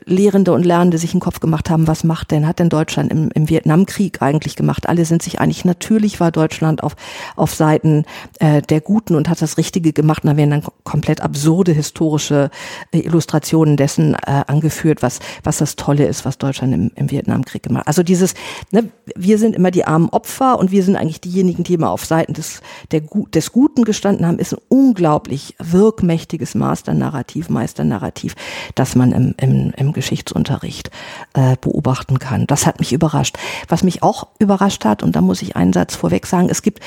Lehrende 0.06 0.54
und 0.54 0.66
Lernende 0.66 0.98
sich 0.98 1.14
einen 1.14 1.22
Kopf 1.22 1.40
gemacht 1.40 1.70
haben, 1.70 1.88
was 1.88 2.04
macht 2.04 2.32
denn, 2.32 2.48
hat 2.48 2.60
denn 2.60 2.70
Deutschland 2.70 3.12
im, 3.12 3.30
im 3.34 3.50
Vietnamkrieg 3.50 4.22
eigentlich 4.22 4.56
gemacht? 4.56 4.88
Alle 4.88 5.06
sind 5.06 5.22
sich 5.22 5.40
einig, 5.40 5.66
natürlich 5.66 6.20
war 6.20 6.32
Deutschland 6.32 6.84
auf, 6.84 6.96
auf 7.36 7.54
Seiten 7.54 8.06
äh, 8.40 8.62
der 8.62 8.82
Guten 8.82 9.16
und 9.16 9.30
hat 9.30 9.42
das 9.42 9.58
Richtige 9.58 9.94
gemacht. 9.94 10.24
Und 10.24 10.32
da 10.32 10.38
werden 10.38 10.50
dann 10.52 10.64
komplett 10.84 11.22
absurde 11.22 11.72
historische 11.72 12.50
äh, 12.92 13.00
Illustrationen 13.00 13.78
dessen 13.78 14.16
äh, 14.16 14.44
angeführt, 14.52 15.02
was, 15.02 15.20
was 15.44 15.58
das 15.58 15.76
Tolle 15.76 16.06
ist, 16.06 16.26
was 16.26 16.38
Deutschland 16.38 16.74
im, 16.74 16.92
im 16.96 17.10
Vietnamkrieg 17.10 17.64
gemacht 17.64 17.82
hat. 17.82 17.88
Also 17.88 18.04
dieses, 18.04 18.34
ne, 18.72 18.90
wir 19.16 19.38
sind 19.38 19.56
immer 19.56 19.72
die 19.72 19.86
armen 19.86 20.10
Opfer 20.10 20.60
und 20.60 20.72
wir 20.72 20.84
sind 20.84 20.96
eigentlich 20.96 21.22
diejenigen, 21.22 21.64
die 21.64 21.74
immer 21.74 21.90
auf 21.90 22.06
Seiten 22.06 22.34
des, 22.34 22.62
der, 22.92 23.02
des 23.34 23.52
Guten 23.52 23.84
gestanden 23.84 24.28
haben, 24.28 24.38
ist 24.38 24.54
ein 24.54 24.62
unglaublich 24.68 25.56
wirkmächtiges 25.60 26.54
Masternarrativ, 26.56 27.50
Meisternarrativ, 27.50 28.36
das 28.76 28.96
man 28.96 29.12
im, 29.12 29.36
im, 29.40 29.74
im 29.76 29.94
Geschichtsunterricht 29.94 30.92
äh, 31.34 31.56
beobachten 31.60 32.20
kann. 32.20 32.46
Das 32.48 32.66
hat 32.66 32.80
mich 32.80 32.94
überrascht. 32.94 33.38
Was 33.68 33.84
mich 33.84 34.04
auch 34.04 34.28
überrascht 34.40 34.86
hat, 34.86 35.04
und 35.04 35.16
da 35.16 35.22
muss 35.22 35.42
ich 35.42 35.56
einen 35.56 35.74
Satz 35.74 35.96
vorweg 35.96 36.28
sagen, 36.28 36.50
es 36.50 36.62
gibt 36.62 36.82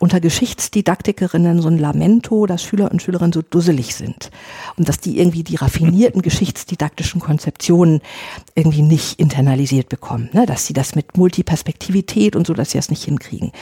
unter 0.00 0.18
Geschichtsdidaktikerinnen 0.18 1.60
so 1.60 1.68
ein 1.68 1.78
Lamento, 1.78 2.46
dass 2.46 2.64
Schüler 2.64 2.90
und 2.90 3.02
Schülerinnen 3.02 3.32
so 3.32 3.42
dusselig 3.42 3.94
sind 3.94 4.30
und 4.76 4.88
dass 4.88 4.98
die 4.98 5.18
irgendwie 5.18 5.44
die 5.44 5.56
raffinierten 5.56 6.22
geschichtsdidaktischen 6.22 7.20
Konzeptionen 7.20 8.00
irgendwie 8.54 8.82
nicht 8.82 9.20
internalisiert 9.20 9.90
bekommen, 9.90 10.30
ne? 10.32 10.46
dass 10.46 10.66
sie 10.66 10.72
das 10.72 10.94
mit 10.94 11.16
Multiperspektivität 11.18 12.34
und 12.34 12.46
so, 12.46 12.54
dass 12.54 12.70
sie 12.70 12.78
das 12.78 12.88
nicht 12.88 13.04
hinkriegen. 13.04 13.52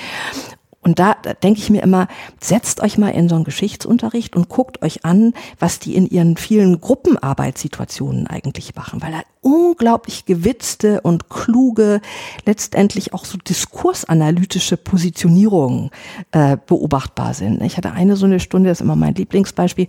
Und 0.89 0.99
da, 0.99 1.17
da 1.21 1.35
denke 1.35 1.61
ich 1.61 1.69
mir 1.69 1.83
immer, 1.83 2.09
setzt 2.41 2.81
euch 2.81 2.97
mal 2.97 3.11
in 3.11 3.29
so 3.29 3.35
einen 3.35 3.45
Geschichtsunterricht 3.45 4.35
und 4.35 4.49
guckt 4.49 4.81
euch 4.81 5.05
an, 5.05 5.35
was 5.59 5.81
die 5.81 5.95
in 5.95 6.07
ihren 6.09 6.39
vielen 6.39 6.81
Gruppenarbeitssituationen 6.81 8.27
eigentlich 8.27 8.75
machen, 8.75 9.03
weil 9.03 9.13
da 9.13 9.21
unglaublich 9.43 10.25
gewitzte 10.25 11.03
und 11.03 11.29
kluge, 11.29 12.01
letztendlich 12.47 13.13
auch 13.13 13.27
so 13.27 13.37
diskursanalytische 13.37 14.79
Positionierungen 14.79 15.91
äh, 16.33 16.57
beobachtbar 16.67 17.35
sind. 17.35 17.61
Ich 17.63 17.77
hatte 17.77 17.93
eine 17.93 18.17
so 18.17 18.25
eine 18.25 18.41
Stunde, 18.41 18.71
das 18.71 18.79
ist 18.79 18.83
immer 18.85 18.97
mein 18.97 19.15
Lieblingsbeispiel, 19.15 19.89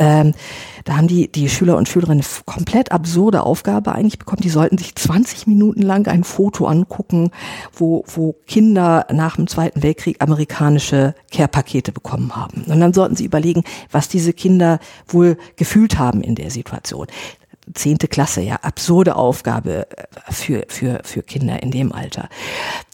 ähm, 0.00 0.32
da 0.84 0.96
haben 0.96 1.08
die, 1.08 1.30
die 1.30 1.50
Schüler 1.50 1.76
und 1.76 1.88
Schülerinnen 1.88 2.24
eine 2.24 2.44
komplett 2.46 2.90
absurde 2.90 3.42
Aufgabe 3.42 3.92
eigentlich 3.94 4.18
bekommen. 4.18 4.40
Die 4.40 4.48
sollten 4.48 4.78
sich 4.78 4.94
20 4.94 5.46
Minuten 5.46 5.82
lang 5.82 6.08
ein 6.08 6.24
Foto 6.24 6.66
angucken, 6.66 7.30
wo, 7.72 8.02
wo 8.06 8.34
Kinder 8.46 9.06
nach 9.12 9.36
dem 9.36 9.46
Zweiten 9.46 9.82
Weltkrieg 9.82 10.16
amerikanische 10.20 11.14
Care-Pakete 11.30 11.92
bekommen 11.92 12.34
haben. 12.34 12.64
Und 12.66 12.80
dann 12.80 12.94
sollten 12.94 13.14
sie 13.14 13.26
überlegen, 13.26 13.62
was 13.90 14.08
diese 14.08 14.32
Kinder 14.32 14.80
wohl 15.06 15.36
gefühlt 15.56 15.98
haben 15.98 16.22
in 16.22 16.34
der 16.34 16.50
Situation 16.50 17.06
zehnte 17.74 18.08
Klasse, 18.08 18.40
ja, 18.40 18.56
absurde 18.62 19.16
Aufgabe 19.16 19.86
äh, 19.90 20.32
für, 20.32 20.64
für, 20.68 21.00
für 21.04 21.22
Kinder 21.22 21.62
in 21.62 21.70
dem 21.70 21.92
Alter. 21.92 22.28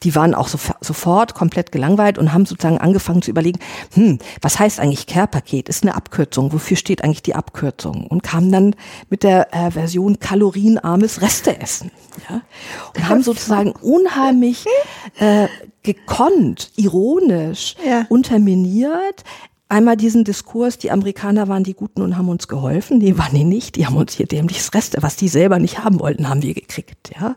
Die 0.03 0.15
waren 0.15 0.35
auch 0.35 0.49
so, 0.49 0.59
sofort 0.81 1.35
komplett 1.35 1.73
gelangweilt 1.73 2.19
und 2.19 2.33
haben 2.33 2.47
sozusagen 2.47 2.79
angefangen 2.79 3.23
zu 3.23 3.31
überlegen, 3.31 3.59
hm, 3.95 4.19
was 4.41 4.59
heißt 4.59 4.81
eigentlich 4.81 5.07
Care-Paket? 5.07 5.69
Ist 5.69 5.83
eine 5.83 5.95
Abkürzung. 5.95 6.53
Wofür 6.53 6.77
steht 6.77 7.03
eigentlich 7.03 7.23
die 7.23 7.35
Abkürzung? 7.35 8.07
Und 8.07 8.23
kamen 8.23 8.53
dann 8.53 8.77
mit 9.11 9.23
der 9.23 9.55
äh, 9.55 9.71
Version 9.71 10.19
kalorienarmes 10.21 11.23
Resteessen. 11.23 11.91
Ja? 12.29 12.43
Und 12.97 13.09
haben 13.09 13.23
sozusagen 13.23 13.73
unheimlich 13.73 14.65
äh, 15.19 15.49
gekonnt, 15.83 16.73
ironisch 16.77 17.77
ja. 17.87 18.07
unterminiert, 18.09 19.25
einmal 19.69 19.97
diesen 19.97 20.25
Diskurs, 20.25 20.79
die 20.79 20.91
Amerikaner 20.91 21.49
waren 21.49 21.65
die 21.65 21.75
Guten 21.75 22.03
und 22.03 22.17
haben 22.17 22.29
uns 22.29 22.49
geholfen. 22.49 22.99
Nee, 22.99 23.19
waren 23.19 23.35
die 23.35 23.45
nicht. 23.45 23.77
Die 23.77 23.87
haben 23.87 23.97
uns 23.97 24.15
hier 24.15 24.27
dämliches 24.27 24.75
Rest, 24.75 24.97
was 25.01 25.17
die 25.17 25.29
selber 25.29 25.59
nicht 25.59 25.83
haben 25.83 26.01
wollten, 26.01 26.29
haben 26.29 26.43
wir 26.43 26.55
gekriegt. 26.55 27.11
Ja, 27.19 27.37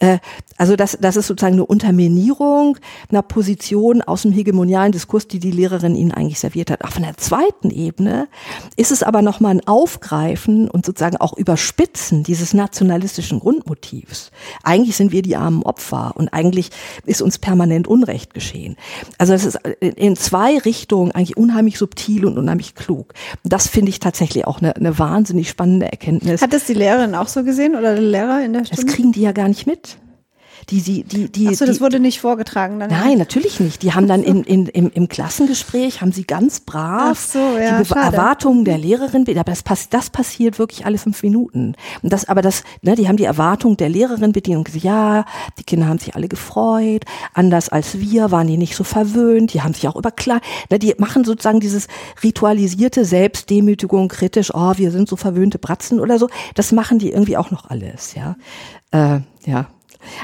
äh, 0.00 0.18
Also 0.56 0.76
das, 0.76 0.96
das 1.00 1.16
ist 1.16 1.26
sozusagen 1.26 1.54
eine 1.54 1.66
Unterminierung 1.66 2.78
einer 3.10 3.22
Position 3.22 4.02
aus 4.02 4.22
dem 4.22 4.32
hegemonialen 4.32 4.92
Diskurs, 4.92 5.26
die 5.26 5.40
die 5.40 5.50
Lehrerin 5.50 5.96
ihnen 5.96 6.12
eigentlich 6.12 6.38
serviert 6.38 6.70
hat. 6.70 6.84
Auf 6.84 6.96
einer 6.96 7.16
zweiten 7.16 7.70
Ebene 7.70 8.28
ist 8.76 8.92
es 8.92 9.02
aber 9.02 9.20
nochmal 9.20 9.52
ein 9.52 9.66
Aufgreifen 9.66 10.70
und 10.70 10.86
sozusagen 10.86 11.16
auch 11.16 11.36
Überspitzen 11.36 12.22
dieses 12.22 12.54
nationalistischen 12.54 13.40
Grundmotivs. 13.40 14.30
Eigentlich 14.62 14.96
sind 14.96 15.10
wir 15.10 15.22
die 15.22 15.36
armen 15.36 15.62
Opfer 15.64 16.12
und 16.16 16.32
eigentlich 16.32 16.70
ist 17.04 17.20
uns 17.20 17.38
permanent 17.38 17.88
Unrecht 17.88 18.32
geschehen. 18.32 18.76
Also 19.18 19.32
es 19.32 19.44
ist 19.44 19.58
in 19.80 20.16
zwei 20.16 20.58
Richtungen 20.58 21.10
eigentlich 21.12 21.36
unheimlich 21.44 21.78
subtil 21.78 22.24
und 22.24 22.38
unheimlich 22.38 22.74
klug. 22.74 23.12
Das 23.42 23.68
finde 23.68 23.90
ich 23.90 24.00
tatsächlich 24.00 24.46
auch 24.46 24.60
eine, 24.60 24.74
eine 24.76 24.98
wahnsinnig 24.98 25.48
spannende 25.48 25.86
Erkenntnis. 25.86 26.40
Hat 26.40 26.52
das 26.52 26.64
die 26.64 26.74
Lehrerin 26.74 27.14
auch 27.14 27.28
so 27.28 27.44
gesehen 27.44 27.76
oder 27.76 27.94
der 27.94 28.02
Lehrer 28.02 28.44
in 28.44 28.54
der 28.54 28.64
Stunde? 28.64 28.84
Das 28.84 28.94
kriegen 28.94 29.12
die 29.12 29.20
ja 29.20 29.32
gar 29.32 29.48
nicht 29.48 29.66
mit 29.66 29.98
die 30.70 30.80
sie, 30.80 31.04
die, 31.04 31.30
die. 31.30 31.48
Achso, 31.48 31.66
das 31.66 31.80
wurde 31.80 32.00
nicht 32.00 32.20
vorgetragen 32.20 32.78
dann. 32.80 32.90
Nein, 32.90 33.18
natürlich 33.18 33.60
nicht. 33.60 33.82
Die 33.82 33.92
haben 33.92 34.06
dann 34.06 34.22
in, 34.22 34.44
in, 34.44 34.66
im, 34.66 34.90
im 34.90 35.08
Klassengespräch 35.08 36.00
haben 36.00 36.12
sie 36.12 36.24
ganz 36.24 36.60
brav 36.60 37.18
so, 37.18 37.38
ja, 37.58 37.78
die 37.78 37.84
schade. 37.84 38.16
Erwartungen 38.16 38.64
der 38.64 38.78
Lehrerin, 38.78 39.24
aber 39.28 39.44
das, 39.44 39.62
pass, 39.62 39.88
das 39.88 40.10
passiert 40.10 40.58
wirklich 40.58 40.86
alle 40.86 40.98
fünf 40.98 41.22
Minuten. 41.22 41.74
Und 42.02 42.12
das, 42.12 42.28
aber 42.28 42.42
das, 42.42 42.62
ne, 42.82 42.94
die 42.94 43.08
haben 43.08 43.16
die 43.16 43.24
Erwartung 43.24 43.76
der 43.76 43.88
Lehrerin 43.88 44.32
bedient 44.32 44.58
und 44.58 44.64
gesagt, 44.64 44.84
ja, 44.84 45.24
die 45.58 45.64
Kinder 45.64 45.86
haben 45.86 45.98
sich 45.98 46.14
alle 46.14 46.28
gefreut, 46.28 47.04
anders 47.32 47.68
als 47.68 47.98
wir 47.98 48.30
waren 48.30 48.46
die 48.46 48.56
nicht 48.56 48.76
so 48.76 48.84
verwöhnt, 48.84 49.52
die 49.52 49.62
haben 49.62 49.74
sich 49.74 49.88
auch 49.88 49.96
über 49.96 50.10
klar, 50.10 50.40
ne, 50.70 50.78
die 50.78 50.94
machen 50.98 51.24
sozusagen 51.24 51.60
dieses 51.60 51.88
ritualisierte 52.22 53.04
Selbstdemütigung 53.04 54.08
kritisch, 54.08 54.54
oh, 54.54 54.72
wir 54.76 54.90
sind 54.90 55.08
so 55.08 55.16
verwöhnte 55.16 55.58
Bratzen 55.58 56.00
oder 56.00 56.18
so. 56.18 56.28
Das 56.54 56.72
machen 56.72 56.98
die 56.98 57.10
irgendwie 57.10 57.36
auch 57.36 57.50
noch 57.50 57.70
alles, 57.70 58.14
ja. 58.14 58.36
Äh, 58.90 59.20
ja, 59.46 59.66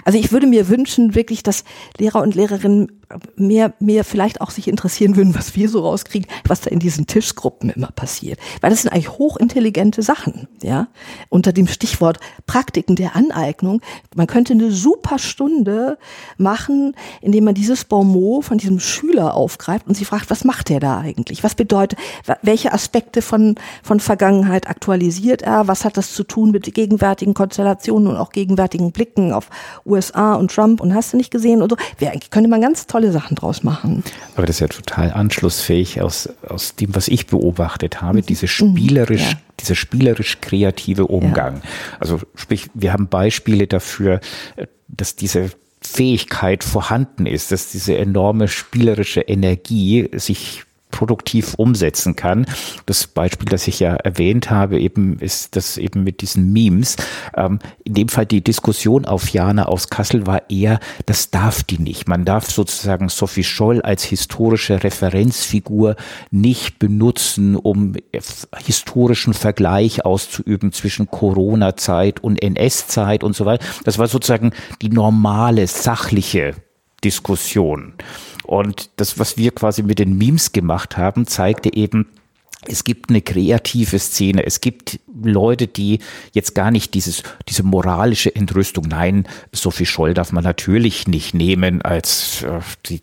also 0.05 0.19
ich 0.19 0.33
würde 0.33 0.47
mir 0.47 0.69
wünschen, 0.69 1.15
wirklich, 1.15 1.43
dass 1.43 1.65
Lehrer 1.99 2.23
und 2.23 2.35
Lehrerinnen 2.35 3.00
mehr, 3.37 3.75
mehr 3.81 4.05
vielleicht 4.05 4.41
auch 4.41 4.51
sich 4.51 4.69
interessieren 4.69 5.17
würden, 5.17 5.35
was 5.35 5.57
wir 5.57 5.69
so 5.69 5.81
rauskriegen, 5.81 6.29
was 6.47 6.61
da 6.61 6.71
in 6.71 6.79
diesen 6.79 7.07
Tischgruppen 7.07 7.71
immer 7.71 7.91
passiert. 7.91 8.39
Weil 8.61 8.71
das 8.71 8.83
sind 8.83 8.93
eigentlich 8.93 9.11
hochintelligente 9.11 10.03
Sachen, 10.03 10.49
ja. 10.63 10.89
Unter 11.29 11.53
dem 11.53 11.67
Stichwort 11.67 12.19
Praktiken 12.47 12.97
der 12.97 13.17
Aneignung. 13.17 13.81
Man 14.15 14.27
könnte 14.27 14.53
eine 14.53 14.71
super 14.71 15.19
Stunde 15.19 15.99
machen, 16.37 16.95
indem 17.21 17.45
man 17.45 17.55
dieses 17.55 17.85
Bonmot 17.85 18.45
von 18.45 18.59
diesem 18.59 18.81
Schüler 18.81 19.35
aufgreift 19.35 19.87
und 19.87 19.97
sie 19.97 20.05
fragt, 20.05 20.31
was 20.31 20.45
macht 20.45 20.71
er 20.71 20.81
da 20.81 20.99
eigentlich? 20.99 21.43
Was 21.43 21.55
bedeutet, 21.55 21.99
welche 22.43 22.73
Aspekte 22.73 23.23
von, 23.23 23.57
von 23.83 24.01
Vergangenheit 24.01 24.69
aktualisiert 24.69 25.43
er? 25.43 25.69
Was 25.69 25.85
hat 25.85 25.97
das 25.97 26.13
zu 26.13 26.25
tun 26.25 26.51
mit 26.51 26.73
gegenwärtigen 26.75 27.35
Konstellationen 27.35 28.09
und 28.09 28.17
auch 28.17 28.31
gegenwärtigen 28.31 28.93
Blicken 28.93 29.33
auf 29.33 29.49
USA 29.85 30.35
und 30.35 30.53
Trump 30.53 30.81
und 30.81 30.95
hast 30.95 31.13
du 31.13 31.17
nicht 31.17 31.31
gesehen 31.31 31.63
und 31.63 31.71
so? 31.71 31.77
Wäre, 31.99 32.19
könnte 32.31 32.49
man 32.49 32.61
ganz 32.61 32.87
toll 32.87 33.00
tolle 33.01 33.13
Sachen 33.13 33.35
draus 33.35 33.63
machen. 33.63 34.05
Aber 34.37 34.47
das 34.47 34.57
ist 34.57 34.61
ja 34.61 34.69
total 34.69 35.13
anschlussfähig 35.13 36.01
aus, 36.03 36.29
aus 36.47 36.77
dem, 36.77 36.95
was 36.95 37.09
ich 37.09 37.27
beobachtet 37.27 38.03
habe, 38.03 38.19
mhm. 38.19 38.27
diese 38.27 38.47
spielerisch, 38.47 39.33
ja. 39.33 39.39
dieser 39.59 39.75
spielerisch 39.75 40.39
kreative 40.41 41.07
Umgang. 41.07 41.57
Ja. 41.57 41.63
Also 41.99 42.21
sprich, 42.35 42.69
wir 42.75 42.93
haben 42.93 43.09
Beispiele 43.09 43.67
dafür, 43.67 44.21
dass 44.89 45.17
diese 45.17 45.51
Fähigkeit 45.81 46.63
vorhanden 46.63 47.25
ist, 47.25 47.53
dass 47.53 47.71
diese 47.71 47.97
enorme 47.97 48.49
spielerische 48.49 49.23
Energie 49.23 50.11
sich 50.13 50.65
produktiv 50.91 51.55
umsetzen 51.55 52.17
kann. 52.17 52.47
Das 52.87 53.07
Beispiel, 53.07 53.49
das 53.49 53.69
ich 53.69 53.81
ja 53.81 53.95
erwähnt 53.95 54.51
habe, 54.51 54.79
eben 54.79 55.19
ist 55.19 55.57
das 55.57 55.79
eben 55.79 56.05
mit 56.05 56.21
diesen 56.21 56.53
Memes. 56.53 56.97
Ähm, 57.37 57.59
in 57.85 57.95
dem 57.95 58.09
Fall 58.09 58.27
die 58.27 58.43
Diskussion 58.43 59.05
auf 59.05 59.31
Jana 59.31 59.67
aus 59.67 59.89
Kassel 59.89 60.27
war 60.27 60.51
eher, 60.51 60.81
das 61.07 61.31
darf 61.31 61.63
die 61.63 61.79
nicht. 61.79 62.09
Man 62.09 62.25
darf 62.25 62.51
sozusagen 62.51 63.09
Sophie 63.09 63.45
Scholl 63.45 63.83
als 63.83 64.05
historische 64.05 64.83
Referenzfigur 64.83 65.97
nicht 66.31 66.79
benutzen, 66.79 67.57
um 67.57 67.95
historischen 68.59 69.35
Vergleich 69.35 70.05
auszuüben 70.05 70.73
zwischen 70.73 71.11
Corona-Zeit 71.11 72.21
und 72.21 72.43
NS-Zeit 72.43 73.25
und 73.25 73.35
so 73.35 73.45
weiter. 73.45 73.65
Das 73.85 73.99
war 73.99 74.09
sozusagen 74.09 74.53
die 74.83 74.91
normale, 74.91 75.67
sachliche 75.67 76.55
Diskussion. 77.03 77.95
Und 78.51 78.91
das, 78.97 79.21
was 79.21 79.37
wir 79.37 79.53
quasi 79.53 79.85
mit 79.85 80.01
den 80.01 80.19
Memes 80.19 80.51
gemacht 80.51 80.97
haben, 80.97 81.25
zeigte 81.29 81.73
eben, 81.73 82.09
es 82.67 82.83
gibt 82.83 83.09
eine 83.09 83.23
kreative 83.23 84.01
Szene. 84.01 84.45
Es 84.45 84.61
gibt 84.61 84.99
Leute, 85.23 85.69
die 85.69 86.01
jetzt 86.33 86.57
gar 86.57 86.73
nicht 86.73 86.95
dieses, 86.95 87.23
diese 87.49 87.63
moralische 87.63 88.35
Entrüstung, 88.35 88.89
nein, 88.89 89.29
Sophie 89.53 89.87
Scholl 89.87 90.15
darf 90.15 90.33
man 90.33 90.43
natürlich 90.43 91.07
nicht 91.07 91.33
nehmen 91.33 91.81
als 91.83 92.43
äh, 92.43 92.59
die 92.87 93.03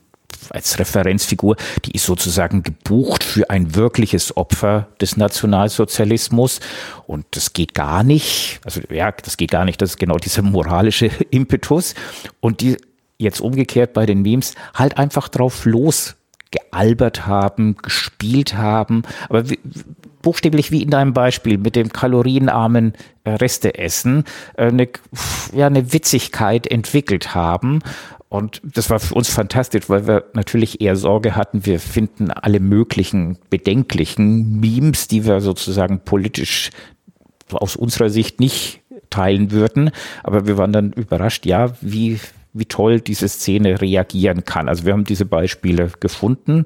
als 0.49 0.79
Referenzfigur, 0.79 1.57
die 1.83 1.91
ist 1.91 2.05
sozusagen 2.05 2.63
gebucht 2.63 3.23
für 3.23 3.49
ein 3.49 3.75
wirkliches 3.75 4.37
Opfer 4.37 4.87
des 5.01 5.17
Nationalsozialismus. 5.17 6.59
Und 7.05 7.25
das 7.31 7.53
geht 7.53 7.73
gar 7.73 8.03
nicht. 8.03 8.59
Also 8.63 8.81
ja, 8.89 9.11
das 9.11 9.35
geht 9.37 9.51
gar 9.51 9.65
nicht. 9.65 9.81
Das 9.81 9.91
ist 9.91 9.97
genau 9.97 10.17
dieser 10.17 10.43
moralische 10.43 11.07
Impetus. 11.31 11.95
Und 12.39 12.61
die 12.61 12.77
jetzt 13.17 13.41
umgekehrt 13.41 13.93
bei 13.93 14.05
den 14.05 14.21
Memes 14.21 14.55
halt 14.73 14.97
einfach 14.97 15.27
drauf 15.27 15.65
los 15.65 16.15
gealbert 16.51 17.27
haben, 17.27 17.75
gespielt 17.77 18.55
haben, 18.55 19.03
aber 19.29 19.49
wie, 19.49 19.59
buchstäblich 20.21 20.71
wie 20.71 20.81
in 20.81 20.89
deinem 20.89 21.13
Beispiel 21.13 21.57
mit 21.57 21.75
dem 21.75 21.91
kalorienarmen 21.91 22.93
äh, 23.23 23.31
Resteessen 23.31 24.23
äh, 24.55 24.67
eine, 24.67 24.89
ja, 25.53 25.67
eine 25.67 25.93
Witzigkeit 25.93 26.67
entwickelt 26.67 27.35
haben. 27.35 27.79
Und 28.29 28.61
das 28.63 28.89
war 28.89 28.99
für 28.99 29.13
uns 29.13 29.29
fantastisch, 29.29 29.89
weil 29.89 30.05
wir 30.05 30.25
natürlich 30.33 30.81
eher 30.81 30.97
Sorge 30.97 31.35
hatten, 31.35 31.65
wir 31.65 31.79
finden 31.79 32.29
alle 32.29 32.59
möglichen 32.59 33.37
bedenklichen 33.49 34.59
Memes, 34.59 35.07
die 35.07 35.25
wir 35.25 35.39
sozusagen 35.39 36.01
politisch 36.01 36.71
aus 37.53 37.77
unserer 37.77 38.09
Sicht 38.09 38.41
nicht 38.41 38.81
teilen 39.09 39.51
würden. 39.51 39.91
Aber 40.23 40.45
wir 40.45 40.57
waren 40.57 40.73
dann 40.73 40.91
überrascht, 40.91 41.45
ja, 41.45 41.71
wie, 41.79 42.19
wie 42.59 42.65
toll 42.65 43.01
diese 43.01 43.27
Szene 43.27 43.81
reagieren 43.81 44.45
kann. 44.45 44.69
Also 44.69 44.85
wir 44.85 44.93
haben 44.93 45.03
diese 45.03 45.25
Beispiele 45.25 45.91
gefunden 45.99 46.65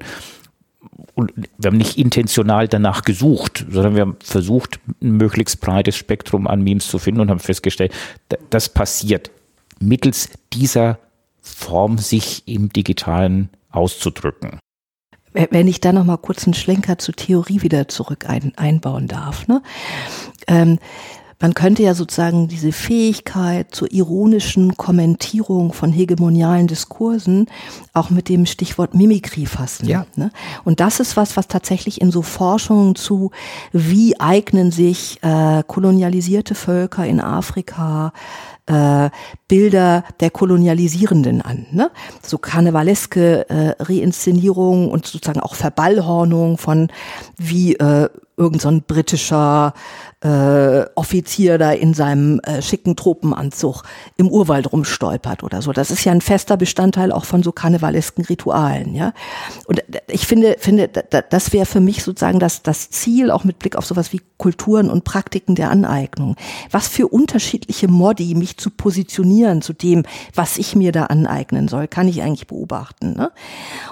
und 1.14 1.32
wir 1.58 1.68
haben 1.68 1.76
nicht 1.76 1.98
intentional 1.98 2.68
danach 2.68 3.02
gesucht, 3.02 3.66
sondern 3.70 3.94
wir 3.94 4.02
haben 4.02 4.16
versucht, 4.22 4.80
ein 5.02 5.12
möglichst 5.16 5.60
breites 5.60 5.96
Spektrum 5.96 6.46
an 6.46 6.62
Memes 6.62 6.86
zu 6.86 6.98
finden 6.98 7.20
und 7.20 7.30
haben 7.30 7.40
festgestellt, 7.40 7.92
das 8.50 8.68
passiert 8.68 9.30
mittels 9.80 10.30
dieser 10.52 10.98
Form, 11.40 11.98
sich 11.98 12.46
im 12.46 12.68
Digitalen 12.68 13.50
auszudrücken. 13.70 14.58
Wenn 15.32 15.66
ich 15.66 15.80
da 15.80 15.92
noch 15.92 16.04
mal 16.04 16.18
kurz 16.18 16.44
einen 16.44 16.54
Schlenker 16.54 16.98
zur 16.98 17.16
Theorie 17.16 17.62
wieder 17.62 17.88
zurück 17.88 18.26
ein, 18.28 18.52
einbauen 18.56 19.08
darf. 19.08 19.48
Ne? 19.48 19.62
Ähm, 20.46 20.78
man 21.42 21.54
könnte 21.54 21.82
ja 21.82 21.94
sozusagen 21.94 22.46
diese 22.46 22.70
Fähigkeit 22.70 23.74
zur 23.74 23.92
ironischen 23.92 24.76
Kommentierung 24.76 25.72
von 25.72 25.92
hegemonialen 25.92 26.68
Diskursen 26.68 27.46
auch 27.92 28.10
mit 28.10 28.28
dem 28.28 28.46
Stichwort 28.46 28.94
Mimikrie 28.94 29.46
fassen. 29.46 29.88
Ja. 29.88 30.06
Ne? 30.14 30.30
Und 30.64 30.78
das 30.78 31.00
ist 31.00 31.16
was, 31.16 31.36
was 31.36 31.48
tatsächlich 31.48 32.00
in 32.00 32.12
so 32.12 32.22
Forschungen 32.22 32.94
zu, 32.94 33.32
wie 33.72 34.18
eignen 34.20 34.70
sich 34.70 35.18
äh, 35.22 35.64
kolonialisierte 35.66 36.54
Völker 36.54 37.04
in 37.04 37.20
Afrika 37.20 38.12
äh, 38.66 39.10
Bilder 39.48 40.04
der 40.20 40.30
Kolonialisierenden 40.30 41.42
an. 41.42 41.66
Ne? 41.72 41.90
So 42.22 42.38
karnevaleske 42.38 43.48
äh, 43.48 43.74
Reinszenierungen 43.82 44.90
und 44.90 45.06
sozusagen 45.06 45.40
auch 45.40 45.54
Verballhornung 45.54 46.58
von 46.58 46.88
wie 47.36 47.74
äh, 47.76 48.08
irgend 48.36 48.62
so 48.62 48.68
ein 48.68 48.82
britischer 48.82 49.74
äh, 50.22 50.84
Offizier 50.94 51.58
da 51.58 51.72
in 51.72 51.94
seinem 51.94 52.40
äh, 52.40 52.62
schicken 52.62 52.96
Tropenanzug 52.96 53.82
im 54.16 54.28
Urwald 54.28 54.72
rumstolpert 54.72 55.42
oder 55.42 55.62
so. 55.62 55.72
Das 55.72 55.90
ist 55.90 56.04
ja 56.04 56.12
ein 56.12 56.20
fester 56.20 56.56
Bestandteil 56.56 57.12
auch 57.12 57.24
von 57.24 57.42
so 57.42 57.52
karnevalesken 57.52 58.24
Ritualen, 58.24 58.94
ja. 58.94 59.12
Und 59.66 59.82
ich 60.08 60.26
finde, 60.26 60.56
finde, 60.58 60.88
das 60.88 61.52
wäre 61.52 61.66
für 61.66 61.80
mich 61.80 62.02
sozusagen 62.02 62.38
das, 62.38 62.62
das 62.62 62.90
Ziel, 62.90 63.30
auch 63.30 63.44
mit 63.44 63.58
Blick 63.58 63.76
auf 63.76 63.84
sowas 63.84 64.12
wie 64.12 64.20
Kulturen 64.38 64.90
und 64.90 65.04
Praktiken 65.04 65.54
der 65.54 65.70
Aneignung. 65.70 66.36
Was 66.70 66.88
für 66.88 67.08
unterschiedliche 67.08 67.88
Modi 67.88 68.34
mich 68.34 68.51
zu 68.56 68.70
positionieren 68.70 69.62
zu 69.62 69.72
dem, 69.72 70.04
was 70.34 70.58
ich 70.58 70.74
mir 70.74 70.92
da 70.92 71.04
aneignen 71.04 71.68
soll, 71.68 71.88
kann 71.88 72.08
ich 72.08 72.22
eigentlich 72.22 72.46
beobachten. 72.46 73.14
Ne? 73.14 73.30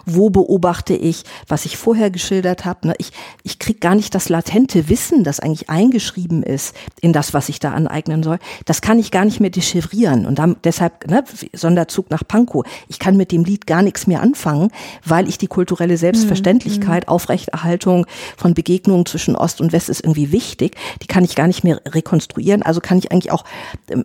Wo 0.06 0.30
beobachte 0.30 0.94
ich, 0.94 1.24
was 1.48 1.64
ich 1.64 1.76
vorher 1.76 2.10
geschildert 2.10 2.64
habe? 2.64 2.88
Ne? 2.88 2.94
Ich, 2.98 3.12
ich 3.42 3.58
kriege 3.58 3.80
gar 3.80 3.94
nicht 3.94 4.14
das 4.14 4.28
latente 4.28 4.88
Wissen, 4.88 5.24
das 5.24 5.40
eigentlich 5.40 5.68
eingeschrieben 5.70 6.10
eingeschrieben 6.10 6.42
ist 6.42 6.74
in 7.00 7.12
das, 7.12 7.34
was 7.34 7.48
ich 7.48 7.60
da 7.60 7.72
aneignen 7.72 8.22
soll, 8.22 8.38
das 8.64 8.80
kann 8.80 8.98
ich 8.98 9.10
gar 9.10 9.24
nicht 9.24 9.40
mehr 9.40 9.50
dechiffrieren. 9.50 10.26
Und 10.26 10.38
dann, 10.38 10.56
deshalb, 10.64 11.08
ne, 11.08 11.24
Sonderzug 11.52 12.10
nach 12.10 12.26
Pankow, 12.26 12.64
ich 12.88 12.98
kann 12.98 13.16
mit 13.16 13.32
dem 13.32 13.44
Lied 13.44 13.66
gar 13.66 13.82
nichts 13.82 14.06
mehr 14.06 14.20
anfangen, 14.20 14.70
weil 15.04 15.28
ich 15.28 15.38
die 15.38 15.46
kulturelle 15.46 15.96
Selbstverständlichkeit, 15.96 17.06
mhm. 17.06 17.08
Aufrechterhaltung 17.08 18.06
von 18.36 18.54
Begegnungen 18.54 19.06
zwischen 19.06 19.36
Ost 19.36 19.60
und 19.60 19.72
West 19.72 19.88
ist 19.88 20.02
irgendwie 20.02 20.32
wichtig. 20.32 20.76
Die 21.02 21.06
kann 21.06 21.24
ich 21.24 21.34
gar 21.34 21.46
nicht 21.46 21.64
mehr 21.64 21.80
rekonstruieren. 21.86 22.62
Also 22.62 22.80
kann 22.80 22.98
ich 22.98 23.12
eigentlich 23.12 23.32
auch 23.32 23.44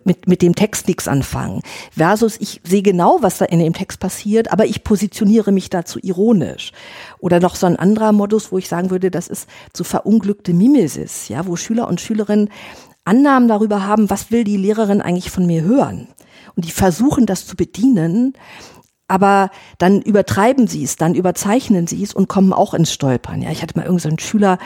mit, 0.04 0.26
mit 0.26 0.42
dem 0.46 0.54
Text 0.54 0.88
nichts 0.88 1.08
anfangen. 1.08 1.60
Versus, 1.90 2.36
ich 2.40 2.60
sehe 2.64 2.82
genau, 2.82 3.18
was 3.20 3.38
da 3.38 3.44
in 3.44 3.58
dem 3.58 3.72
Text 3.72 4.00
passiert, 4.00 4.52
aber 4.52 4.66
ich 4.66 4.84
positioniere 4.84 5.52
mich 5.52 5.70
dazu 5.70 5.98
ironisch. 6.02 6.72
Oder 7.18 7.40
noch 7.40 7.56
so 7.56 7.66
ein 7.66 7.76
anderer 7.76 8.12
Modus, 8.12 8.52
wo 8.52 8.58
ich 8.58 8.68
sagen 8.68 8.90
würde, 8.90 9.10
das 9.10 9.28
ist 9.28 9.48
so 9.74 9.84
verunglückte 9.84 10.54
Mimesis, 10.54 11.28
ja, 11.28 11.46
wo 11.46 11.56
Schüler 11.56 11.88
und 11.88 12.00
Schülerinnen 12.00 12.50
Annahmen 13.04 13.48
darüber 13.48 13.86
haben, 13.86 14.10
was 14.10 14.32
will 14.32 14.42
die 14.42 14.56
Lehrerin 14.56 15.00
eigentlich 15.00 15.30
von 15.30 15.46
mir 15.46 15.62
hören. 15.62 16.08
Und 16.56 16.64
die 16.64 16.72
versuchen 16.72 17.26
das 17.26 17.46
zu 17.46 17.54
bedienen, 17.54 18.34
aber 19.08 19.50
dann 19.78 20.02
übertreiben 20.02 20.66
sie 20.66 20.82
es, 20.82 20.96
dann 20.96 21.14
überzeichnen 21.14 21.86
sie 21.86 22.02
es 22.02 22.12
und 22.12 22.28
kommen 22.28 22.52
auch 22.52 22.74
ins 22.74 22.92
Stolpern. 22.92 23.40
Ja, 23.40 23.50
ich 23.50 23.62
hatte 23.62 23.78
mal 23.78 23.84
irgendeinen 23.84 24.18
so 24.18 24.26
Schüler, 24.26 24.58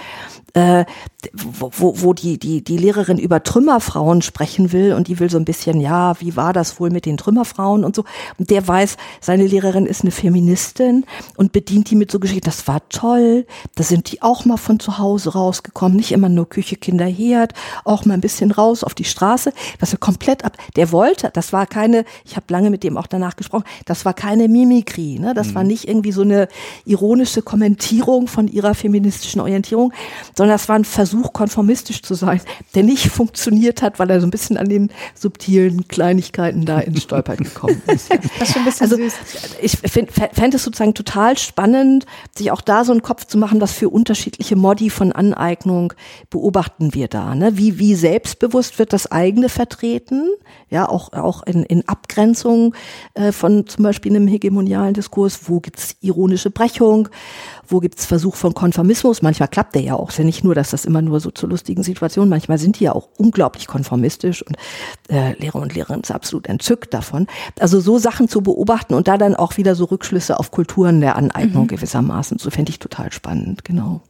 äh, 0.55 0.84
wo, 1.34 1.70
wo, 1.76 2.01
wo 2.01 2.14
die, 2.14 2.38
die, 2.38 2.64
die 2.64 2.78
Lehrerin 2.78 3.18
über 3.18 3.43
Trümmerfrauen 3.43 4.22
sprechen 4.22 4.72
will 4.72 4.95
und 4.95 5.09
die 5.09 5.20
will 5.20 5.30
so 5.30 5.36
ein 5.36 5.45
bisschen, 5.45 5.80
ja, 5.80 6.18
wie 6.20 6.36
war 6.36 6.55
das 6.55 6.80
wohl 6.80 6.91
mit 6.91 7.05
den 7.05 7.18
Trümmerfrauen 7.18 7.84
und 7.84 7.95
so. 7.95 8.05
Und 8.38 8.49
der 8.51 8.66
weiß, 8.66 8.97
seine 9.20 9.47
Lehrerin 9.47 9.84
ist 9.84 10.03
eine 10.03 10.11
Feministin 10.11 11.05
und 11.36 11.53
bedient 11.53 11.91
die 11.91 11.97
mit 11.97 12.11
so 12.11 12.18
Geschichten, 12.18 12.47
das 12.47 12.66
war 12.66 12.88
toll, 12.88 13.47
da 13.74 13.84
sind 13.84 14.11
die 14.11 14.22
auch 14.22 14.47
mal 14.47 14.57
von 14.57 14.80
zu 14.80 14.99
Hause 14.99 15.34
rausgekommen, 15.34 15.97
nicht 15.97 16.12
immer 16.12 16.30
nur 16.30 16.49
Küche, 16.49 16.76
Kinder, 16.76 17.07
Herd, 17.07 17.53
auch 17.84 18.07
mal 18.07 18.14
ein 18.14 18.22
bisschen 18.22 18.51
raus 18.51 18.82
auf 18.82 18.95
die 18.95 19.05
Straße, 19.05 19.53
was 19.78 19.93
er 19.93 19.99
komplett 19.99 20.45
ab, 20.45 20.57
der 20.76 20.93
wollte, 20.93 21.30
das 21.32 21.53
war 21.53 21.66
keine, 21.66 22.05
ich 22.24 22.36
habe 22.36 22.47
lange 22.49 22.70
mit 22.70 22.82
dem 22.82 22.97
auch 22.97 23.07
danach 23.07 23.36
gesprochen, 23.36 23.64
das 23.84 24.07
war 24.07 24.14
keine 24.14 24.29
Mimikrie, 24.36 25.18
ne? 25.18 25.34
das 25.34 25.48
mhm. 25.48 25.54
war 25.54 25.64
nicht 25.64 25.88
irgendwie 25.88 26.12
so 26.12 26.22
eine 26.22 26.48
ironische 26.84 27.42
Kommentierung 27.42 28.26
von 28.26 28.48
ihrer 28.48 28.74
feministischen 28.74 29.40
Orientierung, 29.40 29.92
sondern 30.36 30.54
das 30.54 30.68
war 30.68 30.76
ein 30.76 30.84
Versuch, 30.84 31.32
konformistisch 31.32 32.02
zu 32.02 32.14
sein, 32.14 32.40
der 32.74 32.82
nicht 32.82 33.08
funktioniert 33.10 33.82
hat, 33.82 33.98
weil 33.98 34.10
er 34.10 34.20
so 34.20 34.26
ein 34.26 34.30
bisschen 34.30 34.56
an 34.56 34.68
den 34.68 34.90
subtilen 35.14 35.88
Kleinigkeiten 35.88 36.64
da 36.64 36.80
ins 36.80 37.02
Stolpern 37.02 37.36
gekommen 37.38 37.82
ist. 37.86 38.10
das 38.38 38.50
ist 38.50 38.56
ein 38.56 38.64
bisschen 38.64 38.84
also, 38.84 38.96
süß. 38.96 39.14
Ich 39.62 39.78
fände 39.78 40.56
es 40.56 40.64
sozusagen 40.64 40.94
total 40.94 41.36
spannend, 41.38 42.06
sich 42.36 42.50
auch 42.50 42.60
da 42.60 42.84
so 42.84 42.92
einen 42.92 43.02
Kopf 43.02 43.26
zu 43.26 43.38
machen, 43.38 43.60
was 43.60 43.72
für 43.72 43.88
unterschiedliche 43.88 44.56
Modi 44.56 44.90
von 44.90 45.12
Aneignung 45.12 45.92
beobachten 46.30 46.94
wir 46.94 47.08
da. 47.08 47.34
Ne? 47.34 47.56
Wie, 47.56 47.78
wie 47.78 47.94
selbstbewusst 47.94 48.78
wird 48.78 48.92
das 48.92 49.10
eigene 49.10 49.48
vertreten? 49.48 50.28
Ja, 50.68 50.88
auch, 50.88 51.12
auch 51.12 51.42
in, 51.44 51.64
in 51.64 51.86
Abgrenzung 51.88 52.74
äh, 53.14 53.32
von 53.32 53.66
zum 53.66 53.84
Beispiel 53.84 54.14
einem 54.14 54.19
hegemonialen 54.28 54.94
Diskurs. 54.94 55.48
Wo 55.48 55.60
gibt's 55.60 55.96
ironische 56.00 56.50
Brechung? 56.50 57.08
wo 57.70 57.80
gibt's 57.80 58.06
Versuch 58.06 58.36
von 58.36 58.54
Konformismus? 58.54 59.22
Manchmal 59.22 59.48
klappt 59.48 59.74
der 59.74 59.82
ja 59.82 59.94
auch. 59.94 60.08
Es 60.08 60.14
ist 60.14 60.18
ja 60.18 60.24
nicht 60.24 60.44
nur, 60.44 60.54
dass 60.54 60.70
das 60.70 60.84
immer 60.84 61.02
nur 61.02 61.20
so 61.20 61.30
zu 61.30 61.46
lustigen 61.46 61.82
Situationen, 61.82 62.28
manchmal 62.28 62.58
sind 62.58 62.78
die 62.80 62.84
ja 62.84 62.92
auch 62.92 63.08
unglaublich 63.16 63.66
konformistisch 63.66 64.42
und 64.42 64.56
äh, 65.08 65.32
Lehrer 65.40 65.56
und 65.56 65.74
Lehrerinnen 65.74 66.04
sind 66.04 66.14
absolut 66.14 66.46
entzückt 66.48 66.92
davon. 66.94 67.26
Also 67.58 67.80
so 67.80 67.98
Sachen 67.98 68.28
zu 68.28 68.42
beobachten 68.42 68.94
und 68.94 69.08
da 69.08 69.18
dann 69.18 69.34
auch 69.34 69.56
wieder 69.56 69.74
so 69.74 69.84
Rückschlüsse 69.84 70.38
auf 70.38 70.50
Kulturen 70.50 71.00
der 71.00 71.16
Aneignung 71.16 71.64
mhm. 71.64 71.68
gewissermaßen, 71.68 72.38
so 72.38 72.50
fände 72.50 72.70
ich 72.70 72.78
total 72.78 73.12
spannend, 73.12 73.64
genau. 73.64 74.02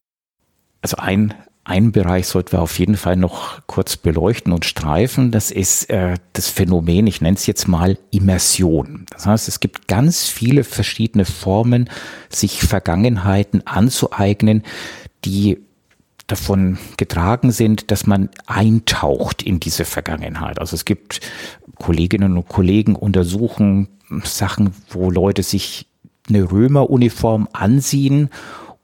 Also 0.83 0.97
ein 0.97 1.35
einen 1.65 1.93
Bereich 1.93 2.27
sollten 2.27 2.53
wir 2.53 2.63
auf 2.63 2.79
jeden 2.79 2.97
Fall 2.97 3.17
noch 3.17 3.61
kurz 3.67 3.97
beleuchten 3.97 4.53
und 4.53 4.65
streifen. 4.65 5.31
Das 5.31 5.51
ist 5.51 5.91
äh, 5.91 6.15
das 6.33 6.49
Phänomen, 6.49 7.07
ich 7.07 7.21
nenne 7.21 7.37
es 7.37 7.47
jetzt 7.47 7.69
mal 7.69 7.99
Immersion. 8.11 9.07
Das 9.11 9.27
heißt, 9.27 9.47
es 9.47 9.61
gibt 9.61 9.87
ganz 9.87 10.27
viele 10.29 10.65
verschiedene 10.65 11.25
Formen, 11.25 11.91
sich 12.31 12.63
Vergangenheiten 12.63 13.67
anzueignen, 13.67 14.63
die 15.25 15.59
davon 16.27 16.79
getragen 16.97 17.51
sind, 17.53 17.91
dass 17.91 18.07
man 18.07 18.31
eintaucht 18.47 19.43
in 19.43 19.61
diese 19.61 19.85
Vergangenheit. 19.85 20.59
Also 20.61 20.75
es 20.75 20.85
gibt 20.85 21.21
Kolleginnen 21.77 22.37
und 22.37 22.49
Kollegen 22.49 22.95
untersuchen 22.95 23.89
Sachen, 24.25 24.75
wo 24.91 25.11
Leute 25.11 25.43
sich 25.43 25.87
eine 26.29 26.51
Römeruniform 26.51 27.49
ansehen 27.53 28.31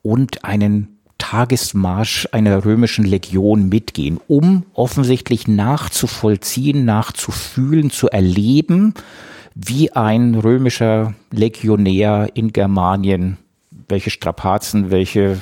und 0.02 0.44
einen 0.44 0.95
Tagesmarsch 1.18 2.28
einer 2.32 2.64
römischen 2.64 3.04
Legion 3.04 3.68
mitgehen, 3.68 4.20
um 4.28 4.64
offensichtlich 4.74 5.48
nachzuvollziehen, 5.48 6.84
nachzufühlen, 6.84 7.90
zu 7.90 8.08
erleben, 8.08 8.94
wie 9.54 9.92
ein 9.92 10.34
römischer 10.34 11.14
Legionär 11.30 12.30
in 12.34 12.52
Germanien, 12.52 13.38
welche 13.88 14.10
Strapazen, 14.10 14.90
welche 14.90 15.38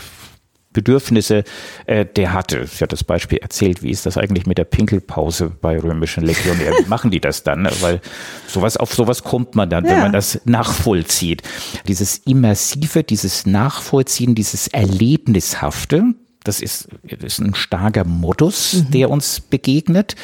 Bedürfnisse 0.74 1.44
äh, 1.86 2.04
der 2.04 2.34
hatte. 2.34 2.60
Ich 2.64 2.82
hatte 2.82 2.88
das 2.88 3.04
Beispiel 3.04 3.38
erzählt, 3.38 3.82
wie 3.82 3.90
ist 3.90 4.04
das 4.04 4.18
eigentlich 4.18 4.44
mit 4.44 4.58
der 4.58 4.64
Pinkelpause 4.64 5.50
bei 5.60 5.78
römischen 5.78 6.24
Legionären? 6.24 6.84
Wie 6.84 6.88
machen 6.88 7.10
die 7.10 7.20
das 7.20 7.42
dann? 7.42 7.66
Weil 7.80 8.02
sowas, 8.46 8.76
auf 8.76 8.92
sowas 8.92 9.24
kommt 9.24 9.54
man 9.54 9.70
dann, 9.70 9.86
ja. 9.86 9.92
wenn 9.92 10.00
man 10.00 10.12
das 10.12 10.40
nachvollzieht. 10.44 11.42
Dieses 11.88 12.18
Immersive, 12.18 13.02
dieses 13.02 13.46
Nachvollziehen, 13.46 14.34
dieses 14.34 14.68
Erlebnishafte, 14.68 16.14
das 16.44 16.60
ist, 16.60 16.88
das 17.02 17.22
ist 17.22 17.38
ein 17.38 17.54
starker 17.54 18.04
Modus, 18.04 18.74
mhm. 18.74 18.90
der 18.90 19.10
uns 19.10 19.40
begegnet. 19.40 20.14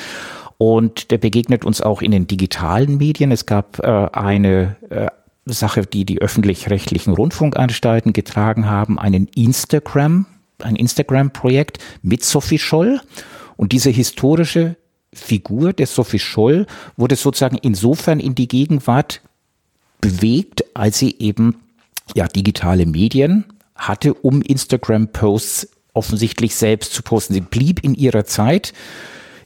Und 0.58 1.10
der 1.10 1.16
begegnet 1.16 1.64
uns 1.64 1.80
auch 1.80 2.02
in 2.02 2.10
den 2.10 2.26
digitalen 2.26 2.98
Medien. 2.98 3.32
Es 3.32 3.46
gab 3.46 3.78
äh, 3.78 4.08
eine 4.12 4.76
äh, 4.90 5.06
Sache, 5.46 5.86
die 5.86 6.04
die 6.04 6.20
öffentlich-rechtlichen 6.20 7.14
Rundfunkanstalten 7.14 8.12
getragen 8.12 8.68
haben, 8.68 8.98
einen 8.98 9.26
Instagram 9.28 10.26
ein 10.64 10.76
Instagram-Projekt 10.76 11.78
mit 12.02 12.24
Sophie 12.24 12.58
Scholl. 12.58 13.00
Und 13.56 13.72
diese 13.72 13.90
historische 13.90 14.76
Figur 15.12 15.72
der 15.72 15.86
Sophie 15.86 16.18
Scholl 16.18 16.66
wurde 16.96 17.16
sozusagen 17.16 17.58
insofern 17.60 18.20
in 18.20 18.34
die 18.34 18.48
Gegenwart 18.48 19.20
bewegt, 20.00 20.64
als 20.74 20.98
sie 20.98 21.16
eben 21.18 21.56
ja 22.14 22.26
digitale 22.26 22.86
Medien 22.86 23.44
hatte, 23.74 24.14
um 24.14 24.42
Instagram-Posts 24.42 25.68
offensichtlich 25.92 26.54
selbst 26.54 26.94
zu 26.94 27.02
posten. 27.02 27.34
Sie 27.34 27.40
blieb 27.40 27.82
in 27.82 27.94
ihrer 27.94 28.24
Zeit 28.24 28.72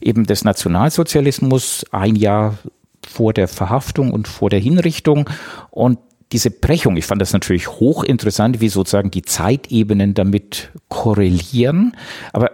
eben 0.01 0.25
des 0.25 0.43
Nationalsozialismus 0.43 1.85
ein 1.91 2.15
Jahr 2.15 2.57
vor 3.05 3.33
der 3.33 3.47
Verhaftung 3.47 4.11
und 4.11 4.27
vor 4.27 4.49
der 4.49 4.59
Hinrichtung 4.59 5.29
und 5.71 5.99
diese 6.31 6.51
Brechung, 6.51 6.97
ich 6.97 7.05
fand 7.05 7.21
das 7.21 7.33
natürlich 7.33 7.67
hochinteressant, 7.67 8.59
wie 8.59 8.69
sozusagen 8.69 9.11
die 9.11 9.21
Zeitebenen 9.21 10.13
damit 10.13 10.71
korrelieren, 10.89 11.95
aber 12.33 12.51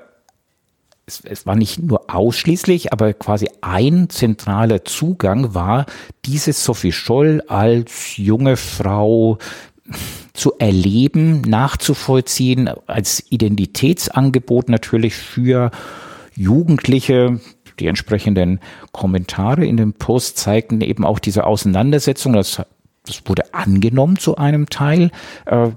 es, 1.05 1.21
es, 1.23 1.45
war 1.45 1.55
nicht 1.55 1.79
nur 1.79 2.13
ausschließlich, 2.13 2.93
aber 2.93 3.13
quasi 3.13 3.49
ein 3.61 4.09
zentraler 4.09 4.85
Zugang 4.85 5.53
war, 5.53 5.85
diese 6.25 6.53
Sophie 6.53 6.91
Scholl 6.91 7.41
als 7.47 8.17
junge 8.17 8.57
Frau 8.57 9.37
zu 10.33 10.53
erleben, 10.59 11.41
nachzuvollziehen, 11.41 12.69
als 12.87 13.23
Identitätsangebot 13.29 14.69
natürlich 14.69 15.15
für 15.15 15.71
Jugendliche, 16.35 17.39
die 17.79 17.87
entsprechenden 17.87 18.59
Kommentare 18.91 19.65
in 19.65 19.77
dem 19.77 19.93
Post 19.93 20.37
zeigten 20.37 20.81
eben 20.81 21.05
auch 21.05 21.19
diese 21.19 21.45
Auseinandersetzung. 21.45 22.33
Das 22.33 22.61
das 23.05 23.21
wurde 23.25 23.53
angenommen 23.53 24.17
zu 24.17 24.37
einem 24.37 24.69
Teil, 24.69 25.11
äh, 25.45 25.69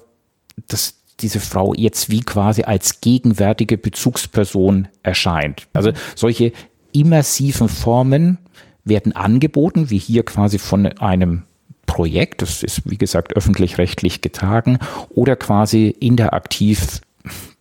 dass 0.69 0.95
diese 1.21 1.41
Frau 1.41 1.75
jetzt 1.75 2.11
wie 2.11 2.21
quasi 2.21 2.63
als 2.63 3.01
gegenwärtige 3.01 3.79
Bezugsperson 3.79 4.89
erscheint. 5.03 5.69
Also 5.73 5.93
solche 6.15 6.53
immersiven 6.93 7.69
Formen 7.69 8.39
werden 8.85 9.15
angeboten, 9.15 9.91
wie 9.91 9.99
hier 9.99 10.25
quasi 10.25 10.59
von 10.59 10.87
einem 10.87 11.45
Projekt, 11.87 12.43
das 12.43 12.63
ist 12.63 12.83
wie 12.91 12.99
gesagt 12.99 13.37
öffentlich-rechtlich 13.37 14.21
getagen, 14.21 14.79
oder 15.11 15.37
quasi 15.37 15.95
interaktiv 16.01 17.01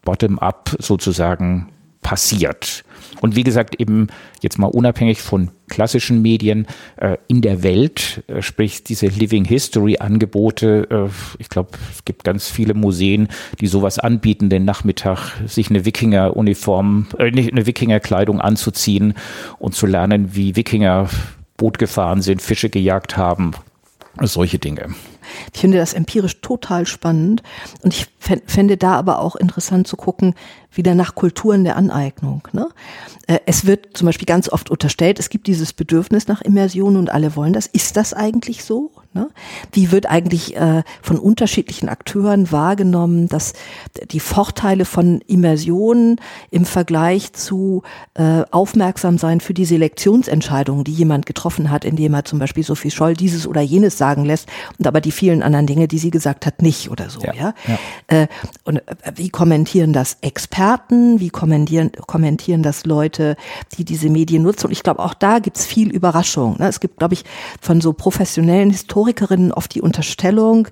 bottom-up 0.04 0.76
sozusagen 0.80 1.70
passiert. 2.02 2.84
Und 3.22 3.36
wie 3.36 3.44
gesagt, 3.44 3.80
eben 3.80 4.08
jetzt 4.42 4.60
mal 4.60 4.68
unabhängig 4.68 5.22
von 5.22 5.52
klassischen 5.70 6.22
Medien 6.22 6.68
äh, 6.98 7.18
in 7.28 7.42
der 7.42 7.64
Welt, 7.64 8.24
äh, 8.28 8.42
sprich 8.42 8.84
diese 8.84 9.08
Living 9.08 9.46
History 9.46 9.98
Angebote. 9.98 10.88
Äh, 10.90 11.10
ich 11.40 11.50
glaube, 11.50 11.72
es 11.92 12.06
gibt 12.06 12.24
ganz 12.24 12.50
viele 12.50 12.74
Museen, 12.74 13.30
die 13.60 13.68
sowas 13.68 14.00
anbieten, 14.00 14.50
den 14.50 14.66
Nachmittag 14.66 15.34
sich 15.48 15.70
eine 15.70 15.86
Wikinger-Uniform, 15.86 17.08
äh, 17.18 17.26
eine 17.26 17.66
Wikinger-Kleidung 17.66 18.42
anzuziehen 18.42 19.14
und 19.60 19.74
zu 19.74 19.86
lernen, 19.86 20.36
wie 20.36 20.56
Wikinger 20.56 21.10
Boot 21.58 21.78
gefahren 21.78 22.22
sind, 22.22 22.42
Fische 22.42 22.70
gejagt 22.70 23.16
haben, 23.18 23.52
solche 24.22 24.60
Dinge. 24.60 24.94
Ich 25.54 25.60
finde 25.60 25.78
das 25.78 25.94
empirisch 25.94 26.42
total 26.42 26.86
spannend 26.86 27.44
und 27.82 27.94
ich 27.94 28.08
fände 28.20 28.78
da 28.78 28.96
aber 28.96 29.20
auch 29.20 29.36
interessant 29.36 29.88
zu 29.88 29.98
gucken, 29.98 30.34
wieder 30.72 30.96
nach 30.96 31.16
Kulturen 31.16 31.64
der 31.64 31.76
Aneignung. 31.76 32.48
Ne? 32.52 32.70
Äh, 33.28 33.40
es 33.46 33.66
wird 33.66 33.96
zum 33.96 34.06
Beispiel 34.06 34.26
ganz 34.26 34.50
oft 34.50 34.70
unterstellt, 34.70 35.20
es 35.20 35.30
gibt 35.30 35.48
dieses 35.48 35.74
Bedürfnis 35.74 36.28
nach 36.28 36.42
Immersion 36.42 36.98
und 36.98 37.12
alle 37.12 37.36
wollen 37.36 37.54
das. 37.54 37.68
Ist 37.68 37.98
das 37.98 38.14
eigentlich 38.14 38.64
so? 38.64 38.92
Ne? 39.14 39.30
Wie 39.72 39.92
wird 39.92 40.08
eigentlich 40.08 40.56
äh, 40.56 40.84
von 41.02 41.20
unterschiedlichen 41.20 41.90
Akteuren 41.90 42.52
wahrgenommen, 42.52 43.28
dass 43.28 43.54
die 44.10 44.20
Vorteile 44.20 44.86
von 44.86 45.22
Immersion 45.28 46.18
im 46.50 46.66
Vergleich 46.66 47.34
zu 47.34 47.84
äh, 48.16 48.44
aufmerksam 48.50 49.20
sein 49.20 49.40
für 49.40 49.54
die 49.54 49.66
Selektionsentscheidungen, 49.66 50.84
die 50.84 50.94
jemand 50.94 51.28
getroffen 51.28 51.70
hat, 51.70 51.86
indem 51.86 52.16
er 52.16 52.26
zum 52.26 52.40
Beispiel 52.40 52.64
Sophie 52.64 52.90
Scholl 52.90 53.14
dieses 53.14 53.46
oder 53.46 53.62
jenes 53.62 53.98
sagen 54.00 54.26
lässt 54.26 54.50
und 54.80 54.88
aber 54.88 55.00
die 55.00 55.12
vielen 55.14 55.42
anderen 55.42 55.68
Dinge, 55.68 55.88
die 55.88 55.98
sie 55.98 56.12
gesagt 56.12 56.46
hat, 56.46 56.62
nicht 56.62 56.92
oder 56.92 57.10
so. 57.10 57.22
Ja. 57.22 57.34
ja? 57.34 57.54
ja. 57.68 57.78
Äh, 58.08 58.28
und 58.64 58.78
äh, 58.78 58.96
wie 59.16 59.30
kommentieren 59.30 59.94
das 59.94 60.18
Experten? 60.22 61.20
Wie 61.20 61.30
kommentieren, 61.30 61.92
kommentieren 62.08 62.64
das 62.64 62.86
Leute, 62.86 63.36
die 63.78 63.86
diese 63.86 64.10
Medien 64.10 64.44
nutzen? 64.44 64.68
Und 64.68 64.72
ich 64.72 64.84
glaube, 64.84 65.04
auch 65.04 65.14
da 65.14 65.40
gibt's 65.40 65.66
viel 65.66 65.90
Überraschung. 65.90 66.58
Ne? 66.60 66.68
Es 66.68 66.80
gibt, 66.80 66.98
glaube 66.98 67.14
ich, 67.14 67.24
von 67.62 67.82
so 67.82 67.94
professionellen 67.94 68.70
Historikerinnen 68.70 69.52
oft 69.52 69.74
die 69.74 69.82
Unterstellung, 69.82 70.68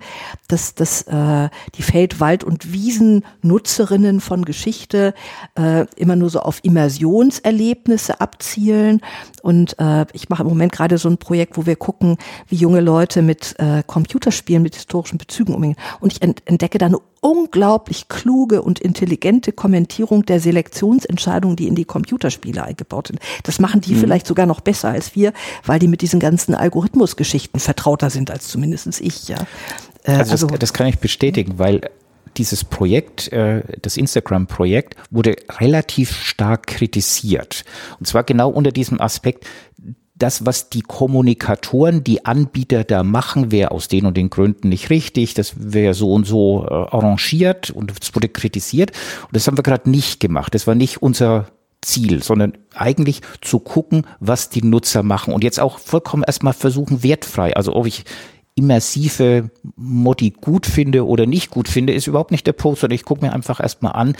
dass, 0.48 0.76
dass 0.76 1.04
äh, 1.04 1.50
die 1.76 1.84
Feld-, 1.84 2.20
Wald- 2.20 2.44
und 2.44 2.74
Wiesennutzerinnen 2.74 4.20
von 4.22 4.46
Geschichte 4.46 5.14
äh, 5.58 5.86
immer 5.96 6.16
nur 6.16 6.30
so 6.30 6.42
auf 6.42 6.60
Immersionserlebnisse 6.64 8.20
abzielen. 8.20 9.02
Und 9.42 9.78
äh, 9.80 10.06
ich 10.14 10.30
mache 10.30 10.44
im 10.44 10.50
Moment 10.50 10.72
gerade 10.72 10.98
so 10.98 11.10
ein 11.10 11.18
Projekt, 11.18 11.58
wo 11.58 11.66
wir 11.66 11.76
gucken, 11.76 12.18
wie 12.48 12.56
junge 12.56 12.82
Leute 12.82 13.22
mit 13.22 13.56
äh, 13.60 13.84
Computerspielen, 14.32 14.64
mit 14.64 14.76
historischen 14.76 15.18
Bezügen 15.18 15.54
umgehen. 15.54 15.76
Und 16.00 16.14
ich 16.14 16.22
entdecke 16.22 16.78
da 16.78 16.88
eine 16.88 17.00
unglaublich 17.20 18.08
kluge 18.08 18.62
und 18.62 18.80
intelligente 18.80 19.52
Kommentierung 19.52 20.26
der 20.26 20.40
Selektionsentscheidungen, 20.40 21.56
die 21.56 21.68
in 21.68 21.76
die 21.76 21.86
Computerspiele 21.86 22.64
eingebaut 22.64 23.08
sind. 23.08 23.20
Das 23.44 23.60
machen 23.60 23.82
die 23.82 23.94
mhm. 23.94 24.00
vielleicht 24.00 24.26
sogar 24.26 24.46
noch 24.46 24.62
besser 24.62 24.90
als 24.90 25.16
wir, 25.16 25.34
weil 25.66 25.80
die 25.80 25.88
mit 25.88 26.02
diesen 26.02 26.20
ganzen 26.20 26.56
Algorithmusgeschichten 26.56 27.60
vertrauter 27.60 28.10
sind 28.10 28.32
als 28.32 28.48
zumindest 28.48 28.82
ich, 29.02 29.28
ja. 29.28 29.38
Äh, 30.04 30.14
also, 30.14 30.32
das, 30.32 30.32
also 30.32 30.48
das 30.58 30.74
kann 30.74 30.88
ich 30.88 30.98
bestätigen, 30.98 31.60
weil 31.60 31.82
dieses 32.38 32.64
Projekt, 32.64 33.32
äh, 33.32 33.62
das 33.82 33.98
Instagram-Projekt, 33.98 34.96
wurde 35.12 35.36
relativ 35.60 36.16
stark 36.16 36.68
kritisiert. 36.68 37.64
Und 38.00 38.08
zwar 38.08 38.24
genau 38.24 38.50
unter 38.50 38.72
diesem 38.72 39.00
Aspekt, 39.00 39.46
das, 40.22 40.46
was 40.46 40.70
die 40.70 40.82
Kommunikatoren, 40.82 42.04
die 42.04 42.26
Anbieter 42.26 42.84
da 42.84 43.04
machen, 43.04 43.52
wäre 43.52 43.72
aus 43.72 43.88
den 43.88 44.06
und 44.06 44.18
den 44.18 44.30
Gründen 44.30 44.70
nicht 44.70 44.90
richtig, 44.90 45.34
das 45.34 45.54
wäre 45.58 45.94
so 45.94 46.14
und 46.14 46.26
so 46.26 46.66
äh, 46.66 46.74
arrangiert 46.74 47.70
und 47.72 47.92
es 48.00 48.14
wurde 48.16 48.30
kritisiert. 48.30 48.92
Und 49.24 49.36
das 49.36 49.48
haben 49.48 49.58
wir 49.58 49.64
gerade 49.64 49.90
nicht 49.90 50.20
gemacht. 50.20 50.54
Das 50.54 50.68
war 50.68 50.76
nicht 50.76 51.02
unser 51.02 51.48
Ziel, 51.82 52.22
sondern 52.22 52.54
eigentlich 52.76 53.22
zu 53.42 53.60
gucken, 53.60 54.06
was 54.20 54.50
die 54.50 54.62
Nutzer 54.62 55.02
machen 55.02 55.34
und 55.34 55.44
jetzt 55.44 55.60
auch 55.60 55.80
vollkommen 55.80 56.24
erstmal 56.24 56.54
versuchen, 56.54 57.02
wertfrei, 57.02 57.56
also 57.56 57.76
ob 57.76 57.88
ich 57.88 58.06
immersive 58.56 59.50
Modi 59.76 60.32
gut 60.32 60.66
finde 60.66 61.06
oder 61.06 61.26
nicht 61.26 61.52
gut 61.52 61.68
finde, 61.68 61.94
ist 61.94 62.08
überhaupt 62.08 62.32
nicht 62.32 62.46
der 62.46 62.54
Post, 62.54 62.82
sondern 62.82 62.96
ich 62.96 63.06
gucke 63.06 63.26
mir 63.26 63.34
einfach 63.34 63.60
erstmal 63.60 63.94
an, 63.94 64.16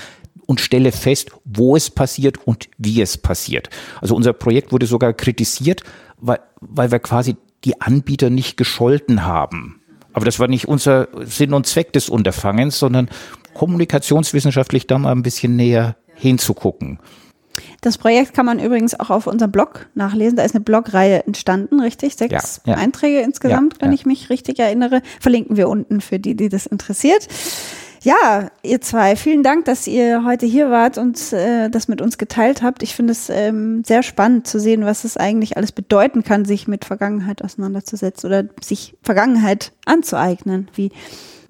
und 0.52 0.60
stelle 0.60 0.92
fest, 0.92 1.32
wo 1.46 1.78
es 1.78 1.90
passiert 1.90 2.46
und 2.46 2.70
wie 2.78 3.02
es 3.02 3.18
passiert. 3.18 3.70
Also 4.02 4.16
unser 4.16 4.34
Projekt 4.34 4.74
wurde 4.74 4.86
sogar 4.86 5.14
kritisiert, 5.14 5.82
weil, 6.18 6.40
weil 6.60 6.92
wir 6.92 7.00
quasi 7.00 7.38
die 7.64 7.80
Anbieter 7.80 8.30
nicht 8.30 8.58
gescholten 8.58 9.26
haben. 9.26 9.82
Aber 10.14 10.26
das 10.26 10.40
war 10.40 10.50
nicht 10.50 10.68
unser 10.68 11.08
Sinn 11.24 11.54
und 11.54 11.68
Zweck 11.68 11.94
des 11.94 12.10
Unterfangens, 12.10 12.78
sondern 12.78 13.10
kommunikationswissenschaftlich 13.54 14.88
da 14.88 14.98
mal 14.98 15.14
ein 15.14 15.24
bisschen 15.24 15.56
näher 15.56 15.96
hinzugucken. 16.16 17.00
Das 17.82 17.98
Projekt 17.98 18.36
kann 18.36 18.46
man 18.46 18.60
übrigens 18.60 19.00
auch 19.00 19.10
auf 19.10 19.26
unserem 19.26 19.52
Blog 19.52 19.88
nachlesen. 19.96 20.38
Da 20.38 20.44
ist 20.44 20.54
eine 20.54 20.64
Blogreihe 20.64 21.26
entstanden, 21.26 21.80
richtig? 21.80 22.16
Sechs 22.16 22.62
ja, 22.66 22.74
ja. 22.74 22.80
Einträge 22.80 23.22
insgesamt, 23.22 23.78
ja, 23.78 23.82
wenn 23.82 23.94
ich 23.94 24.06
mich 24.06 24.30
richtig 24.30 24.60
erinnere. 24.60 25.02
Verlinken 25.20 25.58
wir 25.58 25.68
unten 25.68 26.00
für 26.00 26.20
die, 26.20 26.36
die 26.36 26.48
das 26.48 26.68
interessiert. 26.68 27.28
Ja, 28.04 28.50
ihr 28.64 28.82
zwei, 28.82 29.16
vielen 29.16 29.44
Dank, 29.44 29.66
dass 29.66 29.86
ihr 29.86 30.24
heute 30.26 30.48
hier 30.48 30.72
wart 30.72 30.98
und 30.98 31.34
äh, 31.34 31.70
das 31.70 31.88
mit 31.88 32.02
uns 32.02 32.18
geteilt 32.18 32.64
habt. 32.64 32.82
Ich 32.82 32.96
finde 32.96 33.12
es 33.12 33.30
ähm, 33.30 33.84
sehr 33.86 34.02
spannend 34.02 34.48
zu 34.48 34.60
sehen, 34.60 34.86
was 34.86 35.04
es 35.04 35.18
eigentlich 35.18 35.56
alles 35.56 35.72
bedeuten 35.72 36.24
kann, 36.24 36.46
sich 36.46 36.68
mit 36.68 36.86
Vergangenheit 36.86 37.44
auseinanderzusetzen 37.44 38.28
oder 38.28 38.46
sich 38.60 38.96
Vergangenheit 39.04 39.72
anzueignen, 39.86 40.68
wie 40.74 40.92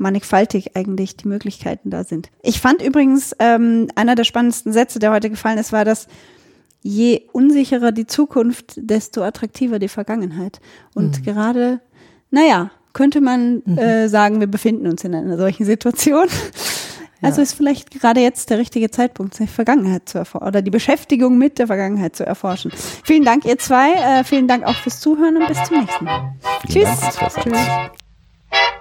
mannigfaltig 0.02 0.76
eigentlich 0.76 1.16
die 1.16 1.28
Möglichkeiten 1.28 1.89
da 1.89 2.04
sind. 2.04 2.30
Ich 2.41 2.60
fand 2.60 2.82
übrigens 2.82 3.36
ähm, 3.39 3.88
einer 3.95 4.16
der 4.16 4.24
spannendsten 4.24 4.74
Sätze, 4.74 4.99
der 4.99 5.12
heute 5.12 5.30
gefallen 5.30 5.58
ist, 5.58 5.72
war, 5.72 5.86
dass 5.86 6.08
je 6.82 7.22
unsicherer 7.32 7.91
die 7.91 8.08
Zukunft, 8.08 8.74
desto 8.76 9.24
attraktiver 9.24 9.80
die 9.80 9.88
Vergangenheit. 9.88 10.60
Und 10.95 11.20
mhm. 11.20 11.24
gerade, 11.24 11.80
naja, 12.32 12.72
könnte 12.93 13.22
man 13.22 13.62
mhm. 13.66 13.78
äh, 13.78 14.10
sagen, 14.10 14.39
wir 14.39 14.47
befinden 14.47 14.88
uns 14.88 15.04
in 15.04 15.16
einer 15.16 15.38
solchen 15.38 15.66
Situation. 15.66 16.28
Also 17.24 17.38
ja. 17.38 17.43
ist 17.43 17.54
vielleicht 17.54 17.91
gerade 17.91 18.20
jetzt 18.20 18.49
der 18.49 18.58
richtige 18.58 18.89
Zeitpunkt, 18.89 19.38
die 19.38 19.45
Vergangenheit 19.45 20.10
zu 20.10 20.18
erforschen 20.18 20.47
oder 20.47 20.64
die 20.64 20.72
Beschäftigung 20.72 21.38
mit 21.38 21.60
der 21.60 21.68
Vergangenheit 21.68 22.16
zu 22.16 22.26
erforschen. 22.26 22.72
Vielen 23.04 23.24
Dank, 23.24 23.45
ihr 23.45 23.60
zwei. 23.60 23.93
Äh, 23.93 24.24
vielen 24.24 24.47
Dank 24.47 24.64
auch 24.66 24.74
fürs 24.74 24.99
Zuhören 24.99 25.38
und 25.38 25.47
bis 25.47 25.64
zum 25.64 25.82
nächsten 25.82 26.06
Mal. 26.06 26.34
Vielen 26.68 26.86
Tschüss. 26.88 26.99
Dank, 27.20 27.43
Tschüss. 27.43 28.80